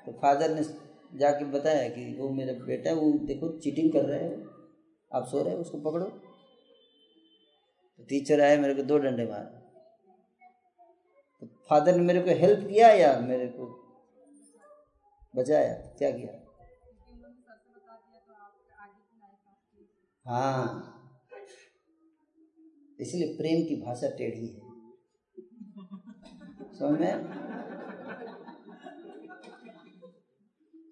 [0.06, 0.62] तो फादर ने
[1.18, 4.44] जाके बताया कि वो मेरा बेटा वो देखो चीटिंग कर रहा है।
[5.12, 6.06] आप सो रहे हैं, उसको पकड़ो।
[7.98, 9.64] तो टीचर आए मेरे को दो डंडे मारे।
[11.40, 13.80] तो फादर ने मेरे को हेल्प किया या मेरे को
[15.36, 15.74] बचाया?
[15.74, 16.40] क्या किया?
[20.26, 20.90] हाँ।
[23.00, 24.63] इसलिए प्रेम की भाषा टेढ़ी है।
[26.78, 27.12] समझ में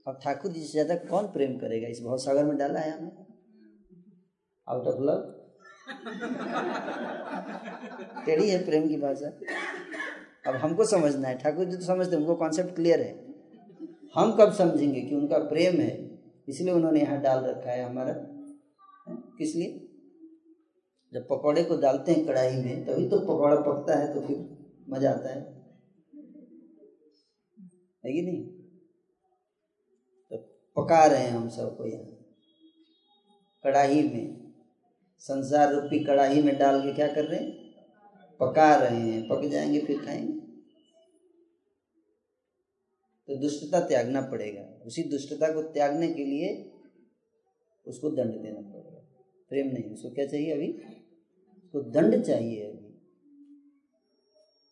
[0.07, 1.89] अब ठाकुर जी से ज़्यादा कौन प्रेम करेगा?
[1.89, 3.11] इस बहुत सागर में डाला है हमें
[4.69, 5.39] आउट ऑफ़ लव
[8.27, 9.29] टेढ़ी है प्रेम की भाषा।
[10.47, 13.13] अब हमको समझना है। ठाकुर जी तो समझते उनको कॉन्सेप्ट क्लियर है।
[14.17, 15.93] हम कब समझेंगे कि उनका प्रेम है?
[16.49, 18.13] इसलिए उन्होंने यहाँ डाल रखा है हमारा।
[19.39, 19.89] किस लिए?
[21.13, 24.39] जब पकौड़े को डालते हैं कढ़ाई में, तभी तो पकौड़ा पकता है तो फिर
[24.91, 25.62] मज़ा आता है।
[28.07, 28.47] है कि नहीं?
[30.31, 30.37] तो
[30.77, 32.05] पका रहे हैं हम सबको यहाँ।
[33.65, 34.53] कढ़ाई में,
[35.19, 37.75] संसार रूपी कढ़ाई में डाल के क्या कर रहे हैं?
[38.41, 40.33] पका रहे हैं। पक जाएँगे, फिर खाएँगे।
[43.27, 46.73] तो दुष्टता त्यागना पड़ेगा। उसी दुष्टता को त्यागने के लिए
[47.87, 50.73] उसको दंड देना पड़ेगा। प्रेम नहीं, उसको क्या चाहिए अभी?
[51.65, 52.83] उसको दंड चाहिए अभी।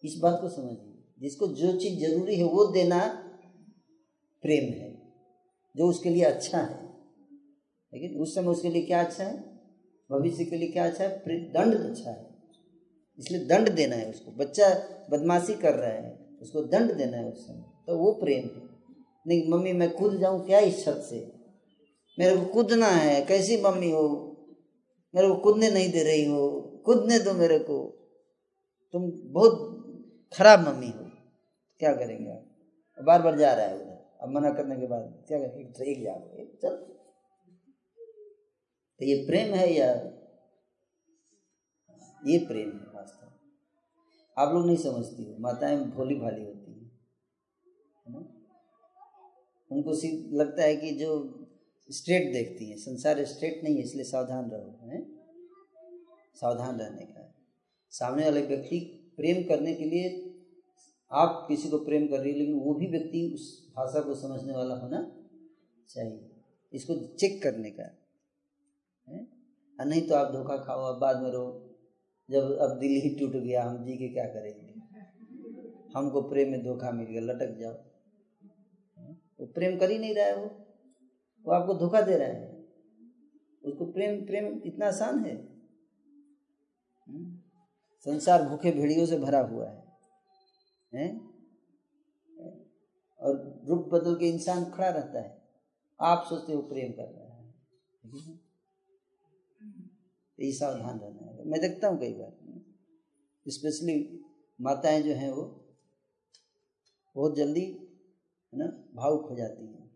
[0.05, 3.20] इस बात को समझिए। जिसको जो चीज़ ज़रूरी है वो देना
[4.43, 5.13] प्रेम है,
[5.77, 6.91] जो उसके लिए अच्छा है।
[7.95, 9.61] लेकिन उस समय उसके लिए क्या अच्छा है?
[10.11, 11.19] भविष्य के लिए क्या अच्छा है?
[11.53, 12.31] दंड अच्छा है।
[13.19, 14.69] इसलिए दंड देना है उसको। बच्चा
[15.11, 18.71] बदमाशी कर रहा है, उसको दंड देना है उस समय। तो वो प्रेम है।
[19.27, 21.33] नहीं, मम्मी, मैं कूद जाऊँ क्या इस छत से?
[22.19, 24.27] मेरे को कूदना है, कैसी मम्मी हो?
[25.15, 27.97] मेरे को कूदने नहीं दे रही हो। कूदने दो मेरे को।
[28.93, 29.77] तुम बहुत
[30.33, 31.11] खराब मम्मी हो।
[31.79, 32.47] क्या करेंगे आप?
[33.05, 36.21] बार बार जा रहा है उधर। अब मना करने के बाद क्या करेंगे एक जाओ
[36.63, 36.77] चल।
[39.01, 39.93] तो ये प्रेम है या
[42.27, 43.27] ये प्रेम है वास्तव
[44.39, 46.91] आप लोग नहीं समझती हो। माताएँ भोली भाली होती हैं।
[48.07, 48.19] है ना?
[49.73, 51.11] उनको सिर्फ़ लगता है कि जो
[51.91, 55.21] स्ट्रेट देखती हैं। संसार स्ट्रेट नहीं है, इसलिए सावधान रहो, है?
[56.35, 57.35] सावधान रहने का
[57.91, 58.79] सामने वाले व्यक्ति
[59.17, 60.35] प्रेम करने के लिए
[61.13, 64.53] आप किसी को प्रेम कर रही है, लेकिन वो भी व्यक्ति उस भाषा को समझने
[64.53, 65.17] वाला होना
[65.89, 66.31] चाहिए।
[66.73, 68.01] इसको चेक करने का है।
[69.87, 71.67] नहीं तो आप धोखा खाओ अब बाद में रो
[72.31, 74.75] जब अब दिल ही टूट गया, हम जी के क्या करेंगे?
[75.97, 77.73] हमको प्रेम में धोखा मिल गया, लटक जाओ।
[79.41, 80.47] वो प्रेम कर ही नहीं रहा है वो।
[81.45, 82.65] वो आपको धोखा दे रहा है।
[83.65, 85.61] उसको प्रेम प्रेम इतना आसान है?
[88.01, 89.85] संसार भूखे भेड़ियों से भरा हुआ है।
[90.95, 91.31] हैं?
[93.19, 95.49] और रूप बदल के इंसान खड़ा रहता है।
[96.01, 97.55] आप सोचते हो प्रेम कर रहा है।
[100.39, 102.37] ये सावधान रहना है। मैं देखता हूँ कई बार।
[103.47, 103.97] स्पेशली
[104.61, 105.43] माताएँ जो हैं वो
[107.15, 109.91] बहुत जल्दी, है ना, भावुक हो जाती हैं।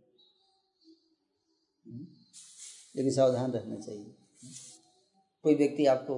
[2.97, 4.15] लेकिन सावधान रहना चाहिए।
[5.43, 6.15] कोई व्यक्ति आपको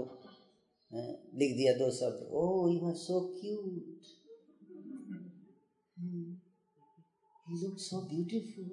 [1.34, 4.02] लिख दिया दो शब्द ओ you are so cute.
[7.48, 8.68] He looks so beautiful.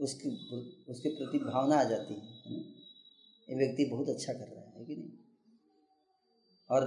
[0.00, 0.30] उसकी
[0.88, 2.60] उसके प्रति भावना आ जाती है
[3.50, 5.10] ये व्यक्ति बहुत अच्छा कर रहा है कि नहीं?
[6.70, 6.86] और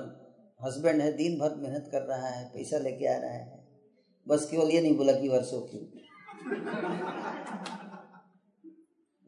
[0.64, 3.68] हस्बैंड है दिन भर मेहनत कर रहा है, पैसा लेके आ रहा है।
[4.28, 5.78] बस केवल ये नहीं बोला कि वर्षों की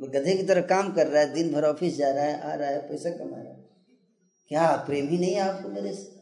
[0.02, 2.70] गधे की तरह काम कर रहा है दिन भर ऑफ़िस जा रहा है, आ रहा
[2.70, 3.70] है, पैसा कमा रहा है।
[4.48, 6.17] क्या प्रेम ही नहीं है आपको मेरे से?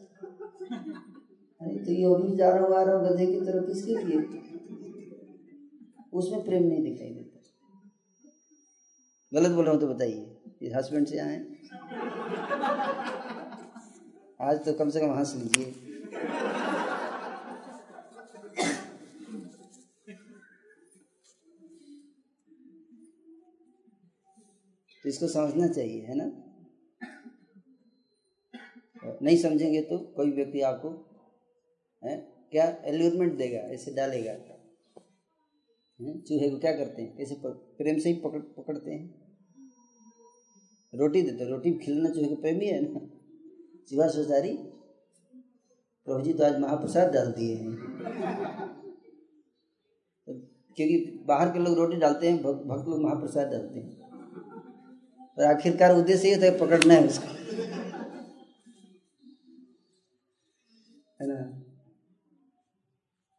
[1.66, 4.18] अरे तो ये ऑफ़िस जा रहा हूँ आ रहा हूँ गधे की तरह किसके लिए?
[6.12, 7.40] उसमें प्रेम नहीं दिखाई देता।
[9.32, 11.38] गलत बोल रहा हूँ तो बताइए हस्बैंड से आए?
[14.40, 15.72] आज तो कम से कम हंस लीजिए।
[25.04, 26.30] तो इसको समझना चाहिए, है ना?
[29.22, 31.05] नहीं समझेंगे तो कोई व्यक्ति आपको
[32.10, 32.32] है?
[32.52, 32.64] क्या?
[32.84, 34.34] एल्यूरमेंट देगा, ऐसे डालेगा।
[36.00, 37.16] चूहे को क्या करते हैं?
[37.16, 39.26] कैसे प्रेम से ही पकड़, पकड़ते हैं।
[40.94, 43.00] रोटी देते रोटी खिलना चूहे को प्रेमी है ना?
[43.90, 44.56] शिवा सोचारी
[46.06, 47.76] प्रभु जी तो आज महाप्रसाद डाल दिए हैं।
[50.76, 54.00] क्योंकि बाहर के लोग रोटी डालते हैं भक्त लोग महाप्रसाद डालते हैं।
[55.38, 57.28] और आखिरकार उद्देश्य ये होता है पकड़ना है उसको।
[61.20, 61.65] है ना?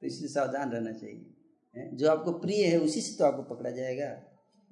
[0.07, 1.33] इसलिए सावधान रहना चाहिए
[1.93, 4.23] जो आपको प्रिय है, उसी से तो आपको पकड़ा जाएगा।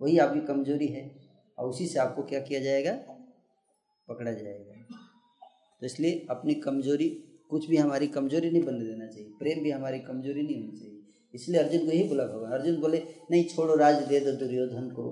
[0.01, 1.15] वही आपकी कमज़ोरी है,
[1.57, 2.91] और उसी से आपको क्या किया जाएगा?
[4.07, 4.73] पकड़ा जाएगा।
[5.81, 7.09] तो इसलिए अपनी कमज़ोरी,
[7.49, 11.01] कुछ भी हमारी कमज़ोरी नहीं बनने देना चाहिए, प्रेम भी हमारी कमज़ोरी नहीं होनी चाहिए।
[11.33, 15.05] इसलिए अर्जुन को यही बोला भगवान, अर्जुन बोले, नहीं, छोड़ो, राज दे दो दुर्योधन को।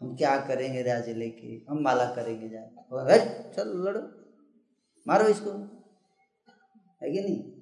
[0.00, 1.46] हम क्या करेंगे राज लेके?
[1.68, 4.00] हम माला करेंगे जाए चलो, लड़ो।
[5.06, 5.50] मारो इसको।
[7.02, 7.53] है कि नहीं?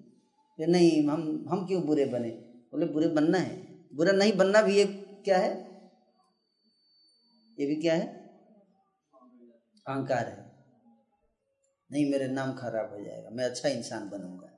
[0.63, 2.31] कि नहीं, हम हम क्यों बुरे बने?
[2.73, 5.51] बोले, बुरे बनना है। बुरा नहीं बनना भी एक क्या है?
[7.59, 8.07] ये भी क्या है?
[9.87, 10.53] अहंकार है।
[11.93, 14.49] नहीं, मेरे नाम खराब हो जाएगा, मैं अच्छा इंसान बनूँगा।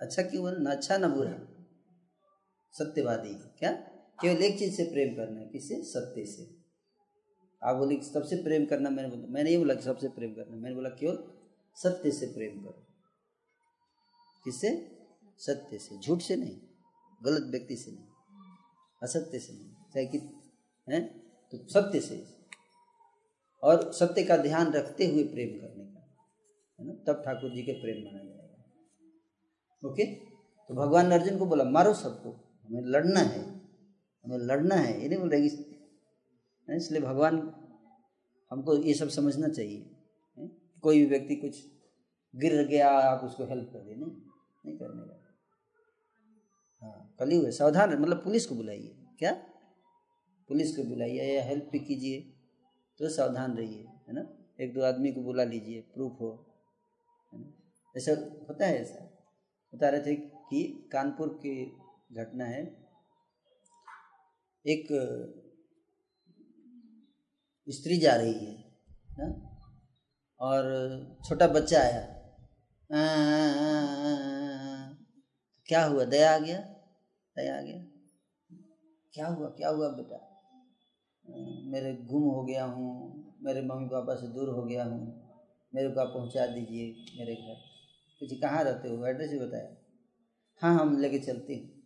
[0.00, 0.58] अच्छा क्यों बना?
[0.58, 1.32] ना अच्छा ना बुरा।
[2.72, 3.72] सत्यवादी, क्या?
[4.20, 6.56] केवल एक चीज़ से प्रेम करना है किससे सत्य से।
[7.62, 10.74] आप बोले सबसे प्रेम करना, मैंने बोला, मैंने ये बोला कि सबसे प्रेम करना, मैंने
[10.74, 11.24] बोला, केवल
[11.74, 12.93] सत्य से प्रेम करो।
[14.44, 14.70] किससे
[15.40, 16.56] सत्य से, झूठ से नहीं,
[17.20, 18.06] गलत व्यक्ति से नहीं,
[19.02, 20.18] असत्य से नहीं, चाहे कि
[20.88, 21.00] है?
[21.52, 22.24] तो सत्य से।
[23.62, 26.00] और सत्य का ध्यान रखते हुए प्रेम करने का,
[26.78, 26.92] है ना?
[27.06, 30.04] तब ठाकुर जी के प्रेम माना जाएगा। ओके?
[30.04, 32.30] तो भगवान अर्जुन को बोला, मारो सबको,
[32.68, 33.44] हमें लड़ना है,
[34.24, 35.46] हमें लड़ना है। ये नहीं बोल रहे
[36.68, 37.36] इसलिए भगवान
[38.50, 39.90] हमको ये सब समझना चाहिए
[40.82, 41.56] कोई भी व्यक्ति कुछ
[42.34, 44.10] गिर गया, आप उसको हेल्प कर दे, नहीं।
[44.64, 45.20] नहीं करने का।
[46.82, 49.32] हाँ कली हुए सावधान मतलब पुलिस को बुलाइए। क्या?
[50.48, 52.20] पुलिस को बुलाइए या हेल्प भी कीजिए
[52.98, 54.24] तो सावधान रहिए है ना?
[54.60, 56.30] एक दो आदमी को बुला लीजिए प्रूफ हो
[57.32, 57.52] है ना?
[57.96, 58.12] ऐसा
[58.48, 59.04] होता है ऐसा।
[59.74, 61.54] बता रहे थे कि कानपुर की
[62.12, 62.62] घटना है।
[64.66, 64.88] एक
[67.68, 68.78] स्त्री जा रही है
[69.18, 69.26] ना?
[70.40, 70.62] और
[71.28, 72.02] छोटा बच्चा आया।
[72.92, 74.53] आ, आ, आ,
[75.68, 76.04] क्या हुआ?
[76.04, 76.58] दया आ गया?
[77.36, 77.84] दया आ गया?
[79.14, 79.48] क्या हुआ?
[79.48, 80.30] क्या हुआ बेटा?
[81.70, 85.30] मेरे गुम हो गया हूँ। मेरे मम्मी पापा से दूर हो गया हूँ।
[85.74, 87.54] मेरे को आप पहुँचा दीजिए मेरे घर।
[88.20, 89.06] कुछ कहाँ रहते हो?
[89.06, 89.76] एड्रेस ही बताया
[90.62, 91.82] हाँ हम लेके चलते हैं।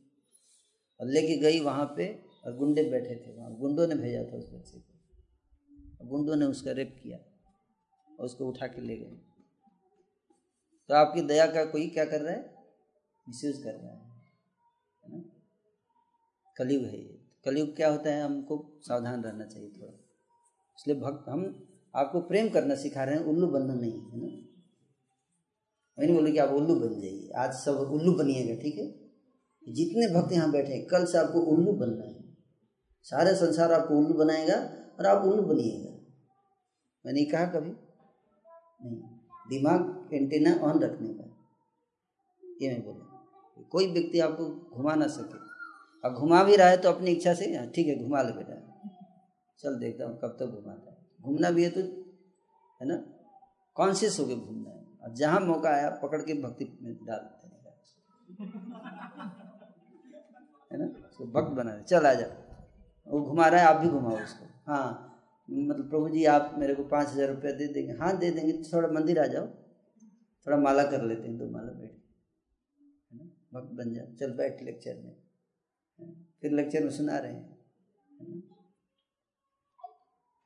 [1.00, 4.50] और लेके गई वहाँ पे और गुंडे बैठे थे वहाँ। गुंडों ने भेजा था उस
[4.54, 7.18] बच्चे को। गुंडों ने उसका रेप किया
[8.18, 9.16] और उसको उठा के ले गए।
[10.88, 12.57] तो आपकी दया का कोई क्या कर रहा है?
[13.28, 14.08] मिसयूज कर रहा है
[15.04, 15.24] है ना?
[16.56, 19.92] कलयुग है ये। कलयुग क्या होता है, हमको सावधान रहना चाहिए थोड़ा।
[20.78, 24.26] इसलिए भक्त, हम आपको प्रेम करना सिखा रहे हैं, उल्लू बनना नहीं, है ना?
[25.98, 29.08] मैं नहीं बोलूँ कि आप उल्लू बन जाइए। आज सब उल्लू बनिएगा ठीक है?
[29.72, 32.36] जितने भक्त यहाँ बैठे हैं, कल से आपको उल्लू बनना है।
[33.02, 34.54] सारे संसार आपको उल्लू बनाएगा
[34.98, 36.14] और आप उल्लू बनिएगा।
[37.06, 39.00] मैंने कहा कभी। नहीं।
[39.48, 41.24] दिमाग एंटेना ऑन रखने का।
[42.62, 43.07] ये मैं बोला
[43.64, 44.44] कोई व्यक्ति आपको
[44.76, 45.38] घुमा ना सके।
[46.04, 48.54] और घुमा भी रहा है तो अपनी इच्छा से ठीक है, घुमा ले बेटा।
[49.60, 51.80] चल देखता हूँ कब तक तो घुमाता है। घूमना भी है तो
[52.80, 52.96] है ना?
[53.76, 57.56] कॉन्शियस होकर घूमना है। और जहाँ मौका आया, पकड़ के भक्ति में डाल देने
[60.70, 60.86] है। ना?
[61.08, 62.26] उसको भक्त बना दे। चल आ जा
[63.06, 65.04] वो घुमा रहा है, आप भी घुमाओ उसको। हाँ
[65.48, 68.88] मतलब प्रभु जी, आप मेरे को पाँच हज़ार रुपया दे देंगे। हाँ दे देंगे। थोड़ा
[68.90, 69.46] मंदिर आ जाओ।
[70.46, 71.96] थोड़ा माला कर लेते हैं, दो माला बैठ है
[73.54, 75.16] भक्त बन जाओ चल बैठ लेक्चर में।
[76.42, 77.58] फिर लेक्चर में सुना रहे हैं।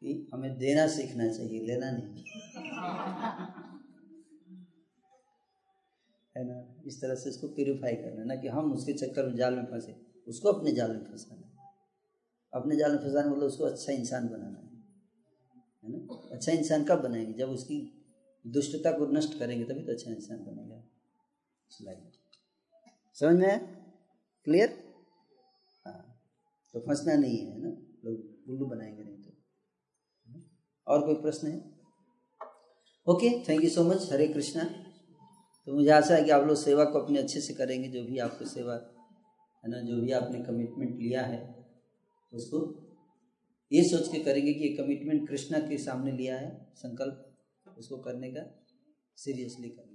[0.01, 2.25] कि हमें देना सीखना चाहिए, लेना नहीं।
[6.37, 6.83] है ना?
[6.87, 10.07] इस तरह से इसको प्योरीफाई करना, ना कि हम उसके चक्कर में जाल में फंसे।
[10.29, 11.43] उसको अपने जाल में फंसाना
[12.55, 14.77] अपने जाल में फंसाना मतलब उसको अच्छा इंसान बनाना है।
[15.85, 16.29] है ना?
[16.33, 17.33] अच्छा इंसान कब बनाएँगे?
[17.33, 18.07] जब उसकी
[18.47, 22.22] दुष्टता को नष्ट करेंगे, तभी तो अच्छा इंसान बनेगा।
[23.15, 23.57] समझ में आया?
[24.45, 24.95] क्लियर
[25.87, 26.25] हाँ।
[26.73, 27.69] तो फंसना नहीं है ना?
[28.05, 29.31] लोग उल्लू बनाएँगे नहीं तो।
[30.87, 31.73] और कोई प्रश्न है?
[33.07, 34.65] Okay thank you so much Hare Krishna.
[35.67, 38.19] तो मुझे आशा है कि आप लोग सेवा को अपने अच्छे से करेंगे, जो भी
[38.19, 38.75] आपको सेवा,
[39.65, 41.67] है ना, जो भी आपने कमिटमेंट लिया है,
[42.33, 42.89] उसको।
[43.73, 47.37] ये सोच के करेंगे कि ये कमिटमेंट कृष्णा के सामने लिया है, संकल्प,
[47.79, 48.65] उसको करने का
[49.17, 49.92] सीरियसली करने